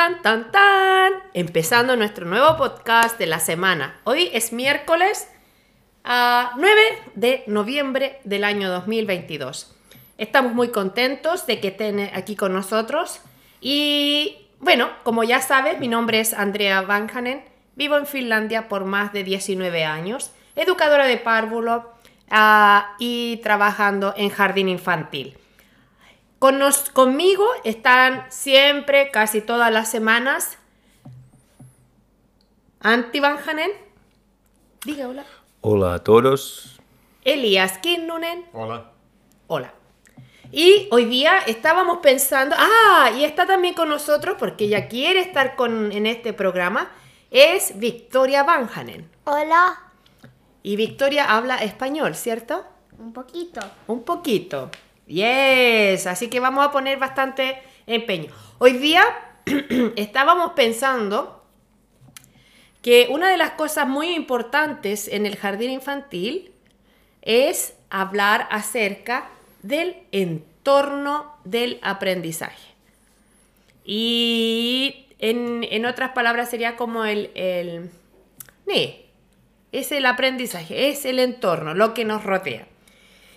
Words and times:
Tan, 0.00 0.22
tan, 0.22 0.50
tan. 0.50 1.12
Empezando 1.34 1.94
nuestro 1.94 2.24
nuevo 2.24 2.56
podcast 2.56 3.18
de 3.18 3.26
la 3.26 3.38
semana. 3.38 4.00
Hoy 4.04 4.30
es 4.32 4.50
miércoles 4.50 5.28
a 6.04 6.52
9 6.56 6.80
de 7.16 7.44
noviembre 7.46 8.18
del 8.24 8.44
año 8.44 8.70
2022. 8.70 9.76
Estamos 10.16 10.54
muy 10.54 10.68
contentos 10.68 11.46
de 11.46 11.60
que 11.60 11.68
estén 11.68 12.00
aquí 12.14 12.34
con 12.34 12.54
nosotros. 12.54 13.20
Y 13.60 14.48
bueno, 14.58 14.88
como 15.02 15.22
ya 15.22 15.42
sabes, 15.42 15.78
mi 15.78 15.88
nombre 15.88 16.20
es 16.20 16.32
Andrea 16.32 16.80
Vanhanen. 16.80 17.44
Vivo 17.76 17.98
en 17.98 18.06
Finlandia 18.06 18.68
por 18.68 18.86
más 18.86 19.12
de 19.12 19.22
19 19.22 19.84
años. 19.84 20.30
Educadora 20.56 21.06
de 21.06 21.18
párvulo 21.18 21.92
ah, 22.30 22.96
y 22.98 23.36
trabajando 23.42 24.14
en 24.16 24.30
jardín 24.30 24.70
infantil. 24.70 25.36
Con 26.40 26.58
conmigo 26.94 27.46
están 27.64 28.24
siempre, 28.30 29.10
casi 29.10 29.42
todas 29.42 29.70
las 29.70 29.90
semanas, 29.90 30.56
Antti 32.80 33.20
Vanhanen. 33.20 33.70
Diga 34.86 35.08
hola. 35.08 35.26
Hola 35.60 35.92
a 35.92 35.98
todos. 35.98 36.80
Elias 37.26 37.76
Kinnunen. 37.76 38.46
Hola. 38.54 38.90
Hola. 39.48 39.74
Y 40.50 40.88
hoy 40.90 41.04
día 41.04 41.40
estábamos 41.40 41.98
pensando, 41.98 42.56
ah, 42.58 43.10
y 43.14 43.24
está 43.24 43.44
también 43.44 43.74
con 43.74 43.90
nosotros 43.90 44.36
porque 44.38 44.64
ella 44.64 44.88
quiere 44.88 45.20
estar 45.20 45.56
con, 45.56 45.92
en 45.92 46.06
este 46.06 46.32
programa, 46.32 46.90
es 47.30 47.78
Victoria 47.78 48.44
Vanhanen. 48.44 49.10
Hola. 49.24 49.78
Y 50.62 50.76
Victoria 50.76 51.36
habla 51.36 51.56
español, 51.56 52.14
¿cierto? 52.14 52.64
Un 52.98 53.12
poquito. 53.12 53.60
Un 53.88 54.04
poquito. 54.04 54.70
Yes, 55.10 56.06
así 56.06 56.28
que 56.28 56.38
vamos 56.38 56.64
a 56.64 56.70
poner 56.70 56.96
bastante 57.00 57.60
empeño. 57.88 58.30
Hoy 58.58 58.74
día 58.74 59.02
estábamos 59.96 60.52
pensando 60.52 61.44
que 62.80 63.08
una 63.10 63.28
de 63.28 63.36
las 63.36 63.50
cosas 63.50 63.88
muy 63.88 64.14
importantes 64.14 65.08
en 65.08 65.26
el 65.26 65.34
jardín 65.34 65.72
infantil 65.72 66.52
es 67.22 67.74
hablar 67.90 68.46
acerca 68.52 69.28
del 69.64 69.96
entorno 70.12 71.34
del 71.42 71.80
aprendizaje. 71.82 72.68
Y 73.84 75.06
en, 75.18 75.86
otras 75.86 76.12
palabras 76.12 76.50
sería 76.50 76.76
como 76.76 77.04
el, 77.04 77.32
el... 77.34 77.90
es 79.72 79.90
el 79.90 80.06
aprendizaje, 80.06 80.88
es 80.88 81.04
el 81.04 81.18
entorno, 81.18 81.74
lo 81.74 81.94
que 81.94 82.04
nos 82.04 82.22
rodea. 82.22 82.69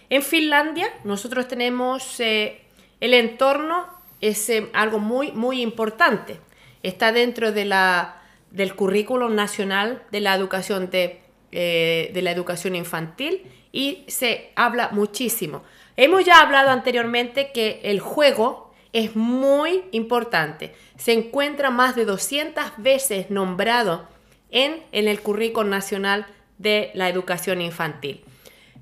En 0.09 0.22
Finlandia 0.22 0.88
nosotros 1.04 1.48
tenemos 1.48 2.20
eh, 2.20 2.62
el 3.00 3.14
entorno, 3.14 3.88
es 4.22 4.50
eh, 4.50 4.70
algo 4.73 5.00
muy, 5.00 5.32
muy 5.32 5.62
importante. 5.62 6.40
Está 6.82 7.12
dentro 7.12 7.52
de 7.52 7.66
la, 7.66 8.22
del 8.52 8.76
currículum 8.76 9.36
nacional 9.36 10.04
de 10.12 10.22
la 10.22 10.36
educación 10.36 10.90
de, 10.90 11.22
eh, 11.52 12.12
de 12.14 12.22
la 12.22 12.31
educación 12.31 12.76
infantil 12.76 13.44
y 13.72 14.06
se 14.08 14.52
habla 14.56 14.90
muchísimo. 14.92 15.64
Hemos 15.98 16.26
ya 16.26 16.42
hablado 16.42 16.70
anteriormente 16.70 17.52
que 17.54 17.81
el 17.84 18.00
juego 18.00 18.74
es 18.94 19.16
muy 19.16 19.84
importante. 19.92 20.74
Se 20.98 21.14
encuentra 21.14 21.72
más 21.72 21.96
de 21.96 22.06
200 22.06 22.64
veces 22.78 23.30
nombrado 23.30 24.08
en, 24.52 24.84
en 24.92 25.08
el 25.08 25.20
currículum 25.22 25.70
nacional 25.70 26.28
de 26.59 26.92
la 26.94 27.09
educación 27.09 27.62
infantil. 27.62 28.24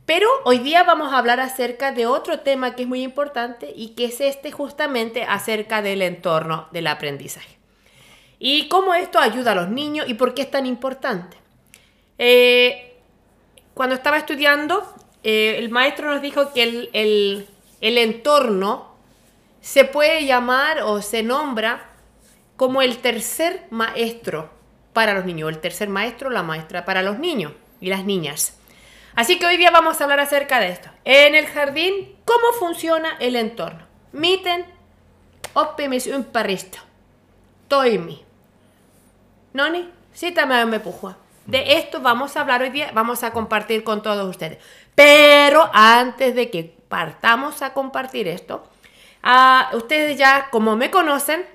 Pero 0.06 0.28
hoy 0.44 0.60
día 0.60 0.84
vamos 0.84 1.14
a 1.14 1.18
hablar 1.18 1.40
acerca 1.40 1.92
de 1.92 2.06
otro 2.06 2.40
tema 2.40 2.76
que 2.76 2.84
es 2.84 2.88
muy 2.88 3.02
importante 3.04 3.72
y 3.76 3.90
que 3.90 4.06
es 4.06 4.20
este 4.20 4.52
justamente 4.52 5.24
acerca 5.24 5.82
del 5.82 6.02
entorno 6.02 6.68
del 6.72 6.88
aprendizaje. 6.88 7.58
Y 8.40 8.68
cómo 8.68 8.94
esto 8.94 9.20
ayuda 9.20 9.52
a 9.52 9.56
los 9.56 9.70
niños 9.70 10.10
y 10.10 10.16
por 10.16 10.34
qué 10.34 10.42
es 10.42 10.52
tan 10.52 10.66
importante. 10.66 11.38
Eh, 12.18 12.98
cuando 13.74 13.96
estaba 13.96 14.18
estudiando, 14.18 14.84
eh, 15.24 15.56
el 15.60 15.70
maestro 15.70 16.12
nos 16.12 16.22
dijo 16.22 16.52
que 16.52 16.64
el, 16.64 17.48
el 17.82 17.98
entorno 17.98 18.96
se 19.62 19.86
puede 19.86 20.26
llamar 20.26 20.82
o 20.82 21.02
se 21.02 21.22
nombra 21.22 21.90
como 22.58 22.82
el 22.82 22.98
tercer 22.98 23.66
maestro 23.70 24.50
para 24.94 25.14
los 25.14 25.26
niños, 25.26 25.50
el 25.50 25.60
tercer 25.60 25.90
maestro, 25.90 26.30
la 26.30 26.44
maestra 26.44 26.84
para 26.84 27.04
los 27.04 27.20
niños 27.20 27.54
y 27.80 27.90
las 27.90 28.04
niñas. 28.06 28.58
Así 29.16 29.40
que 29.40 29.46
hoy 29.46 29.58
día 29.58 29.72
vamos 29.72 30.00
a 30.00 30.04
hablar 30.04 30.20
acerca 30.20 30.60
de 30.60 30.70
esto. 30.70 30.90
En 31.04 31.36
el 31.36 31.48
jardín, 31.48 32.16
¿cómo 32.26 32.54
funciona 32.60 33.18
el 33.20 33.36
entorno? 33.36 33.86
Miten 34.12 34.66
oppimisympäristö 35.54 36.80
toimi. 37.68 38.26
Noni, 39.54 39.90
sitä 40.14 40.46
me 40.46 40.66
me 40.66 40.80
puhua. 40.80 41.18
De 41.46 41.78
esto 41.78 42.02
vamos 42.02 42.38
a 42.38 42.42
hablar 42.42 42.62
hoy 42.62 42.70
día, 42.70 42.92
vamos 42.94 43.24
a 43.24 43.32
compartir 43.32 43.84
con 43.84 44.02
todos 44.02 44.30
ustedes. 44.30 44.60
Pero 44.96 45.70
antes 45.74 46.36
de 46.36 46.50
que 46.50 46.76
partamos 46.88 47.62
a 47.62 47.74
compartir 47.74 48.28
esto, 48.28 48.64
uh, 49.24 49.76
ustedes 49.76 50.18
ya, 50.18 50.50
como 50.52 50.76
me 50.76 50.92
conocen, 50.92 51.46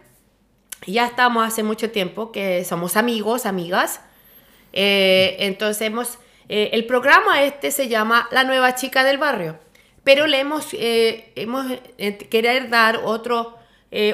ya 0.87 1.07
estamos 1.07 1.47
hace 1.47 1.63
mucho 1.63 1.91
tiempo 1.91 2.33
que 2.33 2.65
somos 2.65 2.97
amigos, 2.97 3.47
amigas. 3.47 4.01
Eh, 4.73 5.37
entonces 5.41 5.83
hemos 5.83 6.19
eh, 6.49 6.71
el 6.73 6.87
programa 6.87 7.43
este 7.43 7.71
se 7.71 7.89
llama 7.89 8.29
La 8.31 8.45
Nueva 8.45 8.75
Chica 8.75 9.05
del 9.05 9.19
Barrio, 9.19 9.59
pero 10.05 10.27
le 10.27 10.41
hemos, 10.41 10.73
eh, 10.75 11.33
hemos 11.35 11.67
eh, 11.99 12.17
querer 12.17 12.69
dar 12.71 13.01
otro, 13.05 13.59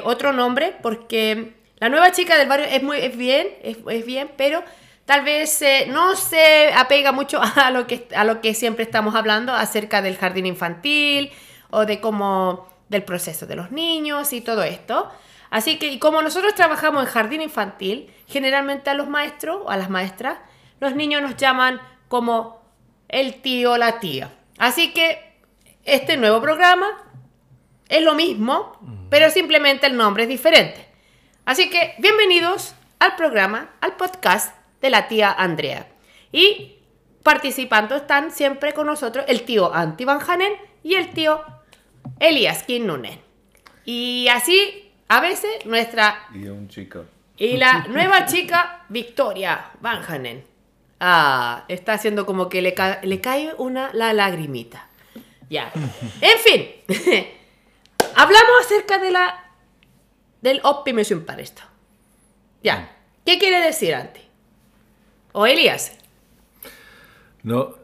otro 0.03 0.31
nombre 0.31 0.75
porque 0.81 1.55
La 1.79 1.89
Nueva 1.89 2.11
Chica 2.11 2.37
del 2.37 2.47
Barrio 2.47 2.67
es, 2.67 2.81
muy, 2.81 2.97
es 2.99 3.17
bien, 3.17 3.47
es, 3.61 4.05
bien, 4.05 4.31
pero 4.37 4.63
tal 5.05 5.23
vez 5.23 5.61
no 5.87 6.15
se 6.15 6.71
apega 6.73 7.11
mucho 7.11 7.41
a 7.55 7.69
lo, 7.71 7.85
que, 7.85 8.07
a 8.15 8.23
lo 8.23 8.41
que 8.41 8.53
siempre 8.53 8.83
estamos 8.83 9.15
hablando 9.15 9.53
acerca 9.53 10.01
del 10.01 10.17
jardín 10.17 10.45
infantil 10.45 11.31
o 11.69 11.85
de 11.85 11.99
cómo 11.99 12.69
del 12.89 13.03
proceso 13.03 13.45
de 13.45 13.55
los 13.55 13.71
niños 13.71 14.33
y 14.33 14.41
todo 14.41 14.63
esto. 14.63 15.11
Así 15.49 15.77
que 15.77 15.99
como 15.99 16.21
nosotros 16.21 16.55
trabajamos 16.55 17.03
en 17.03 17.09
jardín 17.09 17.41
infantil, 17.41 18.11
generalmente 18.27 18.89
a 18.89 18.93
los 18.95 19.07
maestros 19.07 19.61
o 19.65 19.69
a 19.69 19.77
las 19.77 19.89
maestras, 19.89 20.39
los 20.79 20.95
niños 20.95 21.21
nos 21.21 21.37
llaman 21.37 21.79
como 22.13 22.61
el 23.09 23.41
tío 23.41 23.71
o 23.71 23.77
la 23.79 23.99
tía. 23.99 24.29
Así 24.59 24.93
que 24.93 25.33
este 25.83 26.15
nuevo 26.15 26.43
programa 26.43 26.85
es 27.89 28.03
lo 28.03 28.13
mismo, 28.13 28.77
pero 29.09 29.31
simplemente 29.31 29.87
el 29.87 29.97
nombre 29.97 30.21
es 30.21 30.29
diferente. 30.29 30.85
Así 31.43 31.71
que 31.71 31.95
bienvenidos 31.97 32.75
al 32.99 33.15
programa, 33.15 33.71
al 33.81 33.95
podcast 33.95 34.55
de 34.79 34.91
la 34.91 35.07
tía 35.07 35.31
Andrea. 35.31 35.87
Y 36.31 36.75
participando 37.23 37.95
están 37.95 38.29
siempre 38.29 38.73
con 38.73 38.85
nosotros 38.85 39.25
el 39.27 39.41
tío 39.41 39.73
Antti 39.73 40.05
Van 40.05 40.19
Hanen 40.21 40.53
y 40.83 40.93
el 40.93 41.09
tío 41.15 41.41
Elias 42.19 42.61
Kinnunen. 42.61 43.19
Y 43.85 44.27
así, 44.27 44.91
a 45.07 45.19
veces, 45.19 45.65
nuestra... 45.65 46.27
Y 46.31 46.45
un 46.45 46.67
chico. 46.67 47.05
Y 47.37 47.57
la 47.57 47.85
nueva 47.89 48.27
chica 48.27 48.85
Victoria 48.89 49.71
Van 49.81 50.03
Hanen. 50.07 50.52
Ah, 51.05 51.65
está 51.67 51.91
haciendo 51.91 52.25
como 52.25 52.47
que 52.47 52.61
le, 52.61 52.73
le 53.03 53.19
cae 53.19 53.53
una 53.57 53.91
la 53.93 54.13
lagrimita. 54.13 54.87
Ya. 55.49 55.69
En 56.21 56.39
fin. 56.39 56.65
Hablamos 58.15 58.51
acerca 58.61 58.99
de 58.99 59.11
la 59.11 59.51
del 60.41 60.61
para 61.25 61.41
esto. 61.41 61.61
Ya. 62.63 62.89
¿Qué 63.25 63.37
quiere 63.37 63.59
decir 63.59 63.95
Antti? 63.95 64.21
O 65.33 65.45
Elias? 65.45 65.91
No, 67.43 67.75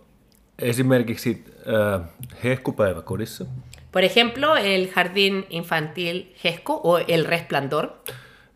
esimerkiksi 0.57 1.44
äh, 1.68 2.01
hehkupäiväkodissa. 2.44 3.45
Por 3.92 4.04
ejemplo, 4.04 4.56
el 4.56 4.88
jardín 4.88 5.45
infantil 5.50 6.33
Hesku 6.42 6.80
o 6.83 7.00
el 7.00 7.25
resplandor. 7.25 7.89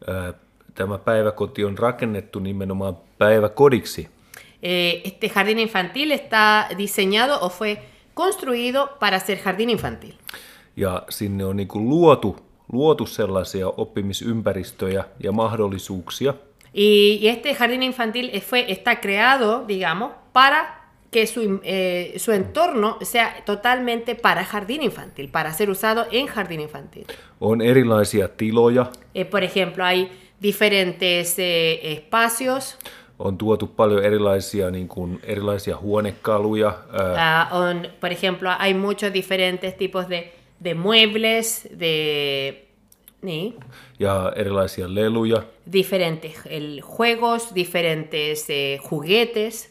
Äh, 0.07 0.33
tämä 0.74 0.98
päiväkoti 0.98 1.65
on 1.65 1.77
rakennettu 1.77 2.39
nimenomaan 2.39 2.98
päiväkodiksi. 3.18 4.10
Eh, 4.65 5.01
este 5.04 5.27
jardín 5.27 5.60
infantil 5.60 6.12
está 6.12 6.69
diseñado 6.77 7.39
o 7.42 7.50
fue 7.50 7.83
construido 8.13 8.98
para 9.00 9.19
ser 9.19 9.38
jardín 9.38 9.69
infantil. 9.69 10.15
Ja 10.80 11.04
sinne 11.10 11.45
on 11.45 11.57
niinku 11.57 11.80
luotu, 11.80 12.36
luotu 12.71 13.06
sellaisia 13.06 13.68
oppimisympäristöjä 13.68 15.04
ja 15.19 15.31
mahdollisuuksia. 15.31 16.33
Y, 16.74 17.19
y 17.21 17.27
este 17.27 17.54
jardín 17.54 17.83
infantil 17.83 18.31
fue, 18.42 18.65
está 18.71 19.00
creado, 19.00 19.65
digamos, 19.68 20.12
para 20.31 20.83
que 21.12 21.27
su, 21.27 21.60
eh, 21.63 22.15
su, 22.18 22.31
entorno 22.31 22.98
sea 23.01 23.44
totalmente 23.45 24.15
para 24.15 24.44
jardín 24.44 24.81
infantil, 24.81 25.30
para 25.30 25.54
ser 25.54 25.69
usado 25.69 26.07
en 26.12 26.25
jardín 26.25 26.62
infantil. 26.62 27.06
On 27.39 27.62
erilaisia 27.62 28.36
tiloja. 28.36 28.89
Eh, 29.13 29.25
por 29.25 29.44
ejemplo, 29.44 29.86
hay 29.86 30.10
diferentes 30.39 31.38
eh, 31.38 31.94
espacios 31.94 32.77
on 33.19 33.38
tuotu 33.38 33.68
paljon 33.68 34.04
erilaisia, 34.04 34.71
niin 34.71 34.88
kuin, 34.88 35.19
erilaisia 35.24 35.77
huonekaluja. 35.77 36.68
Uh, 36.69 37.57
on, 37.57 37.88
por 38.00 38.12
ejemplo, 38.12 38.50
hay 38.60 38.74
muchos 38.74 39.13
diferentes 39.13 39.74
tipos 39.74 40.10
de, 40.10 40.33
de 40.63 40.74
muebles, 40.74 41.68
de 41.80 42.63
Niin. 43.24 43.56
ja 44.00 44.33
erilaisia 44.36 44.95
leluja. 44.95 45.44
Diferentes 45.71 46.33
el, 46.45 46.81
juegos, 46.81 47.56
diferentes 47.56 48.50
eh, 48.50 48.80
juguetes. 48.92 49.69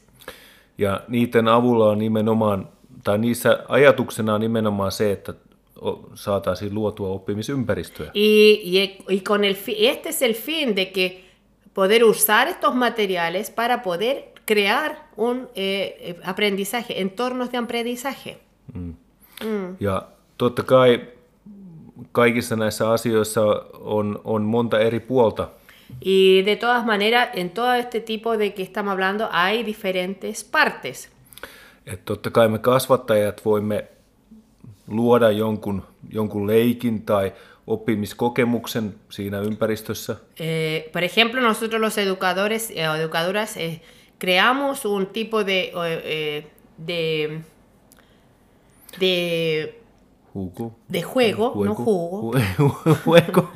Ja 0.78 1.00
niiden 1.08 1.48
avulla 1.48 1.88
on 1.88 1.98
nimenomaan, 1.98 2.68
tai 3.04 3.18
niissä 3.18 3.64
ajatuksena 3.68 4.34
on 4.34 4.40
nimenomaan 4.40 4.92
se, 4.92 5.12
että 5.12 5.34
saataisiin 6.14 6.74
luotua 6.74 7.08
oppimisympäristöä. 7.08 8.10
Y, 8.14 8.52
y, 8.52 8.96
y 9.08 9.20
con 9.20 9.44
el 9.44 9.56
este 9.78 10.08
es 10.08 10.22
el 10.22 10.34
fin 10.34 10.76
de 10.76 10.86
que 10.86 11.20
poder 11.74 12.04
usar 12.04 12.48
estos 12.48 12.74
materiales 12.74 13.50
para 13.50 13.82
poder 13.82 14.32
crear 14.44 15.08
un 15.16 15.48
eh, 15.54 15.96
eh, 16.00 16.20
aprendizaje, 16.24 17.00
entornos 17.00 17.50
de 17.50 17.58
aprendizaje. 17.58 18.38
Ja 19.80 20.02
totta 20.38 20.62
kai 20.62 21.00
kaikissa 22.12 22.56
näissä 22.56 22.90
asioissa 22.90 23.42
on, 23.80 24.20
on 24.24 24.42
monta 24.42 24.80
eri 24.80 25.00
puolta. 25.00 25.48
Y 26.00 26.42
de 26.42 26.56
todas 26.56 26.84
maneras, 26.84 27.28
en 27.34 27.50
todo 27.50 27.74
este 27.74 28.00
tipo 28.00 28.38
de 28.38 28.54
que 28.54 28.62
estamos 28.62 28.92
hablando 28.92 29.28
hay 29.30 29.66
diferentes 29.66 30.44
partes. 30.44 31.10
Et 31.86 32.04
totta 32.04 32.30
kai 32.30 32.48
me 32.48 32.58
kasvattajat 32.58 33.44
voimme 33.44 33.84
luoda 34.86 35.30
jonkun, 35.30 35.82
jonkun 36.10 36.46
leikin 36.46 37.02
tai 37.02 37.32
oppimiskokemuksen 37.66 38.94
siinä 39.10 39.38
ympäristössä. 39.38 40.16
Eh, 40.40 40.90
por 40.92 41.04
ejemplo, 41.04 41.40
nosotros 41.40 41.80
los 41.80 41.98
educadores 41.98 42.70
eh, 42.70 42.88
o 42.88 42.94
educadoras 42.94 43.56
eh, 43.56 43.80
creamos 44.18 44.84
un 44.84 45.06
tipo 45.06 45.44
de, 45.44 45.72
eh, 46.04 46.46
de, 46.86 47.40
de, 49.00 49.82
Hugo. 50.34 50.72
de 50.92 51.02
juego, 51.02 51.64
no 51.64 51.74
jugo. 51.74 52.32
Juego. 53.04 53.50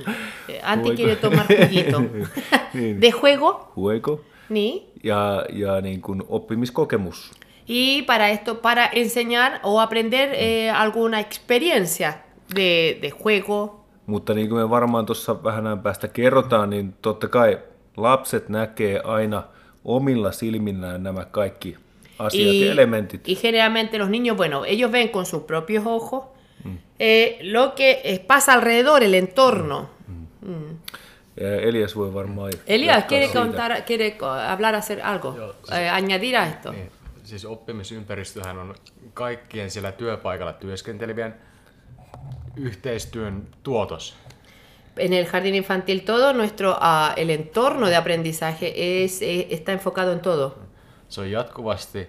Eh, 0.48 0.60
Juego. 0.60 0.94
quiere 0.94 1.16
tomar 1.16 1.46
juguito. 1.46 2.00
Niin. 2.74 3.00
de 3.00 3.12
juego, 3.12 3.70
Juego. 3.74 4.20
¿ni? 4.48 4.88
Ja, 5.02 5.44
ja 5.52 5.80
niin 5.80 6.00
kuin 6.00 6.22
oppimiskokemus. 6.28 7.30
Y 7.66 8.02
para 8.02 8.30
esto, 8.30 8.60
para 8.60 8.90
enseñar 8.92 9.60
o 9.62 9.80
aprender 9.80 10.30
eh, 10.34 10.70
alguna 10.70 11.20
experiencia 11.20 12.22
de, 12.54 12.98
de 13.00 13.10
juego. 13.10 13.85
Mutta 14.06 14.34
niin 14.34 14.48
kuin 14.48 14.60
me 14.60 14.70
varmaan 14.70 15.06
tuossa 15.06 15.42
vähän 15.44 15.66
ajan 15.66 15.80
päästä 15.80 16.08
kerrotaan, 16.08 16.70
niin 16.70 16.94
totta 17.02 17.28
kai 17.28 17.58
lapset 17.96 18.48
näkee 18.48 19.00
aina 19.00 19.42
omilla 19.84 20.32
silmillään 20.32 21.02
nämä 21.02 21.24
kaikki 21.24 21.76
asiat 22.18 22.54
ja 22.54 22.72
elementit. 22.72 23.28
y 23.28 23.34
generalmente 23.36 23.98
los 23.98 24.08
niños, 24.08 24.36
bueno, 24.36 24.64
ellos 24.64 24.92
ven 24.92 25.08
con 25.08 25.26
sus 25.26 25.42
propios 25.42 25.86
ojos 25.86 26.24
eh, 26.98 27.38
lo 27.42 27.74
que 27.76 28.00
eh, 28.04 28.18
pasa 28.26 28.52
alrededor, 28.52 29.02
el 29.02 29.14
entorno. 29.14 29.90
Ja 31.40 31.60
Elias 31.60 31.96
voi 31.96 32.14
varmaan 32.14 32.52
Elias, 32.66 33.04
¿quiere, 33.04 33.28
contar, 33.28 33.84
¿quiere 33.84 34.16
hablar, 34.48 34.74
hacer 34.74 35.00
algo? 35.02 35.34
Joo, 35.36 35.54
Eh, 35.78 35.90
añadir 35.90 36.36
a 36.36 36.46
esto. 36.46 36.72
Niin, 36.72 36.90
siis 37.24 37.44
oppimisympäristöhän 37.44 38.58
on 38.58 38.74
kaikkien 39.14 39.70
siellä 39.70 39.92
työpaikalla 39.92 40.52
työskentelevien 40.52 41.34
yhteistyön 42.56 43.46
tuotos. 43.62 44.14
En 44.96 45.12
el 45.12 45.26
jardín 45.26 45.54
infantil 45.54 46.00
todo 46.04 46.32
nuestro 46.32 46.76
ah, 46.80 47.12
el 47.16 47.30
entorno 47.30 47.86
de 47.88 47.96
aprendizaje 47.96 49.04
es, 49.04 49.20
está 49.50 49.72
enfocado 49.72 50.12
en 50.12 50.20
todo. 50.20 50.58
Se 51.08 51.20
on 51.20 51.30
jatkuvasti 51.30 52.06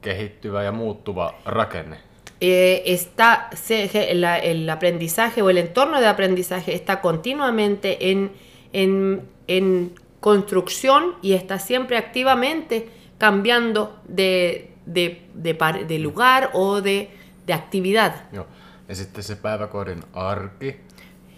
kehittyvä 0.00 0.62
ja 0.62 0.72
muuttuva 0.72 1.34
rakenne. 1.44 1.96
Eh, 2.40 2.82
está 2.84 3.48
se- 3.54 4.10
el, 4.10 4.24
el 4.42 4.68
aprendizaje 4.70 5.42
o 5.42 5.50
el 5.50 5.58
entorno 5.58 6.00
de 6.00 6.06
aprendizaje 6.06 6.74
está 6.74 7.00
continuamente 7.00 8.10
en, 8.10 8.32
en, 8.72 9.22
en 9.48 9.94
construcción 10.20 11.16
y 11.22 11.34
está 11.34 11.58
siempre 11.58 11.96
activamente 11.98 12.88
cambiando 13.18 14.00
de, 14.08 14.70
de, 14.86 15.22
de 15.34 15.54
de 15.88 15.98
lugar 15.98 16.50
o 16.54 16.80
de, 16.80 17.10
de 17.46 17.52
actividad. 17.52 18.24
Joo. 18.32 18.46
Ja 18.90 18.96
sitten 18.96 19.22
se 19.24 19.36
päiväkodin 19.36 20.02
arki, 20.12 20.80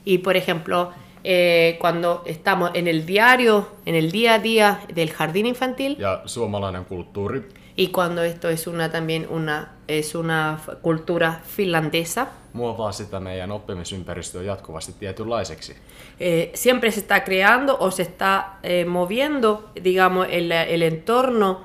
Y 0.06 0.18
por 0.18 0.36
ejemplo, 0.36 0.92
eh, 1.24 1.76
cuando 1.80 2.22
estamos 2.24 2.70
en 2.74 2.88
el 2.88 3.06
diario, 3.06 3.68
en 3.86 3.94
el 3.94 4.10
día 4.12 4.34
a 4.34 4.38
día 4.38 4.76
del 4.96 5.10
jardín 5.10 5.46
infantil, 5.46 5.96
ja 5.98 6.22
suomalainen 6.26 6.84
kulttuuri. 6.84 7.42
y 7.76 7.86
cuando 7.88 8.22
esto 8.22 8.48
es 8.48 8.66
una 8.66 8.88
también 8.88 9.26
una, 9.30 9.68
es 9.88 10.14
una 10.14 10.58
cultura 10.82 11.40
finlandesa, 11.56 12.26
muovaa 12.52 12.92
sitä 12.92 13.20
meidän 13.20 13.52
oppimisympäristöä 13.52 14.42
jatkuvasti 14.42 14.92
tietynlaiseksi. 14.98 15.76
eh, 16.20 16.50
siempre 16.54 16.90
se 16.90 17.00
está 17.00 17.20
creando 17.20 17.76
o 17.80 17.90
se 17.90 18.02
está 18.02 18.58
eh, 18.62 18.84
moviendo, 18.86 19.70
digamos, 19.84 20.26
el, 20.30 20.52
el 20.52 20.82
entorno 20.82 21.60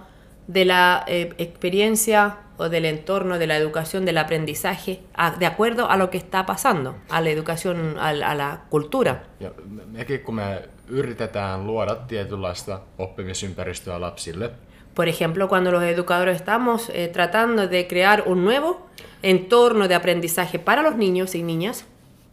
de 0.54 0.66
la 0.66 1.04
eh, 1.07 1.30
experiencia 1.38 2.31
o 2.57 2.69
del 2.69 2.86
entorno 2.86 3.38
de 3.39 3.48
la 3.48 3.56
educación, 3.57 4.06
del 4.06 4.18
aprendizaje, 4.18 5.00
a- 5.13 5.31
de 5.39 5.45
acuerdo 5.45 5.89
a 5.89 5.98
lo 5.98 6.09
que 6.09 6.18
está 6.18 6.45
pasando, 6.45 6.95
a 7.09 7.21
la 7.21 7.30
educación, 7.30 7.95
a, 8.00 8.13
la- 8.13 8.31
a 8.31 8.36
la 8.36 8.62
cultura. 8.69 9.24
Ja 9.42 9.51
me- 9.69 9.86
mekin 10.00 10.19
kun 10.19 10.36
me 10.36 10.62
yritetään 10.89 11.68
luoda 11.68 11.95
tietynlaista 11.95 12.80
oppimisympäristöä 12.98 14.01
lapsille, 14.01 14.50
Por 14.95 15.07
ejemplo, 15.07 15.48
cuando 15.48 15.71
los 15.71 15.83
educadores 15.83 16.36
estamos 16.38 16.89
eh, 16.89 17.07
tratando 17.13 17.68
de 17.68 17.86
crear 17.88 18.24
un 18.25 18.44
nuevo 18.44 18.88
entorno 19.24 19.88
de 19.88 19.94
aprendizaje 19.95 20.57
para 20.60 20.81
los 20.81 20.95
niños 20.95 21.36
y 21.36 21.44
niñas, 21.44 21.86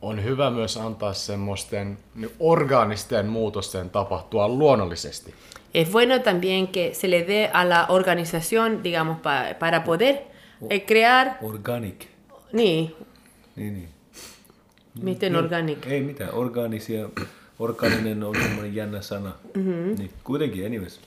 on 0.08 0.24
hyvä 0.24 0.50
myös 0.50 0.76
antaa 0.76 1.12
semmoisten 1.12 1.98
niin 2.14 2.30
orgaanisten 2.40 3.26
muutosten 3.26 3.90
tapahtua 3.90 4.48
luonnollisesti. 4.48 5.34
es 5.74 5.88
bueno 5.92 6.18
también 6.18 6.68
que 6.68 6.94
se 6.94 7.10
le 7.10 7.24
dé 7.26 7.50
a 7.52 7.68
la 7.68 7.86
organización, 7.88 8.84
digamos, 8.84 9.16
pa- 9.18 9.54
para 9.58 9.80
poder 9.84 10.14
eh, 10.70 10.84
crear, 10.86 11.28
Organic. 11.42 12.04
ni, 12.52 12.96
Niin, 13.56 13.72
niin. 13.74 13.88
miten 15.02 15.36
organic. 15.36 15.86
Ei 15.86 16.00
mitään, 16.00 16.34
orgaanisia, 16.34 17.08
orgaaninen 17.58 18.24
on 18.24 18.34
semmoinen 18.42 18.74
jännä 18.74 19.00
sana. 19.02 19.32
Mm-hmm. 19.54 19.94
Niin, 19.98 20.10
kuitenkin, 20.24 20.66
anyways. 20.66 21.00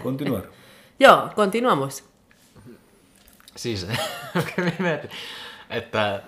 Continuar. 0.00 0.42
Joo, 1.00 1.28
continuamos. 1.36 2.04
Siis, 3.56 3.86
mietin, 4.78 5.10
että 5.70 6.22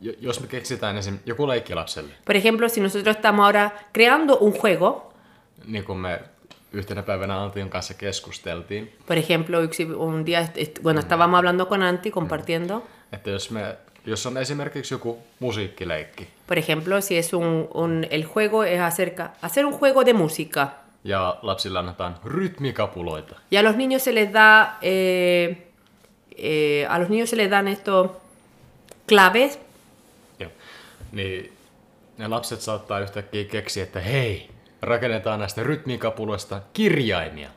jos 0.00 0.40
me 0.40 0.46
keksitään 0.46 0.96
esim. 0.96 1.18
joku 1.26 1.48
leikki 1.48 1.74
lapselle, 1.74 2.10
Por 2.24 2.36
ejemplo, 2.36 2.68
si 2.68 2.80
nosotros 2.80 3.16
estamos 3.16 3.42
ahora 3.44 3.70
creando 3.94 4.36
un 4.40 4.52
juego, 4.62 5.12
niin 5.66 5.84
kuin 5.84 5.98
me 5.98 6.20
yhtenä 6.72 7.02
päivänä 7.02 7.42
Antion 7.42 7.70
kanssa 7.70 7.94
keskusteltiin, 7.94 8.92
por 9.06 9.16
ejemplo, 9.18 9.60
yksi- 9.62 9.94
un 9.94 10.26
día, 10.26 10.40
bueno, 10.82 11.00
estábamos 11.00 11.36
hablando 11.38 11.66
con 11.66 11.82
Anti, 11.82 12.10
compartiendo, 12.10 12.82
että 13.12 13.30
jos, 13.30 13.50
me, 13.50 13.76
jos 14.06 14.26
on 14.26 14.36
esimerkiksi 14.36 14.94
joku 14.94 15.18
musiikkileikki. 15.40 16.28
Por 16.46 16.58
ejemplo, 16.58 17.00
si 17.00 17.18
es 17.18 17.32
un, 17.32 17.68
un- 17.74 18.06
el 18.10 18.24
juego 18.24 18.64
es 18.64 18.80
acerca, 18.80 19.32
hacer 19.42 19.66
un 19.66 19.72
juego 19.72 20.04
de 20.04 20.14
música, 20.14 20.68
ja 21.08 21.38
lapsille 21.42 21.78
annetaan 21.78 22.16
rytmikapuloita, 22.24 23.34
Y 23.50 23.56
a 23.56 23.62
los 23.62 23.76
niños 23.76 24.02
se 24.02 24.12
les 24.12 24.32
da, 24.32 24.78
eh, 24.82 25.56
eh, 26.36 26.86
a 26.88 26.98
los 26.98 27.08
niños 27.10 27.30
se 27.30 27.36
les 27.36 27.50
dan 27.50 27.68
estos 27.68 28.10
claves. 29.06 29.58
Niin 31.12 31.52
ne 32.18 32.28
lapset 32.28 32.60
saattaa 32.60 33.00
yhtäkkiä 33.00 33.44
keksiä, 33.44 33.82
että 33.82 34.00
hei, 34.00 34.48
rakennetaan 34.82 35.40
näistä 35.40 35.62
rytmikapuloista 35.62 36.60
kirjaimia. 36.72 37.48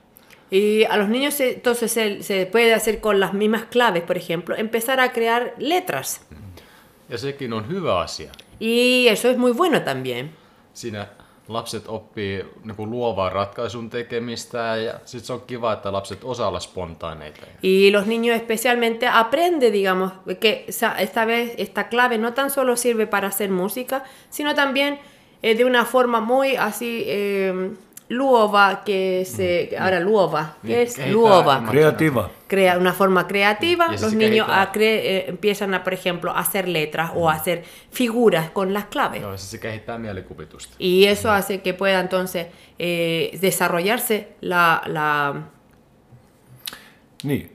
y 0.51 0.85
a 0.89 0.97
los 0.97 1.07
niños 1.09 1.37
se- 1.37 1.49
entonces 1.53 1.93
se, 1.93 2.17
se 2.21 2.45
puede 2.51 2.73
hacer 2.75 2.99
con 2.99 3.19
las 3.19 3.33
mismas 3.33 3.63
claves, 3.71 4.03
por 4.03 4.17
ejemplo, 4.17 4.55
empezar 4.55 4.99
a 4.99 5.09
crear 5.09 5.51
letras. 5.57 6.21
Ja 7.09 7.17
sekin 7.17 7.53
on 7.53 7.67
hyvä 7.69 7.99
asia. 7.99 8.31
Y 8.61 9.07
eso 9.07 9.29
es 9.29 9.37
muy 9.37 9.53
bueno 9.53 9.79
también. 9.79 10.29
Siinä 10.73 11.07
lapset 11.47 11.87
oppii 11.87 12.45
ratkaisun 13.31 13.89
tekemistä 13.89 14.57
ja 14.57 14.93
sitten 15.05 15.27
se 15.27 15.33
on 15.33 15.41
kiva, 15.47 15.73
että 15.73 15.91
lapset. 15.91 16.23
Y 17.63 17.91
los 17.91 18.05
niños 18.05 18.35
especialmente 18.35 19.07
aprenden, 19.07 19.73
digamos, 19.73 20.11
que 20.39 20.65
esta 20.97 21.25
vez 21.25 21.53
esta 21.57 21.83
clave 21.89 22.17
no 22.17 22.31
tan 22.31 22.49
solo 22.49 22.75
sirve 22.75 23.07
para 23.07 23.27
hacer 23.27 23.49
música, 23.49 24.03
sino 24.29 24.53
también 24.53 24.99
eh, 25.43 25.57
de 25.57 25.65
una 25.65 25.85
forma 25.85 26.21
muy 26.21 26.55
así 26.55 27.03
eh, 27.07 27.73
luova, 28.09 28.83
que 28.85 29.23
se, 29.25 29.75
ahora 29.79 29.99
luova, 29.99 30.57
que 30.61 30.67
Niin, 30.67 30.87
es 30.87 31.11
luova. 31.11 31.63
Kreativa. 31.69 32.29
crea 32.47 32.77
una 32.77 32.93
forma 32.93 33.25
creativa, 33.27 33.87
los 33.91 34.13
niños 34.13 34.47
a 34.49 34.71
cre- 34.71 35.01
eh, 35.03 35.25
empiezan 35.29 35.73
a, 35.73 35.83
por 35.83 35.93
ejemplo, 35.93 36.31
a 36.31 36.39
hacer 36.39 36.67
letras 36.67 37.11
o 37.15 37.27
a 37.29 37.33
hacer 37.33 37.63
figuras 37.91 38.51
con 38.51 38.71
las 38.73 38.85
claves. 38.85 39.23
Se. 40.67 40.75
Y 40.77 41.05
eso 41.05 41.31
hace 41.31 41.61
que 41.61 41.73
pueda 41.73 41.99
entonces 41.99 42.47
eh, 42.79 43.37
desarrollarse 43.41 44.27
la, 44.41 44.81
la, 44.85 45.33
Niin. 47.23 47.49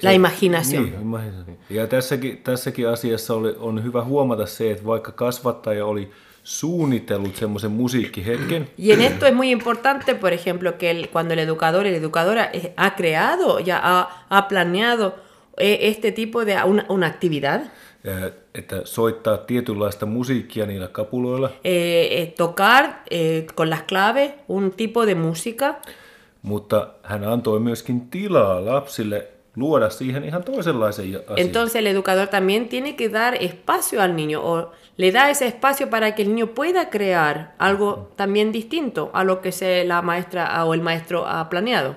La 0.00 0.12
imaginación. 0.12 0.84
Niin, 0.84 1.00
imaginaation. 1.00 1.56
Ja 1.70 1.86
tässäkin, 1.86 2.38
tässäkin 2.42 2.88
asiassa 2.88 3.34
oli, 3.34 3.54
on 3.58 3.84
hyvä 3.84 4.04
huomata 4.04 4.46
se, 4.46 4.70
että 4.70 4.84
vaikka 4.86 5.12
kasvattaja 5.12 5.86
oli 5.86 6.10
suunnitellut 6.46 7.36
semmoisen 7.36 7.70
musiikkihetken. 7.72 8.68
Y 8.78 8.92
en 8.92 9.00
esto 9.00 9.26
es 9.26 9.34
muy 9.34 9.50
importante, 9.50 10.14
por 10.14 10.32
ejemplo, 10.32 10.78
que 10.78 10.90
el- 10.90 11.08
cuando 11.08 11.34
el 11.34 11.40
educador 11.40 11.86
y 11.86 11.90
la 11.90 11.96
educadora 11.96 12.50
eh, 12.52 12.72
ha 12.76 12.94
creado, 12.94 13.58
ya 13.60 13.80
ha, 13.82 14.26
ha 14.30 14.48
planeado 14.48 15.14
eh, 15.58 15.78
este 15.90 16.12
tipo 16.12 16.44
de 16.44 16.54
una, 16.64 16.84
una 16.88 17.06
actividad, 17.06 17.60
eh, 18.04 18.32
että 18.54 18.80
soittaa 18.84 19.36
tietynlaista 19.36 20.06
musiikkia 20.06 20.66
niillä 20.66 20.88
kapuloilla, 20.88 21.50
eh, 21.64 22.22
eh, 22.22 22.34
tocar 22.36 22.84
eh, 23.10 23.44
con 23.54 23.70
las 23.70 23.82
claves 23.82 24.30
un 24.48 24.70
tipo 24.76 25.06
de 25.06 25.14
música, 25.14 25.74
mutta 26.42 26.88
hän 27.02 27.24
antoi 27.24 27.60
myöskin 27.60 28.00
tilaa 28.10 28.64
lapsille 28.64 29.26
luoda 29.56 29.90
siihen 29.90 30.24
ihan 30.24 30.44
toisenlaisen 30.44 31.04
asian. 31.04 31.22
entonces 31.38 31.76
el 31.76 31.86
educador 31.86 32.28
también 32.28 32.68
tiene 32.68 32.94
que 32.96 33.08
dar 33.08 33.34
espacio 33.40 34.00
al 34.02 34.14
niño 34.16 34.40
o 34.44 34.70
le 34.96 35.12
da 35.12 35.30
ese 35.30 35.46
espacio 35.46 35.90
para 35.90 36.14
que 36.14 36.22
el 36.22 36.28
niño 36.28 36.46
pueda 36.54 36.88
crear 36.90 37.54
algo 37.58 38.12
también 38.16 38.52
distinto 38.52 39.10
a 39.12 39.24
lo 39.24 39.40
que 39.40 39.52
se 39.52 39.84
la 39.84 40.02
maestra 40.02 40.64
o 40.64 40.74
el 40.74 40.80
maestro 40.80 41.26
ha 41.26 41.48
planeado. 41.48 41.94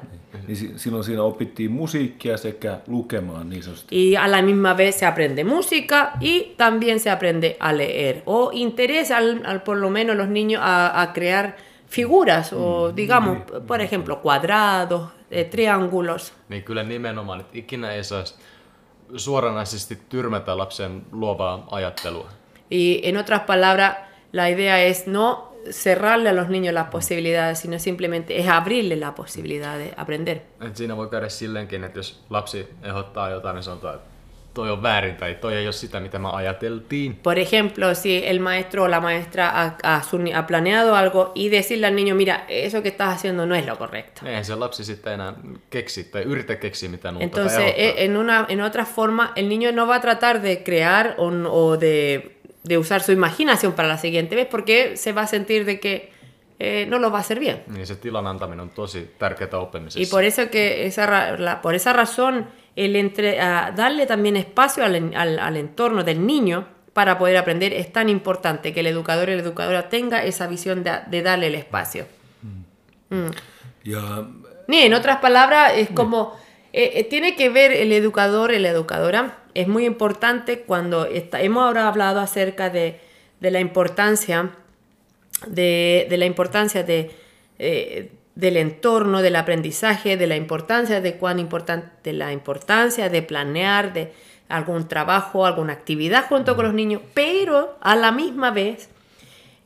Niin 0.48 0.58
si- 0.58 0.74
silloin 0.80 1.04
siinä 1.04 1.24
opittiin 1.24 1.72
musiikkia 1.72 2.38
sekä 2.38 2.80
lukemaan 2.88 3.50
niin 3.50 3.64
sanotusti. 3.64 3.96
Y 4.12 4.16
a 4.18 4.32
la 4.32 4.42
misma 4.42 4.78
vez 4.78 4.96
se 5.00 5.06
aprende 5.06 5.44
música 5.44 6.12
y 6.22 6.54
también 6.58 7.00
se 7.00 7.10
aprende 7.10 7.56
a 7.60 7.72
leer. 7.78 8.22
O 8.26 8.50
interesa 8.54 9.18
al, 9.18 9.42
al 9.46 9.60
por 9.62 9.78
lo 9.78 9.90
menos 9.90 10.16
los 10.18 10.28
niños 10.28 10.62
a, 10.66 11.02
a 11.02 11.14
crear 11.14 11.56
figuras 11.88 12.54
o 12.54 12.92
digamos, 12.96 13.38
por 13.68 13.82
ejemplo, 13.82 14.22
cuadrados, 14.22 15.10
eh, 15.32 15.46
triángulos. 15.46 16.34
Niin 16.50 16.64
kyllä 16.64 16.84
nimenomaan, 16.84 17.40
että 17.40 17.58
ikinä 17.58 17.92
ei 17.92 18.04
saisi 18.04 18.36
suoranaisesti 19.16 19.98
tyrmätä 20.10 20.58
lapsen 20.58 21.02
luovaa 21.12 21.68
ajattelua. 21.72 22.30
Y 22.70 23.02
en 23.04 23.18
otras 23.18 23.42
palabras, 23.42 23.98
la 24.32 24.50
idea 24.50 24.84
es 24.84 25.08
no 25.08 25.50
cerrarle 25.72 26.30
a 26.30 26.34
los 26.34 26.50
niños 26.50 26.74
las 26.74 26.90
posibilidades, 26.90 27.60
sino 27.60 27.80
simplemente 27.80 28.40
es 28.40 28.48
abrirle 28.48 28.96
la 28.96 29.16
posibilidad 29.16 29.78
de 29.78 29.94
aprender. 29.98 30.42
Et 30.62 30.76
siinä 30.76 30.98
voi 30.98 31.08
käydä 31.08 31.30
silleenkin, 31.30 31.84
että 31.84 32.00
jos 32.00 32.24
lapsi 32.30 32.68
ehdottaa 32.84 33.30
jotain, 33.30 33.56
niin 33.56 33.64
sanotaan, 33.64 33.96
että 33.96 34.10
toi 34.54 34.72
on 34.72 34.84
väärin 34.84 35.16
tai 35.16 35.36
toi 35.36 35.56
ei 35.56 35.66
ole 35.66 35.72
sitä, 35.72 36.00
mitä 36.00 36.20
me 36.20 36.30
ajateltiin. 36.32 37.16
Por 37.24 37.40
ejemplo, 37.40 37.94
si 37.94 38.28
el 38.28 38.40
maestro 38.40 38.84
o 38.84 38.92
la 38.92 39.02
maestra 39.02 39.52
ha, 39.52 39.78
ha 39.84 40.02
ha 40.36 40.48
planeado 40.48 40.96
algo 40.96 41.32
y 41.36 41.50
decirle 41.50 41.88
al 41.88 41.96
niño, 41.96 42.16
mira, 42.16 42.46
eso 42.48 42.82
que 42.82 42.90
estás 42.90 43.14
haciendo 43.14 43.46
no 43.46 43.56
es 43.56 43.66
lo 43.66 43.78
correcto. 43.78 44.22
Eihän 44.26 44.46
se 44.46 44.56
lapsi 44.56 44.84
sitten 44.86 45.14
enää 45.14 45.34
keksi 45.70 46.04
tai 46.04 46.24
yritä 46.24 46.56
keksiä 46.56 46.90
mitään 46.90 47.16
uutta 47.16 47.24
Entonces, 47.24 47.74
ehdottaa. 47.76 48.04
en, 48.04 48.18
una, 48.18 48.46
en 48.50 48.62
otra 48.62 48.86
forma, 48.86 49.32
el 49.36 49.50
niño 49.50 49.72
no 49.72 49.88
va 49.88 49.96
a 49.96 50.00
tratar 50.00 50.42
de 50.42 50.64
crear 50.64 51.14
o, 51.18 51.28
o 51.50 51.80
de, 51.80 52.39
de 52.64 52.78
usar 52.78 53.02
su 53.02 53.12
imaginación 53.12 53.74
para 53.74 53.88
la 53.88 53.98
siguiente 53.98 54.36
vez 54.36 54.48
porque 54.50 54.98
se 54.98 55.12
va 55.14 55.22
a 55.24 55.28
sentir 55.28 55.66
de 55.66 55.80
que 55.80 56.12
eh, 56.60 56.86
no 56.90 57.00
lo 57.00 57.10
va 57.10 57.20
a 57.20 57.22
hacer 57.22 57.40
bien. 57.40 57.64
Se 57.84 57.96
tilan 57.96 58.28
antaminen 58.28 58.60
on 58.60 58.70
tosi 58.70 59.10
tärkeää 59.18 59.58
oppimisessa. 59.60 60.00
Y 60.00 60.06
por 60.08 60.24
eso 60.26 60.50
que 60.50 60.86
esa, 60.86 61.38
la- 61.38 61.62
por 61.62 61.74
esa 61.74 61.94
razón, 61.94 62.48
el 62.76 62.96
entre, 62.98 63.40
a 63.40 63.72
darle 63.72 64.06
también 64.06 64.36
espacio 64.36 64.84
al, 64.84 65.14
al- 65.16 65.40
al 65.40 65.56
entorno 65.58 66.04
del 66.04 66.26
niño 66.26 66.68
para 66.94 67.18
poder 67.18 67.38
aprender 67.38 67.72
es 67.72 67.94
tan 67.94 68.10
importante 68.10 68.74
que 68.74 68.82
el 68.82 68.88
educador 68.88 69.30
y 69.30 69.36
la 69.36 69.42
educadora 69.42 69.88
tenga 69.88 70.24
esa 70.26 70.48
visión 70.48 70.84
de, 70.84 70.92
de 71.08 71.22
darle 71.22 71.48
el 71.48 71.56
espacio. 71.56 72.06
Ja 73.86 74.28
Ni, 74.68 74.80
en 74.84 74.94
otras 74.94 75.18
palabras, 75.18 75.74
es 75.78 75.90
como, 75.90 76.38
eh, 76.74 76.92
eh, 76.96 77.04
tiene 77.06 77.36
que 77.36 77.50
ver 77.50 77.72
el 77.72 77.92
educador 77.92 78.54
y 78.54 78.60
la 78.60 78.70
educadora. 78.70 79.39
Es 79.54 79.68
muy 79.68 79.86
importante 79.86 80.62
cuando 80.62 81.06
está- 81.06 81.42
hemos 81.42 81.64
ahora 81.64 81.88
hablado 81.88 82.20
acerca 82.20 82.70
de, 82.70 83.00
de 83.40 83.52
la 83.52 83.60
importancia, 83.60 84.52
de, 85.48 86.08
de 86.10 86.18
la 86.18 86.26
importancia 86.26 86.84
de, 86.84 87.12
eh, 87.58 88.12
del 88.36 88.58
entorno, 88.58 89.22
del 89.22 89.36
aprendizaje, 89.36 90.18
de 90.18 90.28
la 90.28 90.36
importancia 90.36 91.02
de 91.02 91.16
cuán 91.16 91.40
importante, 91.40 92.14
la 92.14 92.32
importancia 92.32 93.10
de 93.10 93.22
planear, 93.22 93.94
de 93.94 94.14
algún 94.48 94.88
trabajo, 94.88 95.46
alguna 95.46 95.74
actividad 95.74 96.26
junto 96.28 96.56
con 96.56 96.66
los 96.66 96.74
niños, 96.74 97.02
pero 97.14 97.78
a 97.82 97.96
la 97.96 98.12
misma 98.12 98.52
vez 98.52 98.90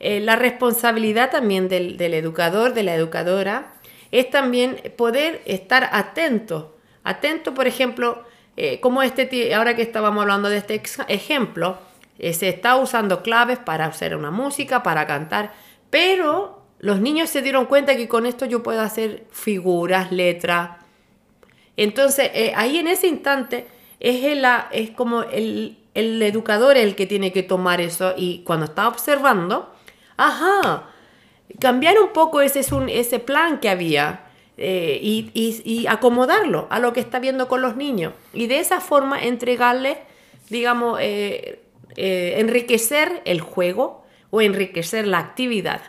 eh, 0.00 0.20
la 0.20 0.36
responsabilidad 0.36 1.30
también 1.30 1.68
del, 1.68 1.96
del 1.96 2.14
educador, 2.14 2.74
de 2.74 2.82
la 2.82 2.94
educadora, 2.94 3.74
es 4.10 4.28
también 4.30 4.76
poder 4.96 5.40
estar 5.46 5.88
atento. 5.92 6.76
Atento, 7.02 7.54
por 7.54 7.66
ejemplo, 7.66 8.22
eh, 8.56 8.80
como 8.80 9.02
este, 9.02 9.54
ahora 9.54 9.76
que 9.76 9.82
estábamos 9.82 10.22
hablando 10.22 10.48
de 10.48 10.58
este 10.58 10.82
ejemplo, 11.08 11.78
eh, 12.18 12.32
se 12.32 12.48
está 12.48 12.76
usando 12.76 13.22
claves 13.22 13.58
para 13.58 13.86
hacer 13.86 14.16
una 14.16 14.30
música, 14.30 14.82
para 14.82 15.06
cantar, 15.06 15.52
pero 15.90 16.62
los 16.78 17.00
niños 17.00 17.30
se 17.30 17.42
dieron 17.42 17.66
cuenta 17.66 17.96
que 17.96 18.08
con 18.08 18.26
esto 18.26 18.46
yo 18.46 18.62
puedo 18.62 18.80
hacer 18.80 19.26
figuras, 19.30 20.12
letras, 20.12 20.84
entonces, 21.76 22.30
eh, 22.34 22.52
ahí 22.56 22.78
en 22.78 22.88
ese 22.88 23.08
instante 23.08 23.66
es, 24.00 24.24
el, 24.24 24.44
ah, 24.44 24.68
es 24.72 24.90
como 24.90 25.22
el, 25.22 25.78
el 25.94 26.22
educador 26.22 26.76
el 26.76 26.94
que 26.94 27.06
tiene 27.06 27.32
que 27.32 27.42
tomar 27.42 27.80
eso 27.80 28.14
y 28.16 28.42
cuando 28.44 28.66
está 28.66 28.88
observando, 28.88 29.74
ajá, 30.16 30.90
cambiar 31.60 31.98
un 31.98 32.12
poco 32.12 32.40
ese, 32.40 32.64
ese 32.88 33.18
plan 33.18 33.58
que 33.58 33.68
había 33.68 34.23
eh, 34.56 34.98
y, 35.02 35.30
y- 35.34 35.62
y 35.64 35.86
acomodarlo 35.86 36.66
a 36.70 36.78
lo 36.78 36.92
que 36.92 37.00
está 37.00 37.18
viendo 37.20 37.46
con 37.48 37.60
los 37.62 37.76
niños. 37.76 38.12
Y 38.32 38.46
de 38.46 38.58
esa 38.60 38.80
forma 38.80 39.18
entregarle, 39.22 39.98
digamos, 40.50 40.98
eh, 41.02 41.60
eh, 41.96 42.34
enriquecer 42.38 43.22
el 43.24 43.40
juego 43.40 44.04
o 44.30 44.40
enriquecer 44.40 45.06
la 45.06 45.18
actividad. 45.18 45.80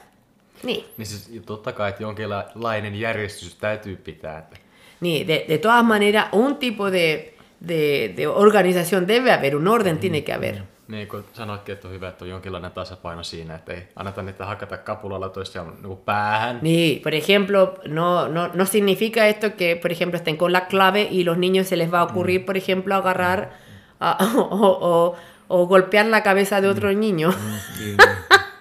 Niin. 0.64 0.84
Niin 0.98 1.06
siis 1.08 1.30
ja 1.34 1.42
totta 1.46 1.72
kai, 1.72 1.90
että 1.90 2.04
jonkinlainen 2.04 2.96
järjestys 2.96 3.56
täytyy 3.56 3.96
pitää. 3.96 4.38
Että 4.40 4.58
Ni, 5.02 5.28
de, 5.28 5.46
de 5.48 5.58
todas 5.58 5.84
maneras, 5.86 6.28
un 6.34 6.56
tipo 6.56 6.92
de, 6.92 7.34
de, 7.68 8.14
de 8.18 8.28
organización 8.28 9.08
debe 9.08 9.32
haber, 9.32 9.56
un 9.56 9.68
orden 9.68 9.98
tiene 9.98 10.22
que 10.22 10.34
haber. 10.34 10.64
Niin 10.88 11.08
kuin 11.08 11.24
sanoitkin, 11.34 11.74
että 11.74 11.88
on 11.88 11.94
hyvä, 11.94 12.08
että 12.10 12.26
on 12.26 12.30
jonkinlainen 12.30 12.72
tasapaino 12.72 13.24
siinä, 13.24 13.56
että 13.56 13.74
ei 13.74 13.88
anneta 13.96 14.22
niitä 14.22 14.46
hakata 14.46 14.78
kapulalla 14.78 15.30
toisiaan 15.30 15.74
niin 15.84 15.98
päähän. 15.98 16.60
Ni, 16.62 17.02
por 17.04 17.14
ejemplo, 17.16 17.74
no, 17.88 18.28
no, 18.28 18.50
no 18.54 18.66
significa 18.66 19.26
esto 19.26 19.50
que, 19.58 19.76
por 19.82 19.92
ejemplo, 19.92 20.18
estén 20.20 20.38
con 20.38 20.54
la 20.54 20.62
clave 20.68 21.08
y 21.12 21.24
los 21.24 21.38
niños 21.38 21.68
se 21.68 21.76
les 21.78 21.92
va 21.92 22.00
a 22.00 22.04
ocurrir, 22.04 22.46
por 22.46 22.58
ejemplo, 22.58 22.96
agarrar 22.96 23.50
a- 24.00 24.18
o, 24.36 24.68
o- 24.82 25.16
o 25.48 25.68
golpear 25.68 26.06
la 26.06 26.22
cabeza 26.24 26.62
de 26.62 26.68
otro 26.68 26.92
niño. 26.94 27.30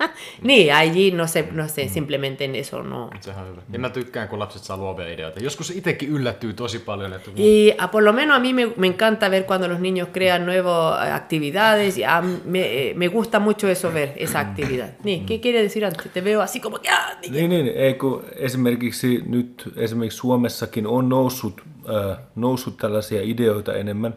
niin, 0.42 0.66
Ni, 0.66 0.70
allí 0.70 1.11
no 1.11 1.26
sé, 1.26 1.49
no 1.52 1.68
sé, 1.68 1.88
simplemente 1.88 2.44
en 2.44 2.54
eso 2.54 2.82
no. 2.82 3.11
Sehän 3.20 3.44
on 3.44 3.50
hyvä. 3.50 3.62
Ja 3.73 3.78
mä 3.78 3.90
tykkään, 3.90 4.28
kun 4.28 4.38
lapset 4.38 4.62
saa 4.62 4.76
luovia 4.76 5.08
ideoita. 5.08 5.42
Joskus 5.42 5.70
itsekin 5.70 6.08
yllättyy 6.08 6.52
tosi 6.52 6.78
paljon, 6.78 7.12
että 7.12 7.30
Y 7.37 7.73
ah, 7.78 7.90
por 7.90 8.04
lo 8.04 8.12
menos 8.12 8.37
a 8.37 8.40
mí 8.40 8.52
me, 8.52 8.73
me 8.76 8.87
encanta 8.87 9.30
ver 9.30 9.44
cuando 9.44 9.68
los 9.68 9.78
niños 9.80 10.08
crean 10.12 10.46
nuevas 10.46 11.06
eh, 11.08 11.12
actividades. 11.12 11.99
Y 11.99 12.04
a 12.04 12.23
me, 12.44 12.61
eh, 12.90 12.94
me 12.94 13.08
gusta 13.08 13.40
mucho 13.40 13.68
eso 13.68 13.92
ver, 13.94 14.08
esa 14.16 14.40
actividad. 14.40 14.88
Ni, 15.04 15.25
¿Qué 15.26 15.40
quiere 15.40 15.62
decir 15.62 15.84
antes? 15.84 16.12
Te 16.12 16.20
veo 16.20 16.40
así 16.42 16.61
como 16.61 16.78
que... 16.78 16.88
¡ah! 16.90 17.18
ni- 17.23 17.30
Niin, 17.30 17.50
niin, 17.50 17.68
ei 17.76 17.94
kun 17.94 18.25
esimerkiksi 18.37 19.23
nyt 19.26 19.62
esimerkiksi 19.76 20.18
Suomessakin 20.18 20.87
on 20.87 21.08
noussut, 21.08 21.61
äh, 21.88 22.18
noussut 22.37 22.76
tällaisia 22.76 23.20
ideoita 23.23 23.75
enemmän. 23.75 24.14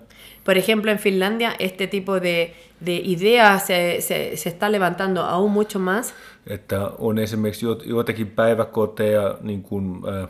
Por 0.47 0.57
ejemplo, 0.57 0.91
en 0.91 0.97
Finlandia 0.99 1.55
este 1.59 1.87
tipo 1.87 2.19
de, 2.19 2.53
de 2.85 2.95
ideas 3.03 3.65
se, 3.67 4.01
se, 4.01 4.49
está 4.49 4.69
levantando 4.69 5.21
aún 5.21 5.51
mucho 5.51 5.79
más. 5.79 6.13
Että 6.47 6.91
on 6.97 7.17
esimerkiksi 7.19 7.65
jo- 7.65 7.81
joitakin 7.85 8.27
päiväkoteja 8.27 9.37
niin 9.41 9.63
kuin, 9.63 10.01
äh, 10.07 10.29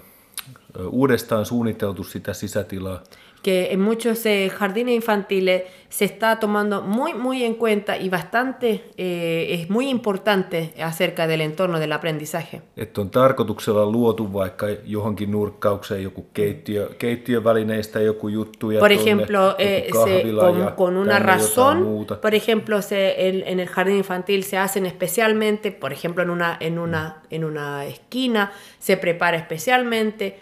uudestaan 0.91 1.45
suunniteltu 1.45 2.03
sitä 2.03 2.33
sisätilaa. 2.33 3.03
Que 3.47 3.71
en 3.71 3.79
muchos 3.79 4.25
eh, 4.25 4.49
jardines 4.59 4.93
infantiles 4.95 5.61
se 5.89 6.03
está 6.05 6.35
tomando 6.39 6.81
muy, 6.81 7.13
muy 7.13 7.43
en 7.45 7.53
cuenta 7.53 7.95
y 7.95 8.09
bastante, 8.09 8.83
eh, 8.97 9.47
es 9.61 9.69
muy 9.69 9.87
importante 9.89 10.73
acerca 10.83 11.27
del 11.27 11.39
entorno 11.41 11.79
del 11.79 11.91
aprendizaje. 11.93 12.61
Että 12.77 13.01
on 13.01 13.09
tarkoituksella 13.09 13.85
luotu 13.85 14.33
vaikka 14.33 14.65
johonkin 14.85 15.31
nurkkaukseen 15.31 16.03
joku 16.03 16.25
keittiö, 16.33 16.89
keittiövälineistä 16.97 17.99
joku 18.01 18.27
juttu. 18.27 18.71
Ja 18.71 18.79
Por 18.79 18.89
tonne 18.89 19.01
ejemplo, 19.01 19.55
eh, 19.57 19.87
se- 20.05 20.23
con, 20.39 20.73
con 20.75 20.97
una 20.97 21.19
razón, 21.19 22.05
por 22.21 22.33
ejemplo, 22.35 22.81
se, 22.81 23.27
en, 23.29 23.43
en 23.45 23.59
el 23.59 23.67
jardín 23.67 23.97
infantil 23.97 24.43
se 24.43 24.57
hacen 24.57 24.85
especialmente, 24.85 25.71
por 25.71 25.93
ejemplo, 25.93 26.23
en 26.23 26.29
una, 26.29 26.57
en 26.59 26.79
una, 26.79 27.23
en 27.29 27.43
una 27.45 27.85
esquina 27.85 28.51
se 28.79 28.97
prepara 28.97 29.37
especialmente, 29.37 30.39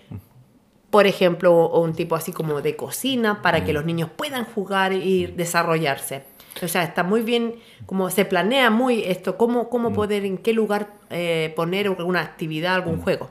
por 0.95 1.07
ejemplo, 1.07 1.53
o 1.53 1.81
un 1.81 1.91
tipo 1.91 2.15
así 2.15 2.31
como 2.31 2.61
de 2.61 2.77
cocina 2.77 3.41
para 3.41 3.65
que 3.65 3.73
los 3.73 3.83
niños 3.83 4.09
puedan 4.15 4.45
jugar 4.45 4.93
y 4.93 5.25
desarrollarse. 5.25 6.23
O 6.63 6.69
sea, 6.69 6.83
está 6.83 7.03
muy 7.03 7.21
bien, 7.21 7.55
como 7.85 8.09
se 8.09 8.23
planea 8.23 8.69
muy 8.69 9.03
esto, 9.03 9.35
cómo, 9.35 9.69
cómo 9.69 9.91
poder, 9.91 10.23
en 10.23 10.37
qué 10.37 10.53
lugar 10.53 10.87
eh, 11.09 11.51
poner 11.53 11.87
alguna 11.87 12.21
actividad, 12.21 12.75
algún 12.75 13.01
juego. 13.01 13.29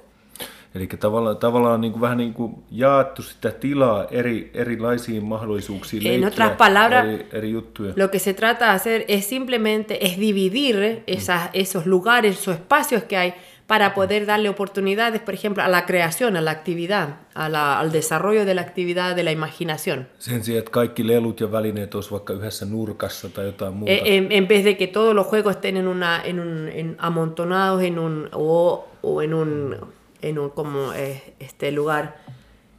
Eli 0.74 0.86
tavallaan, 0.86 1.36
tavallaan 1.36 1.80
niin 1.80 1.92
kuin, 1.92 2.00
vähän 2.00 2.18
niin 2.18 2.34
kuin 2.34 2.54
jaettu 2.70 3.22
sitä 3.22 3.50
tilaa 3.50 4.06
eri, 4.10 4.50
erilaisiin 4.54 5.24
mahdollisuuksiin 5.24 6.06
En 6.06 6.24
otras 6.24 6.52
palabras, 6.56 7.06
eri, 7.06 7.26
eri 7.32 7.52
juttuja. 7.52 7.92
Lo 7.96 8.08
que 8.08 8.18
se 8.18 8.34
trata 8.34 8.64
de 8.64 8.70
hacer 8.72 9.04
es 9.08 9.24
simplemente 9.24 10.06
es 10.06 10.18
dividir 10.18 11.02
esas, 11.06 11.50
esos 11.52 11.86
lugares, 11.86 12.38
esos 12.38 12.54
espacios 12.54 13.04
que 13.04 13.16
hay 13.16 13.34
para 13.66 13.94
poder 13.94 14.26
darle 14.26 14.48
oportunidades, 14.50 15.20
por 15.22 15.34
ejemplo, 15.34 15.62
a 15.62 15.68
la 15.68 15.86
creación, 15.86 16.36
a 16.36 16.40
la 16.42 16.50
actividad, 16.50 17.08
a 17.34 17.48
la- 17.48 17.78
al 17.80 17.92
desarrollo 17.92 18.44
de 18.44 18.54
la 18.54 18.60
actividad 18.60 19.16
de 19.16 19.22
la 19.22 19.30
imaginación. 19.32 20.06
Sen 20.18 20.44
sijaan, 20.44 20.58
että 20.58 20.70
kaikki 20.70 21.06
lelut 21.06 21.40
ja 21.40 21.52
välineet 21.52 21.94
olisi 21.94 22.10
vaikka 22.10 22.32
yhdessä 22.32 22.66
nurkassa 22.66 23.28
tai 23.28 23.44
jotain 23.46 23.74
muuta. 23.74 23.92
En, 24.04 24.26
en 24.32 24.48
vez 24.48 24.64
de 24.64 24.74
que 24.76 24.86
todos 24.86 25.14
los 25.14 25.26
juegos 25.26 25.54
estén 25.56 25.76
en 25.76 25.88
una, 25.88 26.20
en 26.24 26.40
un, 26.40 26.68
en- 26.68 26.96
amontonados 26.98 27.82
en 27.82 27.98
un 27.98 28.28
o, 28.32 28.84
o 29.02 29.22
en 29.22 29.34
un, 29.34 29.76
en 30.22 30.38
un 30.38 30.50
como 30.50 30.92
eh, 30.92 31.22
este 31.40 31.70
lugar, 31.72 32.16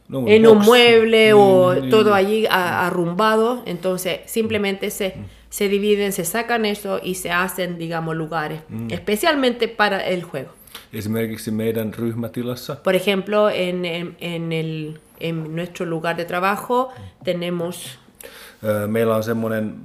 No, 0.08 0.24
en 0.28 0.46
un 0.48 0.58
box. 0.58 0.66
mueble 0.68 1.24
Niin, 1.24 1.34
o 1.36 1.74
niin, 1.74 1.90
todo 1.90 2.14
allí 2.14 2.46
a- 2.46 2.86
arrumbado, 2.86 3.64
entonces 3.66 4.20
simplemente 4.28 4.92
se, 4.92 5.16
se 5.50 5.68
dividen, 5.68 6.12
se 6.12 6.26
sacan 6.26 6.64
eso 6.66 7.00
y 7.04 7.16
se 7.16 7.32
hacen, 7.32 7.78
digamos, 7.80 8.16
lugares, 8.16 8.60
especialmente 8.90 9.68
para 9.68 9.98
el 10.08 10.22
juego. 10.24 10.50
Esimerkiksi 10.96 11.52
meidän 11.52 11.94
ryhmätilassa? 11.94 12.76
Por 12.84 12.96
ejemplo, 12.96 13.50
en, 13.50 13.86
en, 13.86 14.16
en 14.22 14.52
el, 14.52 14.94
en 15.20 15.56
nuestro 15.56 15.86
lugar 15.86 16.18
de 16.18 16.26
trabajo 16.26 16.94
tenemos, 17.24 18.00
meillä 18.88 19.16
on 19.16 19.24
semmoinen, 19.24 19.76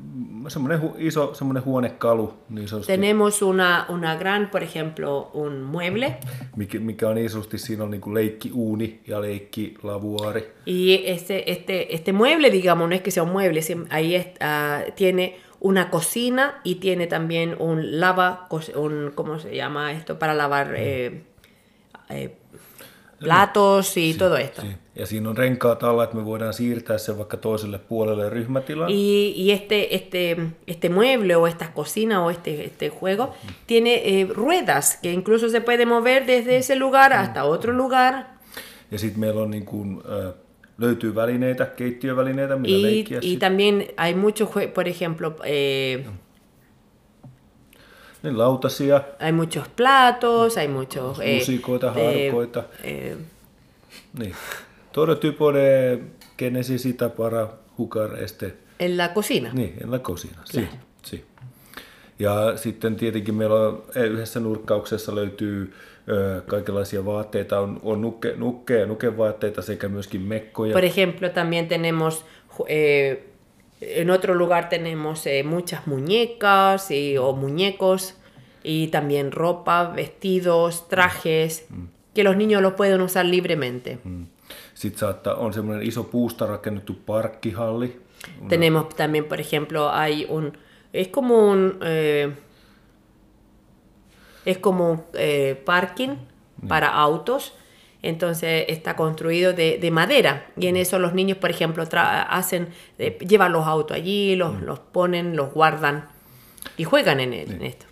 semmoinen 0.49 0.81
hu, 0.83 0.95
iso 0.99 1.35
semmoinen 1.35 1.64
huonekalu, 1.64 2.35
niin 2.50 2.69
sanotusti, 2.69 2.93
tenemos 2.93 3.43
una, 3.43 3.87
una 3.88 4.17
gran, 4.17 4.49
por 4.52 4.62
ejemplo, 4.62 5.31
un 5.35 5.61
mueble. 5.62 6.14
Mikä, 6.57 6.79
mikä 6.79 7.09
on 7.09 7.17
sanotusti, 7.29 7.59
siinä 7.59 7.85
on 7.85 7.90
niin 7.90 8.00
kuin 8.00 8.14
leikkiuuni 8.14 9.00
ja 9.07 9.21
leikkilavuaari. 9.21 10.43
y 10.67 10.95
este, 11.07 11.43
este, 11.47 11.87
este 11.90 12.12
mueble, 12.12 12.52
digamos, 12.52 12.88
no 12.88 12.95
es 12.95 13.02
que 13.02 13.11
sea 13.11 13.23
un 13.23 13.33
mueble, 13.33 13.61
ahí 13.90 14.14
es- 14.14 14.37
ah, 14.40 14.83
tiene 14.97 15.35
una 15.61 15.90
cocina 15.90 16.61
y 16.64 16.75
tiene 16.76 17.07
también 17.07 17.57
un 17.59 18.00
lava, 18.00 18.49
un, 18.76 19.12
¿cómo 19.14 19.38
se 19.38 19.55
llama 19.55 19.93
esto? 19.93 20.19
Para 20.19 20.35
lavar 20.35 20.75
eh, 20.76 21.23
eh, 22.11 22.37
platos 23.19 23.97
y 23.97 24.14
todo 24.14 24.37
esto. 24.37 24.62
Si- 24.62 24.76
Ja 24.99 25.07
siinä 25.07 25.29
on 25.29 25.37
renkaat 25.37 25.83
alla, 25.83 26.05
että 26.05 26.17
me 26.17 26.25
voidaan 26.25 26.55
siirtää 26.55 26.99
se 26.99 27.19
vaikka 27.19 27.37
toiselle 27.37 27.79
puolelle 27.79 28.31
ryhmätilaan. 28.31 28.90
Y, 28.90 29.33
y 29.37 29.50
este, 29.52 29.95
este, 29.95 30.37
este 30.67 30.88
mueble 30.88 31.37
o 31.37 31.47
esta 31.47 31.73
cocina 31.75 32.25
o 32.25 32.31
este, 32.31 32.64
este 32.64 32.88
juego 32.88 33.35
tiene 33.67 33.95
eh, 34.05 34.26
ruedas 34.35 34.99
que 35.02 35.12
incluso 35.12 35.49
se 35.49 35.61
puede 35.61 35.87
mover 35.87 36.26
desde 36.26 36.57
ese 36.57 36.76
lugar 36.76 37.12
hasta 37.12 37.45
otro 37.45 37.73
lugar. 37.73 38.25
Ja 38.93 38.99
sitten 38.99 39.21
meillä 39.21 39.43
on 39.43 39.50
niin 39.50 39.64
kuin, 39.64 40.02
ö, 40.05 40.33
löytyy 40.81 41.15
välineitä, 41.15 41.67
keittiövälineitä, 41.67 42.57
millä 42.57 42.79
Y, 42.79 42.83
leikkiä. 42.83 43.19
y 43.19 43.23
sit. 43.23 43.39
también 43.39 43.87
hay 43.97 44.15
muchos, 44.15 44.49
por 44.75 44.89
ejemplo, 44.89 45.35
eh, 45.45 46.05
Niin 48.23 48.39
lautasia, 48.39 49.01
hay 49.21 49.33
muchos 49.33 49.69
platos, 49.77 50.57
hay 50.57 50.69
muchos... 50.69 51.19
eh, 51.21 51.43
eh, 51.43 52.27
harkoita. 52.27 52.65
eh, 52.85 53.17
niin. 54.19 54.35
Todo 54.93 55.17
tipo 55.17 55.53
de 55.53 55.99
que 56.37 56.51
necesita 56.51 57.09
para 57.09 57.49
jugar 57.79 58.19
este 58.23 58.55
en 58.79 58.97
la 58.97 59.09
cocina. 59.15 59.51
Niin, 59.53 59.75
en 59.85 59.91
la 59.91 59.99
cocina. 59.99 60.43
Si, 60.45 60.69
si. 61.03 61.25
Ja 62.19 62.57
sitten 62.57 62.97
tietenkin 62.97 63.35
meillä 63.35 63.55
on 63.69 63.83
eh, 63.95 64.05
yhdessä 64.05 64.41
nurkkauksessa 64.41 65.15
löytyy 65.15 65.73
kaikenlaisia 66.47 67.05
vaatteita, 67.05 67.61
on, 67.61 67.81
on 67.83 68.00
nukke, 68.00 68.35
nukke, 68.37 68.87
nukevaatteita 68.87 69.62
sekä 69.62 69.88
myöskin 69.88 70.21
mekkoja. 70.21 70.73
Por 70.73 70.85
ejemplo, 70.85 71.29
también 71.29 71.69
tenemos, 71.69 72.25
eh, 72.69 73.19
en 73.81 74.11
otro 74.11 74.35
lugar 74.35 74.64
tenemos 74.64 75.26
eh, 75.26 75.43
muchas 75.43 75.87
muñecas 75.87 76.90
y, 76.90 77.19
o 77.19 77.32
muñecos 77.32 78.15
y 78.65 78.89
también 78.89 79.32
ropa, 79.32 79.93
vestidos, 79.97 80.89
trajes, 80.89 81.67
que 82.15 82.25
los 82.25 82.37
niños 82.37 82.63
los 82.63 82.73
pueden 82.73 83.00
usar 83.00 83.26
libremente. 83.26 83.99
Mm. 84.04 84.25
Sitten 84.75 84.99
saattaa, 84.99 85.35
on 85.35 85.52
semmoinen 85.52 85.87
iso 85.87 86.04
puusta 86.04 86.47
rakennettu 86.47 86.95
parkkihalli. 87.06 88.00
Tenemos 88.49 88.89
también, 88.89 89.25
por 89.25 89.41
ejemplo, 89.41 89.91
hay 89.91 90.26
un, 90.28 90.52
es 90.93 91.08
como 91.08 91.50
un, 91.50 91.78
eh, 91.85 92.30
es 94.45 94.59
como 94.59 94.91
un 94.93 95.03
eh, 95.15 95.61
parking 95.65 96.17
para 96.69 96.89
autos. 96.89 97.55
Entonces 98.03 98.65
está 98.69 98.97
construido 98.97 99.53
de, 99.53 99.76
de 99.79 99.91
madera 99.91 100.47
y 100.57 100.69
en 100.69 100.76
eso 100.76 100.99
los 100.99 101.13
niños, 101.13 101.37
por 101.37 101.50
ejemplo, 101.50 101.85
hacen, 101.93 102.69
eh, 102.99 103.19
llevan 103.29 103.53
los 103.53 103.67
autos 103.67 103.95
allí, 103.95 104.37
los, 104.37 104.63
los 104.63 104.79
ponen, 104.79 105.37
los 105.37 105.53
guardan 105.53 106.09
y 106.79 106.85
juegan 106.85 107.21
en, 107.21 107.33
esto. 107.35 107.87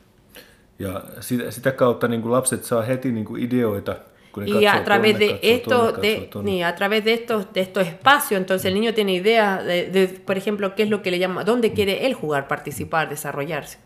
Ja 0.79 1.03
sitä, 1.21 1.51
sitä 1.51 1.73
kautta 1.73 2.09
niin 2.09 2.23
kuin 2.23 2.33
lapset 2.33 2.65
saa 2.65 2.83
heti 2.83 3.13
niin 3.13 3.25
kuin 3.25 3.43
ideoita, 3.43 3.97
kun 4.33 4.45
ne 4.45 4.61
Y 4.61 4.67
a 4.67 4.85
través 4.85 5.13
tonne, 5.13 5.27
de 5.27 5.39
esto, 5.43 5.93
tonne, 5.93 6.03
de, 6.03 6.29
tonne. 6.31 6.65
a 6.65 6.75
través 6.75 7.05
de 7.05 7.13
estos, 7.13 7.53
de 7.53 7.61
estos 7.61 7.87
espacios, 7.87 8.41
entonces 8.41 8.65
el 8.67 8.75
niño 8.75 8.95
tiene 8.95 9.13
idea 9.13 9.63
de, 9.63 9.91
de, 9.91 10.09
por 10.09 10.37
ejemplo, 10.39 10.75
qué 10.75 10.85
es 10.85 10.91
lo 10.91 11.03
que 11.03 11.11
le 11.11 11.19
llama, 11.19 11.45
dónde 11.45 11.73
quiere 11.73 12.07
él 12.07 12.15
jugar, 12.15 12.47
participar, 12.47 13.09
desarrollarse. 13.09 13.79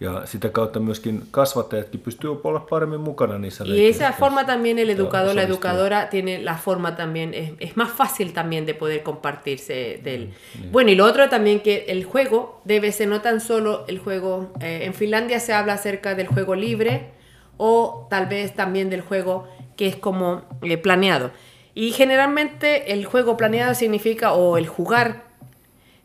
Ja 0.00 0.22
sitä 0.24 0.48
kautta 0.48 0.80
myöskin 0.80 1.22
kasvattajatkin 1.30 2.00
pystyy 2.00 2.40
olla 2.44 2.60
paremmin 2.60 3.00
mukana 3.00 3.38
niissä 3.38 3.64
Y 3.64 3.86
esa 3.86 4.12
forma 4.12 4.44
también 4.44 4.78
el 4.78 4.88
educador, 4.88 5.34
la 5.34 5.42
educadora 5.42 6.08
tiene 6.08 6.38
la 6.42 6.54
forma 6.54 6.96
también, 6.96 7.34
es, 7.34 7.50
es 7.58 7.76
más 7.76 7.90
fácil 7.90 8.32
también 8.32 8.66
de 8.66 8.74
poder 8.74 9.02
compartirse 9.02 10.00
del... 10.04 10.30
Bueno, 10.72 10.90
y 10.90 10.94
lo 10.94 11.04
otro 11.04 11.28
también 11.28 11.60
que 11.60 11.84
el 11.88 12.04
juego 12.04 12.62
debe 12.64 12.92
ser 12.92 13.08
no 13.08 13.20
tan 13.20 13.40
solo 13.40 13.84
el 13.88 13.98
juego, 13.98 14.52
eh, 14.60 14.84
en 14.84 14.94
Finlandia 14.94 15.38
se 15.38 15.52
habla 15.52 15.74
acerca 15.74 16.14
del 16.14 16.28
juego 16.28 16.54
libre 16.54 17.10
o 17.58 18.06
tal 18.08 18.26
vez 18.26 18.54
también 18.54 18.88
del 18.88 19.02
juego 19.02 19.48
que 19.76 19.86
es 19.86 19.96
como 19.96 20.42
eh, 20.62 20.78
planeado. 20.78 21.30
Y 21.74 21.92
generalmente 21.92 22.92
el 22.94 23.04
juego 23.04 23.36
planeado 23.36 23.74
significa, 23.74 24.32
o 24.32 24.56
el 24.56 24.66
jugar 24.66 25.29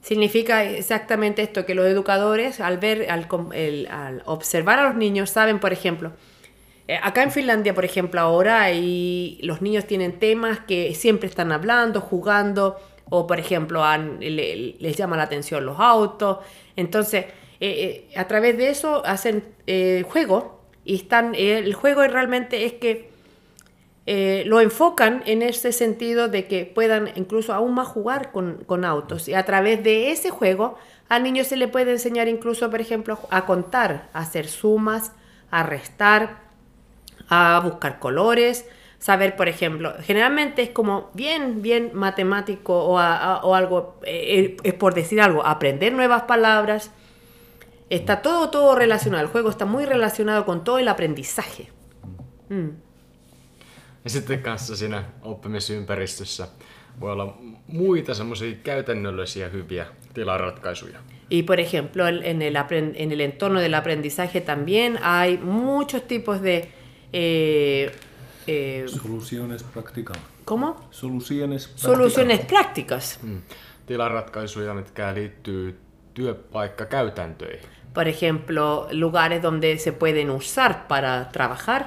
Significa 0.06 0.64
exactamente 0.64 1.42
esto, 1.42 1.66
que 1.66 1.74
los 1.74 1.88
educadores 1.88 2.60
al 2.60 2.78
ver, 2.78 3.10
al, 3.10 3.28
el- 3.54 3.88
al 3.90 4.22
observar 4.26 4.78
a 4.78 4.84
los 4.84 4.96
niños, 4.96 5.32
saben, 5.32 5.60
por 5.60 5.74
ejemplo, 5.74 6.12
eh, 6.88 7.00
acá 7.02 7.24
en 7.24 7.32
Finlandia, 7.32 7.74
por 7.74 7.86
ejemplo, 7.86 8.22
ahora 8.22 8.68
los 8.72 9.62
niños 9.64 9.86
tienen 9.88 10.20
temas 10.20 10.60
que 10.60 10.94
siempre 10.94 11.28
están 11.28 11.52
hablando, 11.52 12.02
jugando, 12.02 12.78
o 13.10 13.26
por 13.26 13.40
ejemplo, 13.40 13.84
les 14.20 14.96
llama 14.96 15.18
la 15.18 15.24
atención 15.24 15.66
los 15.66 15.80
autos. 15.80 16.38
Entonces, 16.76 17.26
eh, 17.60 18.08
eh, 18.12 18.18
a 18.18 18.28
través 18.28 18.58
de 18.60 18.70
eso 18.70 19.04
hacen 19.08 19.44
eh, 19.66 20.04
juego 20.08 20.62
y 20.84 20.96
están, 20.98 21.34
eh, 21.34 21.58
el 21.60 21.74
juego 21.74 22.06
realmente 22.08 22.66
es 22.66 22.74
que 22.74 23.10
eh, 24.08 24.44
lo 24.46 24.62
enfocan 24.62 25.24
en 25.26 25.42
ese 25.42 25.72
sentido 25.72 26.28
de 26.28 26.48
que 26.48 26.66
puedan 26.66 27.12
incluso 27.16 27.54
aún 27.54 27.74
más 27.74 27.88
jugar 27.88 28.32
con, 28.32 28.64
con 28.66 28.86
autos. 28.86 29.28
Y 29.28 29.34
a 29.34 29.46
través 29.46 29.84
de 29.84 30.12
ese 30.12 30.30
juego, 30.30 30.78
al 31.10 31.24
niño 31.24 31.44
se 31.44 31.58
le 31.58 31.68
puede 31.68 31.92
enseñar 31.92 32.28
incluso, 32.28 32.70
por 32.70 32.82
ejemplo, 32.82 33.20
a 33.32 33.46
contar, 33.46 34.10
a 34.14 34.20
hacer 34.20 34.48
sumas, 34.48 35.12
a 35.50 35.64
restar, 35.64 36.46
a 37.30 37.60
buscar 37.64 38.00
colores, 38.00 38.66
saber, 39.00 39.36
por 39.36 39.48
ejemplo, 39.48 39.94
generalmente 40.02 40.62
es 40.64 40.70
como 40.70 41.10
bien, 41.14 41.62
bien 41.62 41.92
matemático 41.94 42.74
o, 42.76 42.94
o 42.96 43.56
algo, 43.56 44.00
eh, 44.04 44.58
es 44.64 44.74
por 44.74 44.94
decir 44.94 45.22
algo, 45.22 45.46
aprender 45.46 45.94
nuevas 45.94 46.24
palabras. 46.24 46.92
Está 47.90 48.22
todo, 48.22 48.50
todo 48.50 48.76
relacionado. 48.76 49.24
El 49.24 49.30
juego 49.30 49.50
está 49.50 49.66
muy 49.66 49.86
relacionado 49.86 50.46
con 50.46 50.64
todo 50.64 50.80
el 50.80 50.88
aprendizaje. 50.88 51.72
Mm. 52.50 52.85
Ja 54.06 54.10
sitten 54.10 54.42
kanssa 54.42 54.76
siinä 54.76 55.04
oppimisympäristössä 55.22 56.48
voi 57.00 57.12
olla 57.12 57.38
muita 57.68 58.14
semmoisia 58.14 58.56
käytännöllisiä 58.64 59.50
hyviä 59.50 59.86
tilaratkaisuja. 60.14 61.00
Y 61.32 61.44
por 61.44 61.60
ejemplo, 61.60 62.08
en 62.08 62.42
el, 62.42 62.56
en 62.96 63.12
el 63.12 63.20
entorno 63.20 63.60
del 63.60 63.74
aprendizaje 63.74 64.42
también 64.42 64.98
hay 65.02 65.38
muchos 65.38 66.04
tipos 66.08 66.42
de... 66.42 66.68
eh, 67.14 67.92
eh, 68.48 68.84
Soluciones 68.88 69.64
practical. 69.64 70.16
¿Cómo? 70.46 70.76
Soluciones 70.92 71.68
practical. 71.68 71.96
Soluciones 71.96 72.40
prácticas. 72.46 73.20
Mm. 73.24 73.42
Tilaratkaisuja, 73.86 74.74
mitkä 74.74 75.14
liittyy 75.14 75.80
työpaikkakäytäntöihin. 76.14 77.70
Por 77.94 78.08
ejemplo, 78.08 78.88
lugares 78.92 79.42
donde 79.42 79.78
se 79.78 79.92
pueden 79.92 80.30
usar 80.30 80.88
para 80.88 81.26
trabajar. 81.32 81.86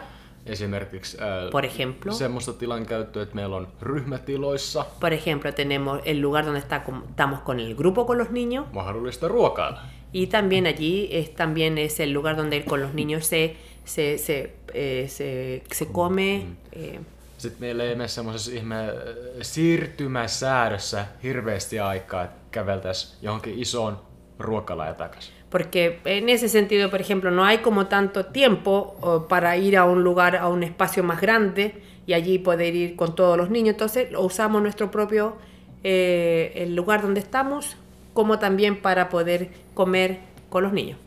Esimerkiksi 0.48 1.16
ää, 1.20 1.50
Por 1.50 1.64
ejemplo. 1.64 2.12
semmoista 2.12 2.52
tilan 2.52 2.86
käyttöä, 2.86 3.22
että 3.22 3.34
meillä 3.34 3.56
on 3.56 3.68
ryhmätiloissa 3.82 4.84
Por 5.00 5.12
ejemplo, 5.12 5.52
tenemos 5.52 6.00
el 6.04 6.20
lugar 6.22 6.44
donde 6.44 6.60
está 6.60 6.82
estamos 7.10 7.40
con 7.40 7.60
el 7.60 7.74
grupo 7.74 8.06
con 8.06 8.18
los 8.18 8.28
niños. 8.30 8.64
mahdollista 8.72 9.28
ruokailla. 9.28 9.80
Y 10.14 10.26
también 10.26 10.66
allí 10.66 11.08
es, 11.12 11.30
también 11.34 11.78
es 11.78 12.00
el 12.00 12.12
lugar 12.12 12.36
donde 12.36 12.64
con 12.64 12.80
los 12.80 12.94
niños 12.94 13.26
se, 13.26 13.56
se, 13.84 14.18
se, 14.18 14.52
eh, 14.74 15.06
se, 15.08 15.62
se 15.72 15.86
come. 15.92 16.46
eh, 16.72 16.98
Sitten 17.38 17.60
meillä 17.60 17.84
ei 17.84 17.94
mene 17.94 18.08
semmoisessa 18.08 18.50
ihme 18.52 18.74
äh, 18.88 18.94
siirtymäsäädössä 19.42 21.06
hirveästi 21.22 21.80
aikaa, 21.80 22.24
että 22.24 22.36
käveltäisiin 22.50 23.18
johonkin 23.22 23.58
isoon 23.58 24.00
ruokalaan 24.38 24.88
ja 24.88 24.94
takaisin. 24.94 25.34
Porque 25.50 26.00
en 26.04 26.28
ese 26.28 26.48
sentido, 26.48 26.90
por 26.90 27.00
ejemplo, 27.00 27.30
no 27.30 27.44
hay 27.44 27.58
como 27.58 27.86
tanto 27.86 28.26
tiempo 28.26 29.26
para 29.28 29.56
ir 29.56 29.76
a 29.76 29.84
un 29.84 30.02
lugar, 30.04 30.36
a 30.36 30.48
un 30.48 30.62
espacio 30.62 31.02
más 31.02 31.20
grande 31.20 31.72
y 32.06 32.12
allí 32.12 32.38
poder 32.38 32.74
ir 32.74 32.96
con 32.96 33.14
todos 33.14 33.36
los 33.38 33.48
niños. 33.50 33.70
Entonces 33.74 34.08
usamos 34.18 34.60
nuestro 34.62 34.90
propio, 34.90 35.36
eh, 35.84 36.52
el 36.54 36.74
lugar 36.74 37.00
donde 37.02 37.20
estamos, 37.20 37.76
como 38.12 38.38
también 38.38 38.76
para 38.82 39.08
poder 39.08 39.48
comer 39.74 40.18
con 40.50 40.62
los 40.64 40.72
niños. 40.72 40.98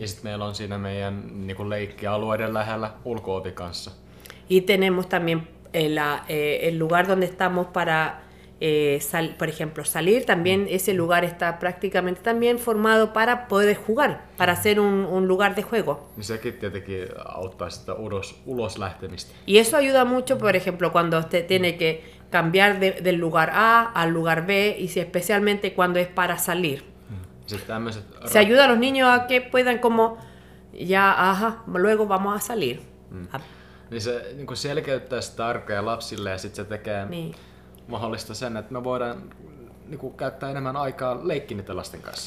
Ja 0.00 0.06
sitten 0.08 0.24
meillä 0.30 0.44
on 0.44 0.54
siinä 0.54 0.78
meidän 0.78 1.22
niin 1.46 1.68
leikkialueiden 1.70 2.54
lähellä 2.54 2.90
ulkoopi 3.04 3.50
kanssa. 3.52 3.90
Y 4.48 4.60
tenemos 4.60 5.06
también 5.08 5.48
el, 5.72 5.94
la- 5.94 6.24
eh, 6.28 6.68
el 6.68 6.78
lugar 6.78 7.06
donde 7.06 7.26
estamos 7.26 7.66
para, 7.72 8.20
eh, 8.60 8.98
sal- 9.00 9.34
por 9.38 9.48
ejemplo, 9.48 9.84
salir. 9.84 10.24
También 10.24 10.66
ese 10.70 10.94
lugar 10.94 11.24
está 11.24 11.58
prácticamente 11.58 12.20
también 12.22 12.58
formado 12.58 13.12
para 13.12 13.48
poder 13.48 13.76
jugar, 13.76 14.24
para 14.36 14.52
hacer 14.52 14.80
un, 14.80 15.04
un 15.04 15.26
lugar 15.28 15.54
de 15.54 15.62
juego. 15.62 16.08
Lähtemistä. 18.78 19.32
Y 19.46 19.58
eso 19.58 19.76
ayuda 19.76 20.04
mucho, 20.04 20.38
por 20.38 20.56
ejemplo, 20.56 20.90
cuando 20.92 21.18
usted 21.18 21.46
tiene 21.46 21.76
que 21.76 22.16
cambiar 22.30 22.80
de- 22.80 23.00
del 23.02 23.16
lugar 23.16 23.50
A 23.52 23.82
al 23.94 24.10
lugar 24.10 24.46
B 24.46 24.76
y 24.78 24.88
si 24.88 25.00
especialmente 25.00 25.74
cuando 25.74 25.98
es 25.98 26.08
para 26.08 26.38
salir. 26.38 26.82
Tämmöiset 27.66 28.04
Se 28.24 28.38
ayuda 28.38 28.64
a 28.64 28.68
los 28.68 28.78
niños 28.78 29.08
a 29.08 29.26
que 29.28 29.40
puedan 29.40 29.78
como, 29.78 30.18
ya, 30.72 31.30
ajá, 31.30 31.62
luego 31.66 32.06
vamos 32.06 32.34
a 32.36 32.40
salir. 32.40 32.80
A- 33.32 33.40
Niin 33.90 34.00
se 34.00 34.34
niin 34.36 34.56
selkeyttää 34.56 35.20
sitä 35.20 35.46
arkea 35.46 35.84
lapsille 35.84 36.30
ja 36.30 36.38
sitten 36.38 36.64
se 36.64 36.68
tekee 36.68 37.06
Niin. 37.06 37.34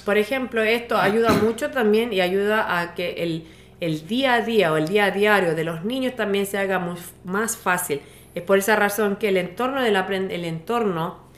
Por 0.06 0.18
ejemplo, 0.18 0.62
esto 0.64 0.98
ayuda 0.98 1.34
mucho 1.34 1.72
también 1.72 2.14
y 2.14 2.22
ayuda 2.22 2.80
a 2.80 2.96
que 2.96 3.24
el, 3.24 3.48
el 3.80 4.08
día 4.08 4.36
a 4.36 4.42
día 4.42 4.72
o 4.72 4.78
el 4.78 4.88
día 4.88 5.06
a 5.06 5.12
diario 5.12 5.56
de 5.56 5.64
los 5.64 5.84
niños 5.84 6.16
también 6.16 6.46
se 6.46 6.58
haga 6.58 6.84
más 7.24 7.58
fácil. 7.58 8.02
Es 8.36 8.44
por 8.44 8.58
esa 8.58 8.76
razón 8.76 9.18
que 9.18 9.30
el 9.30 9.38
entorno 9.38 9.82
del 9.82 9.96
el 9.96 10.46
entorno 10.46 11.30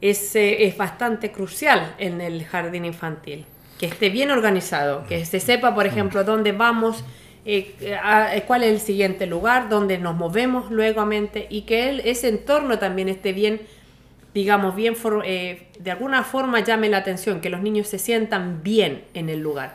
es, 0.00 0.36
eh, 0.36 0.66
es 0.66 0.76
bastante 0.76 1.32
crucial 1.32 1.94
en 1.98 2.20
el 2.20 2.44
jardín 2.44 2.84
infantil. 2.84 3.46
Que 3.78 3.86
esté 3.86 4.08
bien 4.08 4.30
organizado, 4.30 5.04
que 5.06 5.24
se 5.24 5.40
sepa, 5.40 5.74
por 5.74 5.86
ejemplo, 5.86 6.24
dónde 6.24 6.52
vamos, 6.52 7.04
eh, 7.44 7.96
a- 8.02 8.30
cuál 8.46 8.62
es 8.62 8.70
el 8.72 8.80
siguiente 8.80 9.26
lugar, 9.26 9.68
dónde 9.68 9.98
nos 9.98 10.14
movemos 10.16 10.70
luegamente 10.70 11.46
y 11.50 11.62
que 11.62 11.88
el- 11.90 12.00
ese 12.00 12.28
entorno 12.28 12.78
también 12.78 13.08
esté 13.08 13.32
bien, 13.32 13.60
digamos, 14.34 14.74
bien, 14.74 14.96
for- 14.96 15.22
eh, 15.26 15.68
de 15.78 15.90
alguna 15.90 16.22
forma 16.22 16.60
llame 16.60 16.88
la 16.88 16.98
atención, 16.98 17.40
que 17.40 17.50
los 17.50 17.60
niños 17.60 17.86
se 17.88 17.98
sientan 17.98 18.62
bien 18.62 19.04
en 19.14 19.28
el 19.28 19.40
lugar. 19.40 19.70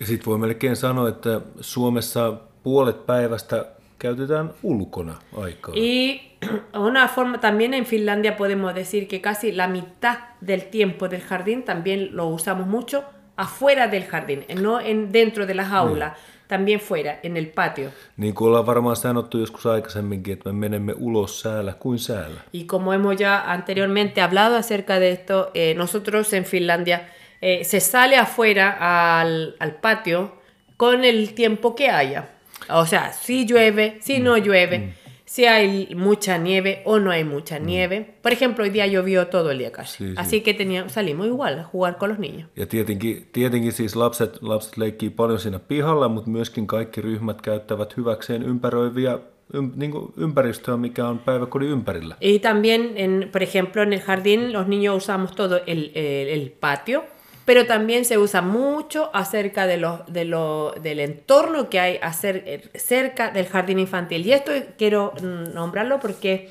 Ja 0.00 0.06
sitten 0.06 0.24
voi 0.26 0.38
melkein 0.38 0.76
sanoa, 0.76 1.08
että 1.08 1.40
Suomessa 1.60 2.32
puolet 2.62 3.06
päivästä 3.06 3.64
käytetään 3.98 4.50
ulkona 4.62 5.14
aikaa. 5.42 5.74
Y 5.74 6.20
una 6.88 7.08
forma, 7.08 7.38
también 7.38 7.74
en 7.74 7.84
Finlandia 7.86 8.36
podemos 8.36 8.74
decir 8.74 9.06
que 9.08 9.20
casi 9.20 9.52
la 9.52 9.68
mitad 9.68 10.16
del 10.46 10.60
tiempo 10.70 11.08
del 11.08 11.20
jardín 11.20 11.62
también 11.62 12.08
lo 12.16 12.26
usamos 12.26 12.66
mucho 12.66 13.04
afuera 13.36 13.86
del 13.88 14.04
jardín, 14.04 14.44
no 14.60 14.80
en, 14.80 15.12
dentro 15.12 15.46
de 15.46 15.54
la 15.54 15.64
jaula, 15.64 16.14
también 16.54 16.80
fuera, 16.80 17.18
en 17.22 17.36
el 17.36 17.46
patio. 17.46 17.90
Niin 18.16 18.34
kuin 18.34 18.48
ollaan 18.48 18.66
varmaan 18.66 18.96
sanottu 18.96 19.38
joskus 19.38 19.66
aikaisemminkin, 19.66 20.32
että 20.32 20.52
me 20.52 20.58
menemme 20.58 20.94
ulos 20.98 21.40
säällä 21.40 21.72
kuin 21.72 21.98
säällä. 21.98 22.40
Y 22.52 22.64
como 22.64 22.92
hemos 22.92 23.20
ya 23.20 23.42
anteriormente 23.46 24.20
hablado 24.20 24.56
acerca 24.56 25.00
de 25.00 25.10
esto, 25.10 25.50
eh, 25.54 25.76
nosotros 25.76 26.32
en 26.32 26.44
Finlandia 26.44 27.00
eh, 27.42 27.64
se 27.64 27.80
sale 27.80 28.18
afuera 28.18 28.76
al, 29.20 29.54
al 29.58 29.70
patio 29.70 30.32
con 30.76 31.04
el 31.04 31.34
tiempo 31.34 31.74
que 31.74 31.90
haya. 31.90 32.24
O 32.68 32.86
sea, 32.86 33.12
si 33.12 33.46
llueve, 33.46 33.96
si 34.00 34.20
no 34.20 34.36
llueve, 34.36 34.94
si 35.34 35.44
hay 35.46 35.88
mucha 35.96 36.38
nieve 36.38 36.82
o 36.84 36.98
no 37.00 37.10
hay 37.10 37.24
mucha 37.24 37.58
nieve. 37.58 38.06
Por 38.22 38.32
ejemplo, 38.32 38.64
hoy 38.64 38.70
día 38.70 38.86
llovió 38.86 39.26
todo 39.26 39.50
el 39.50 39.58
día 39.58 39.70
casi. 39.72 39.96
Sí, 39.98 40.08
sí. 40.10 40.14
Así 40.16 40.40
que 40.42 40.54
teníamos, 40.54 40.92
salimos 40.92 41.26
igual 41.26 41.58
a 41.58 41.64
jugar 41.64 41.98
con 41.98 42.08
los 42.10 42.18
niños. 42.18 42.48
Ja 42.56 42.66
tietenkin, 42.66 43.26
tietenkin 43.32 43.72
siis 43.72 43.96
lapset, 43.96 44.42
lapset 44.42 44.76
leikkii 44.76 45.10
paljon 45.10 45.38
siinä 45.38 45.58
pihalla, 45.58 46.08
mutta 46.08 46.30
myöskin 46.30 46.66
kaikki 46.66 47.00
ryhmät 47.00 47.42
käyttävät 47.42 47.96
hyväkseen 47.96 48.42
ympäröiviä 48.42 49.18
ym, 49.54 49.70
niin 49.76 49.90
kuin 49.90 50.12
ympäristöä, 50.16 50.76
mikä 50.76 51.08
on 51.08 51.18
päiväkodin 51.18 51.68
ympärillä. 51.68 52.14
Y 52.20 52.38
también, 52.38 52.92
en, 52.96 53.28
por 53.32 53.42
ejemplo, 53.42 53.82
en 53.82 53.92
el 53.92 54.00
jardín 54.06 54.52
los 54.52 54.66
niños 54.66 54.96
usamos 54.96 55.32
todo 55.32 55.56
el, 55.66 55.90
el- 55.94 56.28
el 56.28 56.52
patio, 56.60 57.04
pero 57.44 57.66
también 57.66 58.04
se 58.04 58.18
usa 58.18 58.40
mucho 58.40 59.10
acerca 59.12 59.66
de 59.66 59.74
de 60.08 60.24
lo, 60.24 60.74
del 60.80 61.00
entorno 61.00 61.68
que 61.68 61.80
hay 61.80 62.00
eh, 62.22 62.62
cerca 62.74 63.30
del 63.30 63.46
jardín 63.46 63.78
infantil. 63.78 64.26
Y 64.26 64.32
esto 64.32 64.52
quiero 64.78 65.12
mm, 65.20 65.54
nombrarlo 65.54 66.00
porque 66.00 66.50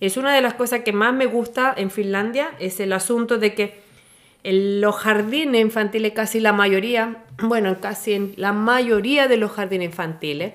es 0.00 0.16
una 0.16 0.34
de 0.34 0.42
las 0.42 0.54
cosas 0.54 0.80
que 0.80 0.92
más 0.92 1.14
me 1.14 1.26
gusta 1.26 1.72
en 1.76 1.90
Finlandia, 1.90 2.50
es 2.58 2.78
el 2.80 2.92
asunto 2.92 3.38
de 3.38 3.54
que 3.54 3.88
en 4.44 4.80
los 4.80 4.96
jardines 4.96 5.60
infantiles, 5.60 6.12
casi 6.12 6.40
la 6.40 6.52
mayoría, 6.52 7.24
bueno, 7.42 7.80
casi 7.80 8.12
en 8.12 8.34
la 8.36 8.52
mayoría 8.52 9.28
de 9.28 9.38
los 9.38 9.52
jardines 9.52 9.86
infantiles, 9.86 10.52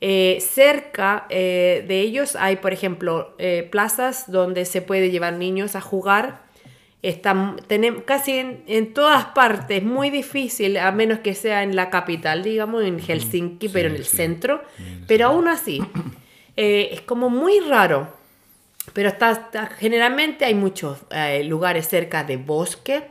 eh, 0.00 0.38
cerca 0.40 1.26
eh, 1.28 1.84
de 1.88 2.00
ellos 2.00 2.36
hay, 2.36 2.56
por 2.56 2.72
ejemplo, 2.72 3.36
plazas 3.70 4.30
donde 4.30 4.64
se 4.64 4.80
puede 4.80 5.10
llevar 5.10 5.32
niños 5.32 5.74
a 5.74 5.80
jugar. 5.80 6.47
Están, 7.00 7.56
tenemos, 7.68 8.02
casi 8.02 8.32
en, 8.38 8.62
en 8.66 8.92
todas 8.92 9.26
partes, 9.26 9.82
muy 9.84 10.10
difícil, 10.10 10.76
a 10.78 10.90
menos 10.90 11.20
que 11.20 11.34
sea 11.34 11.62
en 11.62 11.76
la 11.76 11.90
capital, 11.90 12.42
digamos, 12.42 12.82
en 12.84 12.98
Helsinki, 12.98 13.68
pero 13.68 13.88
en 13.88 13.94
el 13.94 14.04
sí. 14.04 14.16
centro. 14.16 14.62
Pero 15.06 15.26
aún 15.28 15.46
así, 15.48 15.80
eh, 16.56 16.88
es 16.92 17.00
como 17.02 17.30
muy 17.30 17.60
raro. 17.60 18.08
Pero 18.94 19.10
está, 19.10 19.30
está- 19.30 19.66
generalmente 19.66 20.44
hay 20.44 20.54
muchos 20.54 20.98
eh, 21.10 21.44
lugares 21.44 21.86
cerca 21.88 22.24
de 22.24 22.36
bosque, 22.36 23.04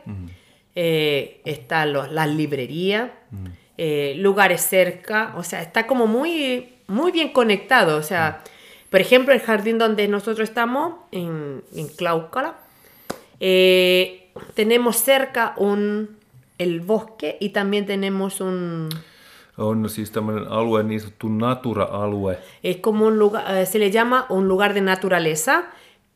eh, 0.74 1.40
están 1.44 1.92
las 1.92 2.28
librerías, 2.28 3.10
eh, 3.78 4.14
lugares 4.18 4.60
cerca, 4.60 5.32
o 5.36 5.42
sea, 5.42 5.62
está 5.62 5.86
como 5.86 6.06
muy, 6.06 6.74
muy 6.88 7.10
bien 7.10 7.30
conectado. 7.32 7.96
O 7.96 8.02
sea, 8.02 8.42
por 8.90 9.00
ejemplo, 9.00 9.32
el 9.32 9.40
jardín 9.40 9.78
donde 9.78 10.08
nosotros 10.08 10.48
estamos, 10.48 10.94
en, 11.12 11.62
en 11.74 11.88
Klaukkala, 11.88 12.54
eh, 13.40 14.30
tenemos 14.54 14.96
cerca 14.96 15.54
un, 15.56 16.16
el 16.58 16.80
bosque 16.80 17.36
y 17.40 17.50
también 17.50 17.86
tenemos 17.86 18.40
un, 18.40 18.88
On 19.58 19.88
siis 19.88 20.10
tämmöinen 20.10 20.48
alue, 20.48 20.82
niin 20.82 21.00
sanottu 21.00 21.28
Natura-alue. 21.28 22.38
es 22.62 22.76
como 22.76 23.06
un 23.06 23.18
lugar, 23.18 23.56
eh, 23.56 23.66
se 23.66 23.78
le 23.78 23.90
llama 23.90 24.26
un 24.28 24.46
lugar 24.46 24.72
de 24.72 24.80
naturaleza, 24.80 25.64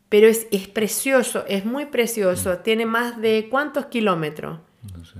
pero 0.08 0.28
es, 0.28 0.46
es 0.52 0.68
precioso, 0.68 1.44
es 1.48 1.64
muy 1.64 1.86
precioso, 1.86 2.58
tiene 2.58 2.86
más 2.86 3.20
de 3.20 3.48
cuántos 3.50 3.86
kilómetros. 3.86 4.60
No 4.96 5.04
se, 5.04 5.18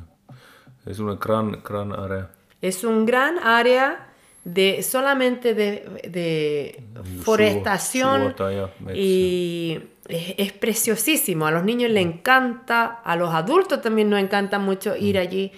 se 0.85 0.95
semmoinen 0.95 1.19
gran, 1.19 1.63
gran 1.65 1.93
area. 1.93 2.31
Es 2.61 2.85
un 2.85 3.07
gran 3.07 3.41
área 3.41 4.13
de 4.45 4.83
solamente 4.83 5.55
de, 5.55 5.89
de 6.09 6.85
forestación 7.23 8.23
suota 8.23 8.53
ja 8.53 8.69
metsää. 8.81 8.95
y 8.95 9.81
es, 10.15 10.35
es 10.39 10.53
preciosísimo. 10.53 11.47
A 11.47 11.51
los 11.51 11.65
niños 11.65 11.91
les 11.91 12.05
encanta, 12.05 12.85
a 13.05 13.17
los 13.17 13.35
adultos 13.35 13.81
también 13.83 14.11
nos 14.11 14.21
encanta 14.21 14.59
mucho 14.59 14.97
ir 14.97 15.19
allí. 15.19 15.53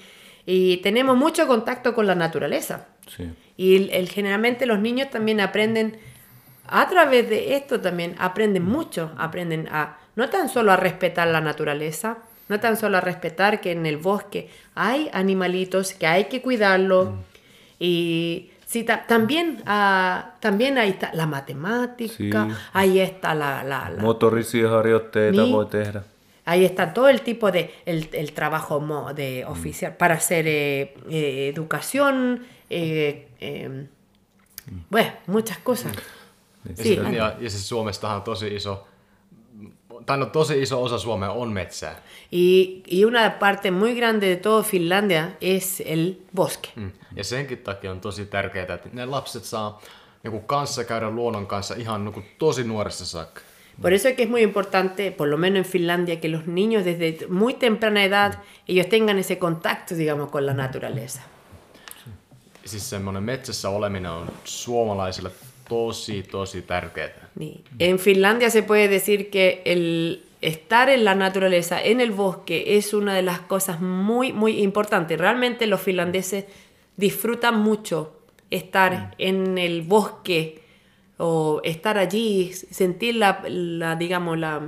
Y 0.47 0.79
tenemos 0.79 1.17
mucho 1.17 1.47
contacto 1.47 1.95
con 1.95 2.07
la 2.07 2.14
naturaleza. 2.14 2.87
Sí. 3.14 3.31
Y 3.57 3.77
el, 3.77 3.90
el- 3.90 4.09
generalmente 4.09 4.67
los 4.67 4.79
niños 4.81 5.11
también 5.11 5.40
aprenden, 5.40 5.99
a 6.67 6.88
través 6.88 7.29
de 7.29 7.55
esto 7.57 7.81
también 7.81 8.14
aprenden 8.19 8.64
mucho, 8.64 9.12
aprenden 9.17 9.69
a 9.71 9.99
no 10.17 10.29
tan 10.31 10.49
solo 10.49 10.73
a 10.73 10.77
respetar 10.77 11.29
la 11.29 11.40
naturaleza, 11.40 12.19
no 12.49 12.61
tan 12.61 12.77
solo 12.77 12.99
a 12.99 13.01
respetar 13.01 13.61
que 13.61 13.73
en 13.73 13.87
el 13.87 13.97
bosque 13.97 14.49
hay 14.75 15.09
animalitos 15.12 15.93
que 15.95 16.07
hay 16.07 16.25
que 16.27 16.40
cuidarlos 16.43 17.09
y 17.79 18.51
sí, 18.74 18.82
ta- 18.82 19.06
también, 19.06 19.62
ah, 19.66 20.34
también 20.40 20.78
ahí 20.78 20.90
está 20.90 21.08
la 21.14 21.26
matemática, 21.26 22.40
Sí. 22.48 22.54
ahí 22.72 22.98
está 22.98 23.32
la, 23.34 23.62
la- 23.62 23.90
la-. 23.90 24.02
Ahí 26.46 26.64
está 26.64 26.92
todo 26.92 27.08
el 27.08 27.20
tipo 27.22 27.50
de 27.52 27.72
el, 27.87 28.08
el 28.12 28.32
trabajo 28.32 28.80
de 29.16 29.44
oficial 29.46 29.92
para 29.96 30.14
hacer 30.14 30.46
eh, 30.46 30.94
eh, 31.08 31.52
educación, 31.54 32.44
eh, 32.68 33.28
eh, 33.40 33.87
bueno, 34.90 35.12
muchas 35.26 35.58
cosas. 35.58 35.92
Ja, 35.94 36.02
Sí, 36.76 36.82
sitten, 36.82 37.14
ja, 37.14 37.37
ja 37.40 37.50
siis 37.50 37.68
Suomestahan 37.68 38.16
on 38.16 38.22
tosi 38.22 38.46
iso, 38.56 38.87
tai 40.07 40.18
no 40.18 40.26
tosi 40.26 40.62
iso 40.62 40.83
osa 40.83 40.98
Suomea 40.98 41.30
on 41.30 41.52
metsää. 41.52 42.02
Y, 42.33 42.83
y 42.87 43.04
una 43.04 43.30
parte 43.30 43.70
muy 43.70 43.94
grande 43.94 44.28
de 44.28 44.37
todo 44.37 44.62
Finlandia 44.62 45.30
es 45.40 45.83
el 45.87 46.16
bosque. 46.37 46.68
Mm. 46.76 46.92
Ja 47.16 47.24
senkin 47.24 47.59
takia 47.59 47.90
on 47.90 48.00
tosi 48.00 48.26
tärkeää, 48.26 48.74
että 48.74 48.88
ne 48.92 49.07
lapset 49.07 49.44
saa 49.44 49.80
niin 50.22 50.42
kanssa 50.42 50.85
käydä 50.85 51.11
luonnon 51.11 51.46
kanssa 51.46 51.74
ihan 51.74 52.04
niin 52.04 52.24
tosi 52.38 52.64
nuoresta 52.64 53.04
saakka. 53.04 53.40
Por 53.83 53.92
eso 53.92 54.09
es 54.09 54.14
que 54.14 54.22
es 54.22 54.30
muy 54.30 54.42
importante, 54.42 55.11
por 55.11 55.28
lo 55.28 55.37
menos 55.37 55.66
en 55.66 55.72
Finlandia, 55.72 56.20
que 56.20 56.28
los 56.28 56.46
niños 56.46 56.85
desde 56.85 57.26
muy 57.28 57.54
temprana 57.54 58.04
edad, 58.04 58.35
ellos 58.68 58.87
tengan 58.87 59.18
ese 59.18 59.37
contacto, 59.38 59.96
digamos, 59.96 60.30
con 60.30 60.46
la 60.46 60.54
naturaleza. 60.54 61.22
Siis 62.64 62.90
semmoinen 62.90 63.22
metsässä 63.22 63.68
oleminen 63.68 64.11
on 64.11 64.33
suomalaisille 64.44 65.30
tosi, 65.74 66.22
tosi 66.22 66.62
tärkeää. 66.62 67.28
Niin. 67.38 67.64
En 67.78 67.98
Finlandia 67.98 68.50
se 68.50 68.62
puede 68.62 68.88
decir 68.88 69.30
que 69.30 69.62
el 69.64 70.22
estar 70.40 70.88
en 70.88 71.04
la 71.04 71.14
naturaleza, 71.14 71.82
en 71.82 72.00
el 72.00 72.10
bosque, 72.10 72.76
es 72.76 72.94
una 72.94 73.14
de 73.14 73.22
las 73.22 73.40
cosas 73.40 73.80
muy, 73.80 74.32
muy 74.32 74.62
importantes. 74.62 75.18
Realmente 75.18 75.66
los 75.66 75.80
finlandeses 75.80 76.44
disfrutan 76.96 77.58
mucho 77.58 78.20
estar 78.50 79.14
en 79.18 79.58
el 79.58 79.82
bosque 79.82 80.60
o 81.16 81.60
estar 81.64 81.98
allí, 81.98 82.52
sentir 82.52 83.16
la, 83.16 83.42
la, 83.48 83.96
digamos, 83.96 84.38
la... 84.38 84.60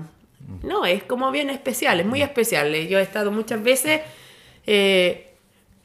No, 0.62 0.86
es 0.86 1.02
como 1.02 1.30
bien 1.30 1.50
especial, 1.50 2.00
es 2.00 2.06
muy 2.06 2.22
especial. 2.22 2.74
Yo 2.88 2.98
he 2.98 3.02
estado 3.02 3.30
muchas 3.30 3.62
veces 3.62 4.00
eh, 4.66 5.25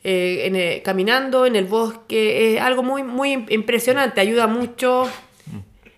eh, 0.03 0.43
en 0.47 0.55
el- 0.55 0.81
caminando 0.81 1.45
en 1.45 1.55
el 1.55 1.65
bosque, 1.65 2.55
es 2.55 2.61
algo 2.61 2.83
muy, 2.83 3.03
muy 3.03 3.45
impresionante, 3.49 4.19
ayuda 4.21 4.47
mucho 4.47 5.07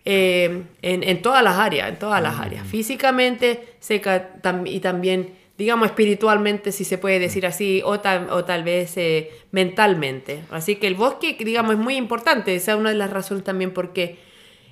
eh, 0.06 0.64
en, 0.82 1.04
en 1.04 1.22
todas 1.22 1.44
las 1.44 1.58
áreas, 1.58 1.90
en 1.90 1.98
todas 2.00 2.22
las 2.22 2.40
áreas. 2.40 2.68
Físicamente 2.68 3.76
se 3.80 4.02
ca- 4.02 4.34
tam- 4.42 4.68
y 4.70 4.80
también, 4.80 5.34
digamos, 5.58 5.88
espiritualmente, 5.88 6.72
si 6.72 6.84
se 6.84 6.98
puede 6.98 7.20
decir 7.20 7.46
así, 7.46 7.82
o, 7.86 8.00
tal- 8.02 8.30
o 8.30 8.44
tal 8.44 8.64
vez 8.64 8.98
eh, 8.98 9.32
mentalmente. 9.52 10.44
Así 10.52 10.76
que 10.76 10.88
el 10.88 10.96
bosque, 10.96 11.38
digamos, 11.40 11.74
es 11.76 11.80
muy 11.80 11.96
importante. 11.96 12.54
Esa 12.56 12.74
es 12.74 12.78
una 12.78 12.90
de 12.90 12.96
las 12.98 13.12
razones 13.12 13.44
también 13.44 13.72
porque 13.72 14.18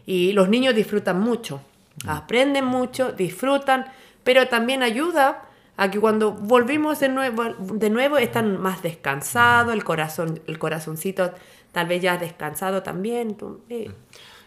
y 0.05 0.33
los 0.33 0.49
niños 0.49 0.75
disfrutan 0.75 1.19
mucho, 1.19 1.61
aprenden 2.07 2.65
mucho, 2.65 3.11
disfrutan, 3.11 3.85
pero 4.23 4.47
también 4.47 4.81
ayuda 4.83 5.43
a 5.77 5.89
que 5.91 5.99
cuando 5.99 6.31
volvimos 6.31 6.99
de 6.99 7.09
nuevo, 7.09 7.43
de 7.59 7.89
nuevo 7.89 8.17
están 8.17 8.61
más 8.61 8.81
descansados, 8.83 9.73
el 9.73 9.83
corazón, 9.83 10.39
el 10.47 10.57
corazoncito 10.59 11.31
tal 11.71 11.87
vez 11.87 12.01
ya 12.01 12.17
descansado 12.17 12.81
también. 12.83 13.35
tú- 13.35 13.61
eh. 13.69 13.89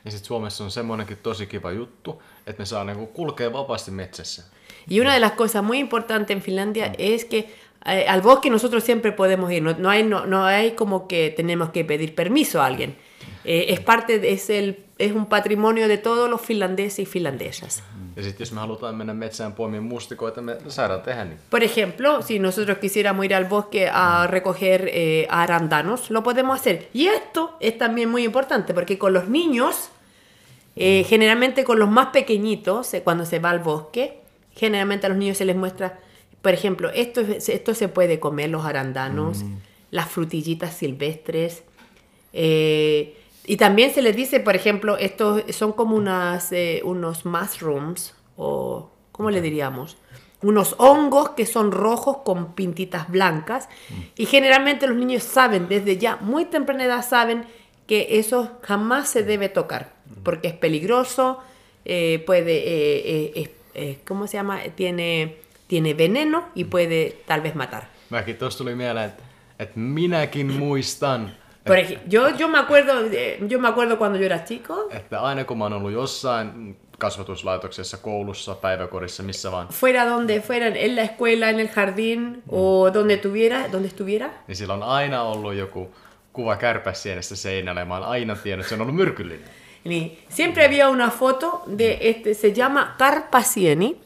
Ja 0.05 0.11
sitten 0.11 0.27
Suomessa 0.27 0.65
on 0.65 0.71
semmoinenkin 0.71 1.17
tosi 1.23 1.47
kiva 1.47 1.73
juttu, 1.73 2.23
että 2.47 2.61
me 2.63 2.67
saa 2.67 2.85
niinku 2.85 3.07
kulkea 3.07 3.53
vapaasti 3.53 3.91
metsässä. 3.91 4.43
Y 4.91 5.01
una 5.01 5.15
de 5.15 5.21
las 5.21 5.33
cosas 5.33 5.63
muy 5.65 5.79
importantes 5.79 6.37
en 6.37 6.43
Finlandia 6.43 6.93
es 6.99 7.25
que 7.25 7.39
eh, 7.87 8.07
al 8.09 8.21
bosque 8.21 8.51
nosotros 8.51 8.85
siempre 8.85 9.13
podemos 9.13 9.51
ir, 9.51 9.63
no, 9.63 9.73
no 9.79 9.89
hay, 9.91 10.03
no, 10.03 10.27
no 10.27 10.45
hay 10.45 10.73
como 10.73 11.09
que 11.09 11.33
tenemos 11.37 11.71
que 11.71 11.85
pedir 11.85 12.15
permiso 12.15 12.61
a 12.61 12.67
alguien. 12.67 12.97
Eh, 13.45 13.67
es 13.69 13.81
parte, 13.81 14.19
de- 14.19 14.33
es, 14.33 14.51
el, 14.51 14.85
es 14.99 15.13
un 15.13 15.25
patrimonio 15.27 15.89
de 15.89 15.97
todos 15.99 16.29
los 16.29 16.41
finlandeses 16.43 16.99
y 16.99 17.07
finlandesas. 17.07 17.83
Sitten 18.23 18.45
jos 18.45 18.53
me 18.53 18.61
halutaan 18.61 18.95
mennä 18.95 19.15
metsään 19.15 19.53
poimimaan 19.53 19.85
mustikoita, 19.89 20.43
me 20.43 20.57
saadaan 20.69 21.01
tehdä 21.03 21.25
niin. 21.25 21.39
Por 21.51 21.63
ejemplo, 21.63 22.23
si 22.23 22.39
nosotros 22.39 22.79
quisiéramos 22.79 23.25
ir 23.25 23.35
al 23.35 23.45
bosque 23.45 23.89
a 23.93 24.27
recoger 24.27 24.89
eh, 24.93 25.27
arandanos, 25.29 26.11
lo 26.11 26.23
podemos 26.23 26.61
hacer. 26.61 26.89
Y 26.95 27.07
esto 27.09 27.57
es 27.61 27.79
también 27.79 28.11
muy 28.11 28.25
importante 28.25 28.73
porque 28.75 28.99
con 28.99 29.13
los 29.13 29.29
niños, 29.29 29.91
eh, 30.77 31.05
generalmente 31.09 31.65
con 31.65 31.79
los 31.79 31.89
más 31.91 32.07
pequeñitos, 32.13 32.95
eh, 32.95 33.03
cuando 33.03 33.25
se 33.25 33.39
va 33.41 33.51
al 33.51 33.59
bosque, 33.61 34.21
generalmente 34.57 35.07
a 35.07 35.09
los 35.09 35.19
niños 35.19 35.37
se 35.39 35.45
les 35.45 35.57
muestra, 35.57 35.99
por 36.43 36.53
ejemplo, 36.53 36.91
esto, 36.95 37.21
es- 37.21 37.49
esto 37.49 37.75
se 37.75 37.89
puede 37.89 38.19
comer, 38.21 38.51
los 38.51 38.65
arandanos, 38.65 39.45
las 39.91 40.09
frutillitas 40.09 40.75
silvestres. 40.77 41.63
eh, 42.37 43.15
y 43.47 43.57
también 43.57 43.93
se 43.93 44.03
les 44.03 44.17
dice, 44.17 44.41
por 44.41 44.57
ejemplo, 44.57 44.97
estos 44.97 45.43
son 45.51 45.73
como 45.73 45.97
unas, 45.97 46.53
eh, 46.53 46.81
unos 46.85 47.25
mushrooms, 47.25 48.15
o 48.37 48.91
¿cómo 49.13 49.31
le 49.31 49.41
diríamos? 49.41 49.97
Unos 50.43 50.75
hongos 50.79 51.31
que 51.31 51.47
son 51.47 51.73
rojos 51.73 52.19
con 52.25 52.55
pintitas 52.55 53.09
blancas. 53.09 53.69
Y 54.17 54.27
generalmente 54.27 54.87
los 54.87 54.97
niños 54.97 55.23
saben, 55.23 55.69
desde 55.69 55.97
ya 55.97 56.17
muy 56.17 56.45
temprana 56.45 56.85
edad 56.85 57.05
saben 57.07 57.47
que 57.87 58.19
eso 58.19 58.51
jamás 58.63 59.09
se 59.09 59.23
debe 59.23 59.49
tocar, 59.49 59.93
porque 60.23 60.49
es 60.49 60.55
peligroso, 60.55 61.39
eh, 61.85 62.23
puede, 62.27 62.57
eh, 62.57 63.51
eh, 63.75 63.99
¿cómo 64.07 64.27
se 64.27 64.37
llama? 64.37 64.61
Tiene, 64.75 65.37
tiene 65.67 65.95
veneno 65.95 66.49
y 66.55 66.65
puede 66.65 67.19
tal 67.27 67.41
vez 67.41 67.55
matar. 67.55 67.89
Mäkin 68.11 68.37
tuossa 68.37 68.59
tuli 68.59 68.75
mieleen, 68.75 69.07
että, 69.07 69.23
että 69.59 69.81
minäkin 69.81 70.53
muistan, 70.53 71.33
Por 71.67 71.77
ej- 71.77 71.99
yo, 72.11 72.29
yo, 72.29 72.49
me 72.49 72.59
acuerdo, 72.59 72.93
eh, 73.13 73.39
yo 73.49 73.59
me 73.59 73.69
acuerdo 73.69 73.97
cuando 73.97 74.19
yo 74.19 74.27
era 74.27 74.39
chico, 74.45 74.89
että 74.91 75.21
aina 75.21 75.45
kun 75.45 75.59
mä 75.59 75.65
oon 75.65 75.73
ollut 75.73 75.93
jossain 75.93 76.77
kasvatuslaitoksessa, 76.99 77.97
koulussa, 77.97 78.55
päiväkodissa, 78.55 79.23
missä 79.23 79.53
vaan, 79.53 79.69
fuera 79.69 80.05
donde 80.07 80.41
fuera, 80.41 80.67
en 80.67 80.97
la 80.97 81.03
escuela, 81.03 81.49
en 81.49 81.61
el 81.61 81.69
jardín 81.77 82.43
o 82.49 82.91
donde 82.95 83.17
tuviera, 83.17 83.73
donde 83.73 83.89
estuviera, 83.89 84.31
niin 84.49 84.57
sillä 84.57 84.75
on 84.75 84.83
aina 84.83 85.23
ollut 85.23 85.55
joku 85.55 85.91
kuva 86.33 86.57
kärpäsienestä 86.57 87.37
seinällä 87.37 87.81
ja 87.81 87.85
mä 87.85 87.95
oon 87.95 88.05
aina 88.05 88.37
tiennyt, 88.37 88.67
se 88.67 88.75
on 88.75 88.81
ollut 88.81 88.95
myrkyllinen. 88.97 89.45
Siempre 90.29 90.65
había 90.65 90.89
una 90.89 91.11
foto 91.11 91.63
de 91.79 91.99
este, 92.01 92.35
se 92.35 92.53
llama 92.55 92.95
Carpacieni. 92.99 93.97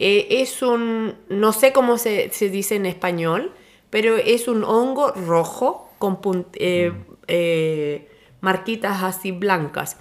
Eh, 0.00 0.26
es 0.42 0.62
un, 0.62 1.14
no 1.30 1.52
sé 1.52 1.72
cómo 1.72 1.96
se, 1.98 2.28
se 2.32 2.50
dice 2.50 2.76
en 2.76 2.86
español, 2.86 3.50
pero 3.90 4.16
es 4.16 4.48
un 4.48 4.64
hongo 4.64 5.12
rojo 5.26 5.87
con 5.98 6.18
eh, 6.54 6.92
eh, 7.26 8.08
marquitas 8.40 9.02
así 9.02 9.32
blancas. 9.32 9.96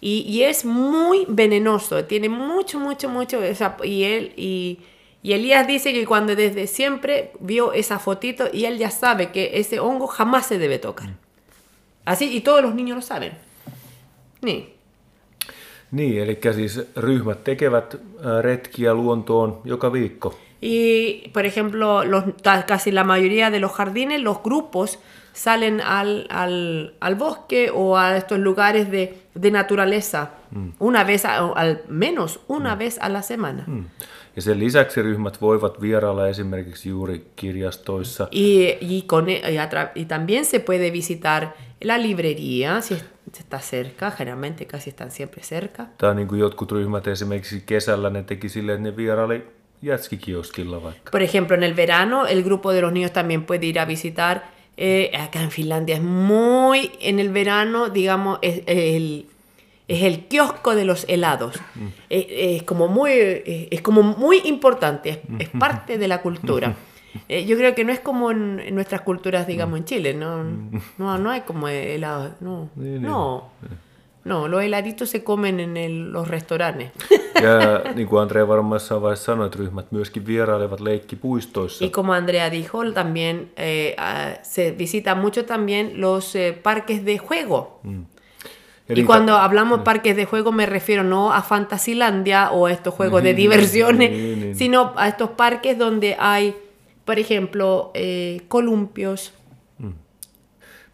Y, 0.00 0.20
y 0.28 0.44
es 0.44 0.64
muy 0.64 1.24
venenoso, 1.28 2.04
tiene 2.04 2.28
mucho, 2.28 2.78
mucho, 2.78 3.08
mucho. 3.08 3.40
y, 3.82 4.04
él, 4.04 4.32
y, 4.36 4.78
y 5.22 5.32
Elías 5.32 5.66
dice 5.66 5.92
que 5.92 6.06
cuando 6.06 6.36
desde 6.36 6.66
siempre 6.66 7.32
vio 7.40 7.72
esa 7.72 7.98
fotito 7.98 8.48
y 8.52 8.64
él 8.64 8.78
ya 8.78 8.90
sabe 8.90 9.32
que 9.32 9.50
ese 9.54 9.80
hongo 9.80 10.06
jamás 10.06 10.46
se 10.46 10.58
debe 10.58 10.78
tocar. 10.78 11.08
Así, 12.04 12.34
y 12.34 12.40
todos 12.40 12.62
los 12.62 12.74
niños 12.74 12.96
lo 12.96 13.02
saben. 13.02 13.32
Niin. 14.40 14.78
Niin, 15.90 16.22
eli 16.22 16.38
siis 16.54 16.80
ryhmät 16.96 17.44
tekevät 17.44 17.94
ää, 18.24 18.42
retkiä 18.42 18.94
luontoon 18.94 19.60
joka 19.64 19.92
viikko. 19.92 20.38
Y, 20.62 21.28
por 21.32 21.46
ejemplo, 21.46 22.04
los, 22.04 22.24
casi 22.66 22.92
la 22.92 23.04
mayoría 23.04 23.50
de 23.50 23.60
los 23.60 23.72
jardines, 23.72 24.22
los 24.22 24.42
grupos 24.42 24.98
salen 25.38 25.80
al, 25.80 26.26
al, 26.30 26.92
al 27.00 27.14
bosque 27.14 27.70
o 27.74 27.96
a 27.96 28.16
estos 28.16 28.38
lugares 28.38 28.90
de, 28.90 29.14
de 29.34 29.50
naturaleza 29.50 30.30
una 30.78 31.04
vez, 31.04 31.24
a- 31.24 31.52
al 31.54 31.80
menos 31.88 32.40
una 32.48 32.74
vez 32.74 32.98
a 33.00 33.08
la 33.08 33.22
semana. 33.22 33.64
Ja 34.36 34.42
sen 34.42 34.58
lisäksi 34.58 35.02
ryhmät 35.02 35.40
voivat 35.40 35.80
vierailla 35.80 36.28
esimerkiksi 36.28 36.88
juuri 36.90 37.24
kirjastoissa. 37.36 38.28
Y, 38.30 38.76
y, 38.80 39.02
con, 39.06 39.28
e- 39.28 39.42
y, 39.52 39.56
a 39.58 39.68
tra- 39.70 39.90
y 39.94 40.04
también 40.04 40.44
se 40.44 40.60
puede 40.60 40.90
visitar 40.92 41.54
la 41.80 41.98
librería, 41.98 42.80
si 42.82 42.94
está 43.38 43.58
cerca, 43.60 44.10
generalmente 44.10 44.66
casi 44.66 44.90
están 44.90 45.10
siempre 45.10 45.42
cerca. 45.42 45.86
Tai 45.98 46.14
niin 46.14 46.28
kuin 46.28 46.40
jotkut 46.40 46.72
ryhmät 46.72 47.06
esimerkiksi 47.06 47.62
kesällä 47.66 48.10
ne 48.10 48.22
teki 48.22 48.48
silleen, 48.48 48.76
että 48.78 48.90
ne 48.90 48.96
vieraili 48.96 49.42
jätskikioskilla 49.82 50.82
vaikka. 50.82 51.10
Por 51.10 51.22
ejemplo, 51.22 51.56
en 51.56 51.62
el 51.62 51.74
verano 51.76 52.26
el 52.26 52.42
grupo 52.44 52.72
de 52.72 52.80
los 52.80 52.92
niños 52.92 53.12
también 53.12 53.44
puede 53.44 53.66
ir 53.66 53.78
a 53.78 53.84
visitar. 53.86 54.40
Eh, 54.80 55.10
acá 55.18 55.42
en 55.42 55.50
Finlandia 55.50 55.96
es 55.96 56.02
muy, 56.02 56.92
en 57.00 57.18
el 57.18 57.30
verano, 57.30 57.90
digamos, 57.90 58.38
es, 58.42 58.62
el, 58.66 59.26
es 59.88 60.04
el 60.04 60.26
kiosco 60.26 60.76
de 60.76 60.84
los 60.84 61.04
helados. 61.08 61.60
Es, 62.08 62.26
es 62.28 62.62
como 62.62 62.86
muy, 62.86 63.10
es, 63.10 63.68
es 63.72 63.82
como 63.82 64.02
muy 64.02 64.40
importante, 64.44 65.10
es, 65.10 65.18
es 65.40 65.48
parte 65.48 65.98
de 65.98 66.06
la 66.06 66.22
cultura. 66.22 66.76
Eh, 67.28 67.44
yo 67.44 67.56
creo 67.56 67.74
que 67.74 67.84
no 67.84 67.92
es 67.92 67.98
como 67.98 68.30
en, 68.30 68.60
en 68.60 68.74
nuestras 68.76 69.00
culturas, 69.00 69.48
digamos, 69.48 69.78
en 69.80 69.84
Chile, 69.84 70.14
no, 70.14 70.44
no, 70.98 71.18
no 71.18 71.30
hay 71.30 71.40
como 71.40 71.66
helados, 71.68 72.32
no, 72.40 72.70
no, 72.76 73.50
no, 74.28 74.48
los 74.48 74.62
heladitos 74.62 75.10
se 75.10 75.24
comen 75.24 75.60
en 75.60 75.76
el- 75.76 76.12
los 76.12 76.28
restaurantes. 76.28 76.90
Ja 77.42 77.80
niin 77.94 78.08
kuin 78.08 78.22
Andrea 78.22 78.48
varmaan 78.48 78.74
jossain 78.74 79.02
vaiheessa 79.02 79.24
sanoi, 79.24 79.46
että 79.46 79.58
ryhmät 79.58 79.92
myöskin 79.92 80.26
vierailevat 80.26 80.80
leikkipuistoissa. 80.80 81.84
Y 81.84 81.90
como 81.90 82.12
Andrea 82.12 82.50
dijo, 82.50 82.92
también 82.92 83.50
eh, 83.56 83.94
ah, 83.96 84.38
se 84.42 84.74
visita 84.78 85.14
mucho 85.14 85.44
también 85.44 86.00
los 86.00 86.34
eh, 86.36 86.52
parques 86.62 87.04
de 87.04 87.18
juego. 87.18 87.80
Ja 88.88 88.94
Y 88.94 89.04
cuando 89.04 89.36
hablamos 89.36 89.80
parques 89.80 90.16
de 90.16 90.24
juego 90.24 90.50
me 90.52 90.66
refiero 90.66 91.04
no 91.04 91.32
a 91.32 91.42
Fantasylandia 91.42 92.50
o 92.50 92.66
a 92.66 92.72
estos 92.72 92.94
juegos 92.94 93.22
de 93.22 93.34
diversiones, 93.44 94.56
sino 94.58 94.92
a 94.96 95.06
estos 95.08 95.30
parques 95.30 95.78
donde 95.78 96.16
hay, 96.18 96.54
por 97.04 97.18
ejemplo, 97.18 97.90
eh, 97.94 98.40
columpios, 98.48 99.32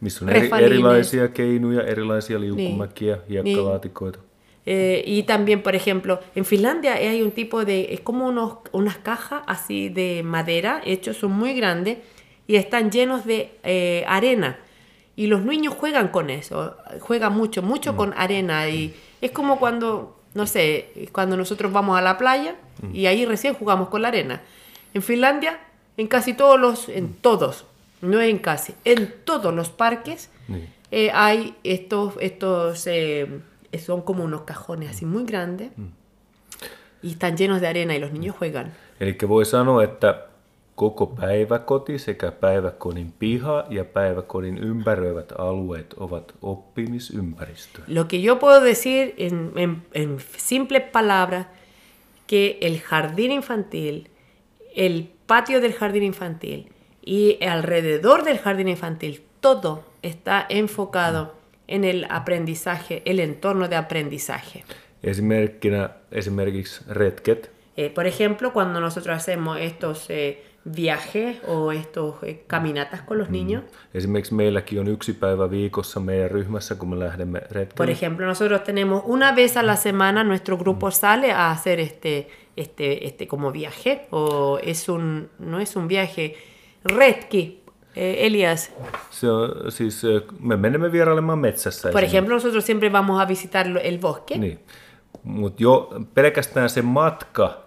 missä 0.04 0.24
on 0.24 0.30
eri, 0.30 0.50
erilaisia 0.62 1.28
keinuja, 1.28 1.82
erilaisia 1.82 2.40
liukumäkiä, 2.40 3.18
hiekkalaatikoita. 3.28 4.18
Eh, 4.66 5.02
y 5.06 5.22
también, 5.24 5.62
por 5.62 5.74
ejemplo, 5.74 6.20
en 6.34 6.44
Finlandia 6.44 6.94
hay 6.94 7.22
un 7.22 7.32
tipo 7.32 7.64
de, 7.64 7.88
es 7.90 8.00
como 8.00 8.26
unos, 8.26 8.58
unas 8.72 8.96
cajas 8.96 9.42
así 9.46 9.90
de 9.90 10.22
madera, 10.24 10.80
hechos, 10.84 11.18
son 11.18 11.32
muy 11.32 11.54
grandes 11.54 11.98
y 12.46 12.56
están 12.56 12.90
llenos 12.90 13.24
de 13.26 13.50
eh, 13.62 14.04
arena. 14.06 14.58
Y 15.16 15.26
los 15.26 15.42
niños 15.42 15.74
juegan 15.74 16.08
con 16.08 16.30
eso, 16.30 16.76
juegan 17.00 17.34
mucho, 17.34 17.62
mucho 17.62 17.94
con 17.94 18.14
arena. 18.16 18.68
Y 18.68 18.94
es 19.20 19.30
como 19.30 19.58
cuando, 19.58 20.18
no 20.34 20.46
sé, 20.46 21.08
cuando 21.12 21.36
nosotros 21.36 21.72
vamos 21.72 21.98
a 21.98 22.02
la 22.02 22.18
playa 22.18 22.56
y 22.92 23.06
ahí 23.06 23.24
recién 23.24 23.54
jugamos 23.54 23.88
con 23.90 24.02
la 24.02 24.08
arena. 24.08 24.40
En 24.92 25.02
Finlandia, 25.02 25.60
en 25.96 26.08
casi 26.08 26.34
todos 26.34 26.58
los, 26.58 26.88
en 26.88 27.14
todos, 27.14 27.64
no 28.04 28.20
en 28.20 28.38
casi, 28.38 28.74
en 28.84 29.14
todos 29.24 29.54
los 29.54 29.70
parques 29.70 30.30
Niin. 30.48 30.68
eh, 30.90 31.10
hay 31.12 31.54
estos, 31.64 32.14
estos 32.20 32.86
eh, 32.86 33.26
son 33.78 34.02
como 34.02 34.24
unos 34.24 34.42
cajones 34.42 34.90
así 34.90 35.06
muy 35.06 35.24
grandes 35.24 35.70
y 37.02 37.10
están 37.10 37.36
llenos 37.36 37.60
de 37.60 37.66
arena 37.66 37.94
y 37.94 37.98
los 37.98 38.12
niños 38.12 38.36
juegan. 38.36 38.72
Eli 39.00 39.16
voi 39.28 39.44
sanoa, 39.44 39.84
että 39.84 40.26
koko 40.74 41.06
päiväkoti 41.06 41.98
sekä 41.98 42.32
päiväkodin 42.32 43.12
piha 43.18 43.64
ja 43.70 43.84
päiväkodin 43.84 44.58
ympäröivät 44.58 45.32
alueet 45.38 45.94
ovat 45.96 46.34
oppimisympäristö. 46.42 47.82
Lo 47.86 48.04
que 48.04 48.16
yo 48.22 48.36
puedo 48.36 48.60
decir 48.60 49.14
en, 49.16 49.52
en, 49.56 49.82
en 49.92 50.18
simples 50.36 50.82
palabras, 50.92 51.46
que 52.26 52.58
el 52.60 52.80
jardín 52.80 53.32
infantil, 53.32 54.08
el 54.76 55.08
patio 55.26 55.60
del 55.60 55.72
jardín 55.72 56.02
infantil 56.02 56.73
y 57.04 57.38
alrededor 57.44 58.24
del 58.24 58.38
jardín 58.38 58.68
infantil, 58.68 59.22
todo 59.40 59.84
está 60.02 60.46
enfocado 60.48 61.34
en 61.66 61.84
el 61.84 62.06
aprendizaje, 62.08 63.02
el 63.04 63.20
entorno 63.20 63.68
de 63.68 63.76
aprendizaje. 63.76 64.64
Eh, 67.76 67.90
por 67.90 68.06
ejemplo, 68.06 68.52
cuando 68.52 68.80
nosotros 68.80 69.16
hacemos 69.16 69.58
estos 69.60 70.08
eh, 70.08 70.42
viajes 70.64 71.36
o 71.46 71.72
estos 71.72 72.22
eh, 72.22 72.44
caminatas 72.46 73.02
con 73.02 73.18
los 73.18 73.28
niños, 73.30 73.64
Esimerkiksi 73.94 74.34
meilläkin 74.34 74.78
on 74.80 74.88
yksi 74.88 75.12
päivä 75.12 75.50
viikossa 75.50 76.00
meidän 76.00 76.30
ryhmässä, 76.30 76.74
kun 76.74 76.88
me 76.88 76.98
lähdemme 76.98 77.40
Por 77.40 77.50
retkelle. 77.50 77.92
ejemplo, 77.92 78.26
nosotros 78.26 78.60
tenemos 78.64 79.02
una 79.06 79.36
vez 79.36 79.56
a 79.56 79.62
la 79.62 79.76
semana 79.76 80.24
nuestro 80.24 80.56
grupo 80.56 80.90
sale 80.90 81.32
a 81.32 81.50
hacer 81.50 81.80
este, 81.80 82.28
este, 82.56 83.06
este 83.06 83.26
como 83.26 83.52
viaje, 83.52 84.06
o 84.10 84.58
es 84.62 84.88
un, 84.88 85.28
no 85.38 85.60
es 85.60 85.76
un 85.76 85.86
viaje, 85.88 86.34
retki, 86.84 87.62
eh, 87.96 88.26
Elias. 88.26 88.72
Se 89.10 89.30
on, 89.30 89.72
siis 89.72 90.02
me 90.40 90.56
menemme 90.56 90.92
vierailemaan 90.92 91.38
metsässä. 91.38 91.90
Por 91.92 92.04
ejemplo, 92.04 92.34
nosotros 92.34 92.66
siempre 92.66 92.92
vamos 92.92 93.20
a 93.20 93.28
visitar 93.28 93.66
el 93.82 93.98
bosque 93.98 94.38
Niin. 94.38 94.58
Mutta 95.22 95.62
jo 95.62 95.90
pelkästään 96.14 96.70
se 96.70 96.82
matka, 96.82 97.62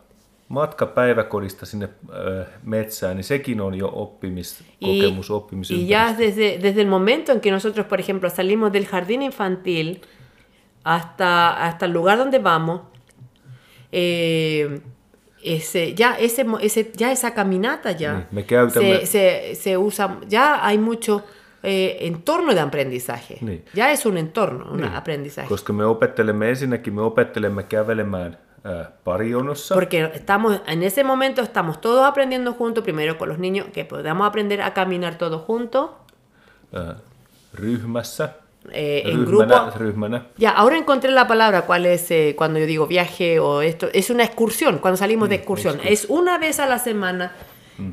matka 0.50 0.86
päiväkodista 0.86 1.66
sinne 1.66 1.90
ö, 2.10 2.46
metsään, 2.64 3.16
niin 3.16 3.24
sekin 3.24 3.62
on 3.62 3.76
jo 3.76 3.88
y, 3.88 3.92
oppimiskokemus, 3.94 5.30
y 5.30 5.34
oppimisympäristö. 5.34 5.94
ya 5.94 6.18
desde, 6.18 6.60
desde 6.62 6.82
el 6.82 6.88
momento 6.88 7.32
en 7.32 7.42
que 7.42 7.52
nosotros, 7.52 7.86
por 7.86 8.00
ejemplo, 8.00 8.30
salimos 8.30 8.72
del 8.72 8.86
jardín 8.86 9.22
infantil 9.22 10.02
hasta, 10.84 11.50
hasta 11.50 11.86
el 11.86 11.94
lugar 11.94 12.18
donde 12.18 12.40
vamos, 12.40 12.82
eh, 13.92 14.82
ese, 15.44 15.94
ya, 15.96 16.16
ese, 16.20 16.46
ese, 16.62 16.92
ya 16.98 17.12
esa 17.12 17.34
caminata 17.34 17.92
ya 17.92 18.14
Mm, 18.14 18.24
me 18.36 18.42
käytämme- 18.46 19.00
se, 19.00 19.06
se, 19.06 19.56
se 19.56 19.78
usa, 19.78 20.18
ya 20.30 20.60
hay 20.66 20.78
mucho 20.78 21.22
eh, 21.64 21.98
entorno 22.08 22.54
de 22.54 22.60
aprendizaje. 22.62 23.38
Niin. 23.42 23.64
Ya 23.74 23.92
es 23.92 24.06
un 24.06 24.18
entorno, 24.18 24.72
un 24.72 24.78
Niin. 24.82 24.94
aprendizaje. 24.94 25.48
Koska 25.50 25.74
me 25.74 25.86
opettelemme 25.86 26.50
ensinnäkin, 26.50 26.94
me 26.94 27.02
opettelemme 27.02 27.64
kävelemään 27.64 28.38
ää, 28.64 28.92
parijonossa. 29.04 29.76
Porque 29.76 30.12
estamos, 30.14 30.62
en 30.68 30.84
ese 30.84 31.04
momento 31.04 31.42
estamos 31.42 31.82
todos 31.82 32.06
aprendiendo 32.06 32.54
juntos, 32.54 32.84
primero 32.84 33.18
con 33.18 33.30
los 33.30 33.38
niños, 33.40 33.68
que 33.74 33.86
podamos 33.86 34.28
aprender 34.28 34.62
a 34.62 34.72
caminar 34.74 35.16
todos 35.16 35.42
juntos, 35.48 35.90
ää, 36.74 36.96
ryhmässä. 37.54 38.30
Eh, 38.72 39.04
en 39.06 39.26
grupo. 39.26 39.46
ryhmänä. 39.76 40.22
Ya, 40.38 40.52
ahora 40.52 40.78
encontré 40.78 41.12
la 41.12 41.26
palabra, 41.28 41.62
cuál 41.66 41.86
es 41.86 42.12
eh, 42.12 42.36
cuando 42.38 42.60
yo 42.60 42.66
digo 42.66 42.88
viaje 42.88 43.40
o 43.40 43.62
esto. 43.62 43.88
Es 43.94 44.10
una 44.10 44.24
excursión, 44.24 44.80
cuando 44.80 44.98
salimos 44.98 45.30
de 45.30 45.36
excursión. 45.36 45.80
Es 45.84 46.06
una 46.10 46.38
vez 46.38 46.60
a 46.60 46.66
la 46.68 46.80
semana, 46.80 47.32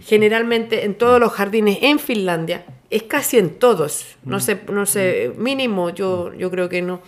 generalmente 0.03 0.85
en 0.85 0.95
todos 0.95 1.21
los 1.21 1.33
jardines 1.33 1.79
en 1.83 1.99
Finlandia. 1.99 2.65
Es 2.91 3.03
casi 3.05 3.39
en 3.39 3.59
todos. 3.59 4.17
No 4.25 4.41
sé, 4.41 4.61
no 4.73 4.87
sé, 4.87 5.33
mínimo 5.37 5.91
yo, 5.91 6.33
yo 6.35 6.51
creo 6.51 6.69
que 6.69 6.83
no. 6.83 7.01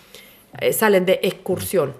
eh, 0.60 0.72
salen 0.72 1.04
de 1.06 1.20
excursión. 1.22 1.92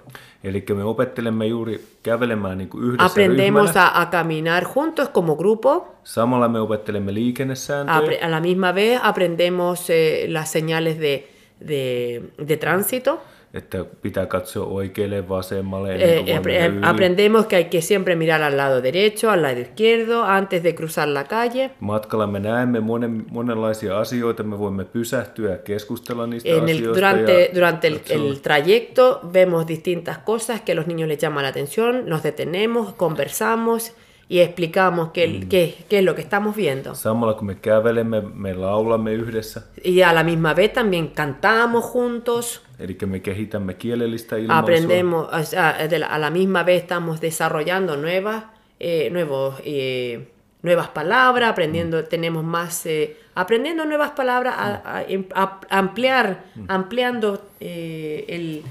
Eli 0.43 0.63
me 0.75 0.83
opettelemme 0.83 1.45
juuri 1.47 1.79
kävelemään 2.03 2.57
niin 2.57 2.69
yhdessä 2.81 3.05
Aprendemos 3.05 3.69
ryhmänä. 3.69 3.85
a, 3.87 4.01
a 4.01 4.05
caminar 4.05 4.63
juntos 4.75 5.09
como 5.09 5.35
grupo. 5.35 5.87
Samalla 6.03 6.47
me 6.47 6.59
opettelemme 6.59 7.13
liikennesääntöjä. 7.13 7.99
Apre- 7.99 8.25
a 8.25 8.31
la 8.31 8.39
misma 8.39 8.71
vez 8.75 8.99
aprendemos 9.03 9.89
eh, 9.89 10.25
las 10.29 10.51
señales 10.53 10.99
de, 10.99 11.27
de, 11.67 12.21
de 12.47 12.57
tránsito. 12.57 13.21
Että 13.53 13.85
pitää 14.01 14.25
katsoa 14.25 14.65
oikealle, 14.65 15.29
vasemmalle. 15.29 15.95
Eh, 15.95 16.25
apre- 16.37 16.69
yli. 16.69 16.79
aprendemos 16.81 17.45
que 17.45 17.55
hay 17.55 17.65
que 17.65 17.81
siempre 17.81 18.15
mirar 18.15 18.41
al 18.43 18.57
lado 18.57 18.81
derecho, 18.81 19.29
al 19.31 19.41
lado 19.41 19.59
izquierdo, 19.59 20.23
antes 20.23 20.63
de 20.63 20.73
cruzar 20.75 21.07
la 21.07 21.23
calle. 21.23 21.69
Matkalla 21.79 22.27
me 22.27 22.39
näemme 22.39 22.79
monen, 22.79 23.25
monenlaisia 23.31 23.99
asioita, 23.99 24.43
me 24.43 24.59
voimme 24.59 24.85
pysähtyä 24.85 25.51
ja 25.51 25.57
keskustella 25.57 26.27
niistä 26.27 26.49
En 26.49 26.55
el, 26.55 26.63
asioista. 26.63 26.95
durante 26.95 27.43
ja 27.45 27.55
durante 27.55 27.87
el, 27.87 27.99
el 28.09 28.39
trayecto 28.41 29.21
vemos 29.33 29.65
distintas 29.67 30.17
cosas 30.17 30.61
que 30.61 30.75
los 30.75 30.85
niños 30.87 31.07
les 31.07 31.17
llama 31.17 31.41
la 31.41 31.47
atención, 31.47 32.05
nos 32.09 32.23
detenemos, 32.23 32.93
conversamos 32.95 33.91
y 34.29 34.39
explicamos 34.39 35.11
qué, 35.13 35.27
Mm. 35.27 35.49
qué, 35.49 35.75
qué 35.89 35.99
es 35.99 36.03
lo 36.03 36.13
que 36.15 36.21
estamos 36.21 36.55
viendo. 36.55 36.95
Samalla 36.95 37.33
kun 37.37 37.47
me 37.47 37.55
kävelemme, 37.55 38.21
me 38.21 38.53
laulamme 38.53 39.13
yhdessä. 39.13 39.61
Y 39.83 40.01
a 40.01 40.11
la 40.13 40.23
misma 40.23 40.53
vez 40.53 40.73
también 40.73 41.07
cantamos 41.07 41.85
juntos, 41.85 42.61
Eli 42.79 42.97
me 43.05 43.19
kehitämme 43.21 43.73
kielellistä 43.73 44.37
ilmaisua. 44.37 44.57
aprendemos, 44.59 45.27
o 45.33 45.43
sea, 45.43 45.77
a 46.09 46.17
la 46.19 46.29
misma 46.29 46.63
vez 46.63 46.81
estamos 46.83 47.19
desarrollando 47.21 47.95
nuevas, 47.97 48.43
eh, 48.79 49.09
nuevos, 49.11 49.55
eh, 49.65 50.27
nuevas 50.61 50.87
palabras, 50.89 51.49
aprendiendo, 51.49 52.03
tenemos 52.03 52.43
más, 52.43 52.85
eh, 52.85 53.15
aprendiendo 53.35 53.85
nuevas 53.85 54.11
palabras, 54.11 54.53
a, 54.57 54.97
a- 54.97 55.03
em- 55.03 55.25
a- 55.33 55.59
ampliar, 55.69 56.43
ampliando 56.67 57.41
eh, 57.59 58.25
el, 58.27 58.63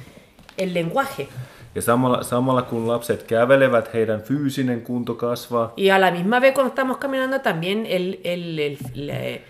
el 0.57 0.75
lenguaje. 0.75 1.29
Ja 1.77 1.83
samalla, 1.83 2.23
samalla 2.23 2.63
kun 2.63 2.89
lapset 2.89 3.23
kävelevät, 3.23 3.93
heidän 3.95 4.23
fyysinen 4.23 4.81
kunto 4.83 5.15
kasvaa. 5.15 5.73
Y 5.77 5.91
a 5.91 6.01
la 6.01 6.11
misma 6.11 6.41
vez 6.41 6.55
cuando 6.55 6.69
estamos 6.69 6.97
caminando 6.99 7.39
también 7.41 7.87
el, 7.87 8.19
el, 8.25 8.59
el, 8.59 8.79
la- 8.95 9.41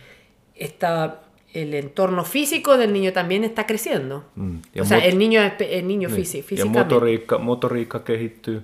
está- 0.57 1.11
el 1.55 1.73
entorno 1.75 2.25
físico 2.25 2.77
del 2.77 2.93
niño 2.93 3.12
también 3.12 3.45
está 3.45 3.65
creciendo. 3.67 4.25
Mm. 4.35 4.57
Ja 4.77 4.83
O 4.83 4.85
sea, 4.85 4.99
el 4.99 5.19
niño, 5.19 5.41
el 5.59 5.87
niño 5.87 6.09
Niin. 6.09 6.11
ja 6.11 6.17
físicamente. 6.17 6.79
motoriikka, 6.79 7.39
motoriikka 7.39 8.05
kehittyy. 8.05 8.61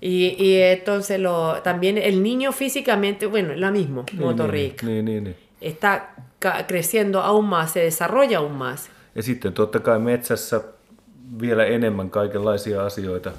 Y, 0.00 0.36
y 0.38 0.56
entonces 0.62 1.18
lo, 1.20 1.56
también 1.62 1.98
el 1.98 2.22
niño 2.22 2.52
físicamente, 2.52 3.26
bueno, 3.26 3.54
lo 3.54 3.70
mismo, 3.72 4.04
motoric, 4.18 4.82
Niin, 4.82 5.04
niin, 5.04 5.24
niin. 5.24 5.36
está 5.60 6.14
creciendo 6.68 7.20
aún 7.20 7.46
más, 7.48 7.72
se 7.72 7.80
desarrolla 7.80 8.38
aún 8.38 8.58
más. 8.58 8.90
Ja 9.16 9.22
sitten 9.22 9.52
totta 9.52 9.80
kai 9.80 9.98
metsässä 9.98 10.60
vielä 11.40 11.64
enemmän 11.64 12.10
kaikenlaisia 12.10 12.84
asioita. 12.84 13.30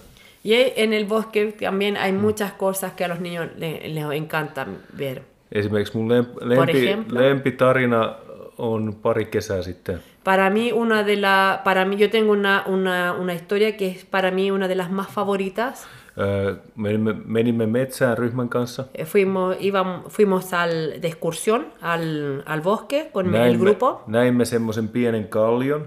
Y 0.45 0.53
en 0.75 0.93
el 0.93 1.05
bosque 1.05 1.53
también 1.65 1.95
hay 1.97 2.11
muchas 2.11 2.51
cosas 2.53 2.91
que 2.93 3.05
a 3.05 3.07
los 3.07 3.19
niños 3.19 3.47
le- 3.57 3.81
les 3.85 4.05
encanta 4.11 4.67
ver. 4.97 5.21
Esimerkiksi 5.51 5.97
mun 5.97 6.09
lem- 6.09 6.27
lempi, 6.41 6.77
ejemplo? 6.77 7.19
lempitarina 7.21 8.15
on 8.57 8.95
pari 9.01 9.25
kesää 9.25 9.61
sitten. 9.61 9.99
Para 10.23 10.49
mí, 10.49 10.71
una 10.73 11.03
de 11.03 11.15
la, 11.15 11.61
para 11.63 11.85
mí, 11.85 11.95
yo 11.97 12.09
tengo 12.09 12.31
una, 12.31 12.63
una, 12.67 13.13
una 13.13 13.33
historia 13.33 13.77
que 13.77 13.87
es 13.87 14.05
para 14.05 14.31
mí 14.31 14.51
una 14.51 14.67
de 14.67 14.75
las 14.75 14.89
más 14.91 15.07
favoritas. 15.07 15.87
Öö, 16.17 16.55
Menimme, 16.75 17.15
menimme 17.25 17.65
metsään 17.65 18.17
ryhmän 18.17 18.49
kanssa. 18.49 18.85
Eh, 18.95 19.05
Fuimos, 19.05 19.55
íbamos, 19.59 20.11
fuimos 20.13 20.53
al, 20.53 20.69
de 21.01 21.07
excursión 21.07 21.65
al, 21.81 22.43
al 22.45 22.61
bosque 22.61 23.09
con 23.13 23.25
el 23.25 23.31
Näimme, 23.31 23.57
grupo. 23.59 24.03
näimme 24.07 24.45
semmoisen 24.45 24.87
pienen 24.87 25.27
kallion. 25.27 25.85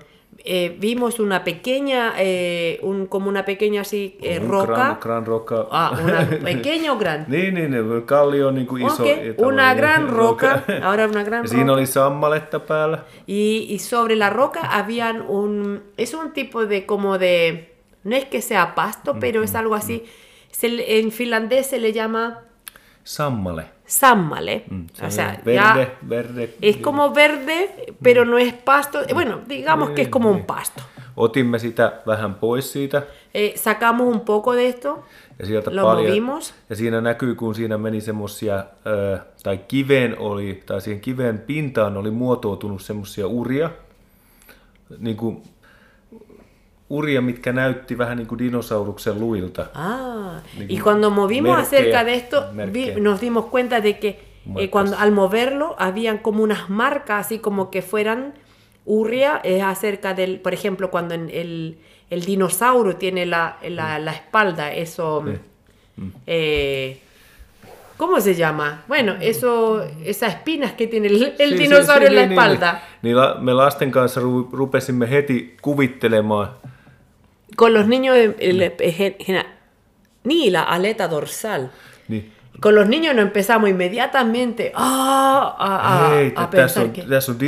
Eh, 0.49 0.77
vimos 0.79 1.19
una 1.19 1.43
pequeña, 1.43 2.13
eh, 2.19 2.79
un, 2.83 3.07
como 3.07 3.29
una 3.29 3.45
pequeña 3.45 3.81
así, 3.81 4.17
eh, 4.23 4.39
Un 4.41 4.49
roca. 4.49 4.75
Gran, 4.75 5.01
gran 5.01 5.25
roca. 5.27 5.67
Ah, 5.73 5.91
una 6.05 6.21
pequeña 6.45 6.93
o 6.93 6.97
gran. 6.99 7.25
Niin, 7.29 7.55
niin, 7.55 8.03
kallio 8.07 8.53
niin 8.53 8.67
kuin 8.67 8.87
iso. 8.87 9.03
Ok, 9.03 9.09
tällainen 9.09 9.35
una 9.45 9.75
gran 9.75 10.09
roca, 10.21 10.63
ahora 10.83 11.07
una 11.09 11.25
gran 11.25 11.49
siinä 11.49 11.63
roca. 11.65 11.73
oli 11.73 11.87
sammaletta 11.87 12.61
päällä. 12.61 12.99
Y, 13.27 13.67
y 13.75 13.79
sobre 13.79 14.15
la 14.17 14.31
roca 14.31 14.61
habían 14.61 15.23
un, 15.29 15.83
es 15.99 16.15
un 16.15 16.31
tipo 16.33 16.65
de 16.67 16.87
como 16.87 17.19
de, 17.19 17.75
no 18.05 18.15
es 18.17 18.25
que 18.27 18.41
sea 18.41 18.75
pasto, 18.75 19.17
pero 19.21 19.43
es 19.43 19.55
algo 19.55 19.75
así. 19.75 20.05
Se 20.53 20.69
le- 20.69 21.01
en 21.01 21.11
finlandés 21.11 21.67
se 21.67 21.79
le 21.81 21.93
llama 21.93 22.39
Sammale. 23.05 23.76
Se 23.87 25.07
o 25.07 25.11
sea, 25.11 25.41
verde, 25.45 25.55
ya 25.55 25.89
verde. 26.09 26.55
es 26.63 26.77
como 26.77 27.15
verde, 27.15 27.71
pero 28.03 28.25
no 28.25 28.39
es 28.39 28.53
pasto. 28.53 28.99
Bueno, 29.15 29.41
digamos 29.49 29.91
que 29.91 30.03
es 30.03 30.09
como 30.09 30.31
un 30.31 30.45
pasto. 30.45 30.83
Otimme 31.17 31.59
sitä 31.59 31.93
vähän 32.07 32.35
pois 32.35 32.73
siitä 32.73 33.03
Eh, 33.35 33.53
sacamos 33.57 34.15
un 34.15 34.21
poco 34.21 34.53
de 34.55 34.69
esto, 34.69 35.05
ja 35.39 35.47
sieltä 35.47 35.71
Lo 35.77 35.83
paljon. 35.83 36.07
movimos. 36.11 36.55
Ja 36.71 36.77
siinä 36.77 37.01
näkyy, 37.01 37.35
kun 37.35 37.55
siinä 37.55 37.79
meni 37.79 38.01
semmosia, 38.01 38.65
ö, 38.87 39.19
tai 39.43 39.59
kiveen 39.59 40.19
oli, 40.19 40.63
tai 40.67 40.81
siihen 40.81 41.01
kiveen 41.01 41.39
pintaan 41.39 41.97
oli 41.97 42.11
muotoutunut 42.11 42.83
semmosia 42.83 43.27
uria, 43.27 43.71
niin 44.99 45.17
kuin, 45.17 45.43
uria, 46.91 47.21
mitkä 47.23 47.53
näytti 47.53 47.99
vähän 47.99 48.17
niin 48.17 48.27
kuin 48.27 48.39
dinosauruksen 48.39 49.21
luilta. 49.21 49.67
Ah, 49.75 50.43
Niin 50.59 50.71
y 50.71 50.81
cuando 50.81 51.11
movimos 51.11 51.57
merkeä, 51.57 51.63
acerca 51.67 52.05
de 52.07 52.15
esto, 52.15 52.45
vi- 52.73 53.01
nos 53.01 53.21
dimos 53.21 53.45
cuenta 53.47 53.81
de 53.83 53.93
que 53.93 54.09
eh, 54.59 54.69
cuando 54.71 54.97
al 54.99 55.11
moverlo 55.13 55.75
habían 55.79 56.19
como 56.19 56.43
unas 56.43 56.69
marcas, 56.69 57.27
así 57.27 57.39
como 57.39 57.71
que 57.71 57.83
fueran 57.83 58.35
urria, 58.85 59.41
es 59.45 59.63
acerca 59.63 60.15
del, 60.15 60.39
por 60.41 60.53
ejemplo, 60.55 60.91
cuando 60.91 61.15
en 61.15 61.29
el, 61.33 61.77
el 62.11 62.21
dinosaurio 62.25 62.95
tiene 62.97 63.27
la, 63.27 63.57
la, 63.69 63.99
la 63.99 64.13
espalda, 64.13 64.73
eso, 64.73 65.25
eh, 66.27 66.99
¿cómo 67.97 68.21
se 68.21 68.35
llama? 68.35 68.85
Bueno, 68.89 69.15
eso, 69.21 69.83
esas 70.05 70.35
espinas 70.35 70.73
que 70.73 70.87
tiene 70.87 71.09
el, 71.09 71.35
el 71.39 71.51
Si- 71.51 71.59
dinosaurio 71.59 72.09
si- 72.09 72.15
en 72.15 72.21
la 72.21 72.27
niin, 72.27 72.29
niin, 72.31 72.39
espalda. 72.39 72.73
Niin, 72.73 72.83
niin 73.03 73.17
la, 73.17 73.35
me 73.41 73.53
lasten 73.55 73.91
kanssa 73.91 74.21
ru, 74.21 74.49
rupesimme 74.53 75.11
heti 75.11 75.57
kuvittelemaan, 75.63 76.49
Con 77.57 77.73
los 77.75 77.89
niños, 77.89 78.17
ni 80.25 80.51
la 80.51 80.63
aleta 80.63 81.09
dorsal. 81.09 81.71
Con 82.61 82.75
los 82.75 82.89
niños 82.89 83.15
nos 83.15 83.23
empezamos 83.25 83.69
inmediatamente 83.71 84.73
ah, 84.75 85.55
a, 85.59 86.07
a- 86.07 86.09
hei, 86.11 86.33
a 86.37 86.51
pensar 86.51 86.85
on, 86.85 86.91
que 86.93 87.03
tässä 87.03 87.33
on 87.33 87.39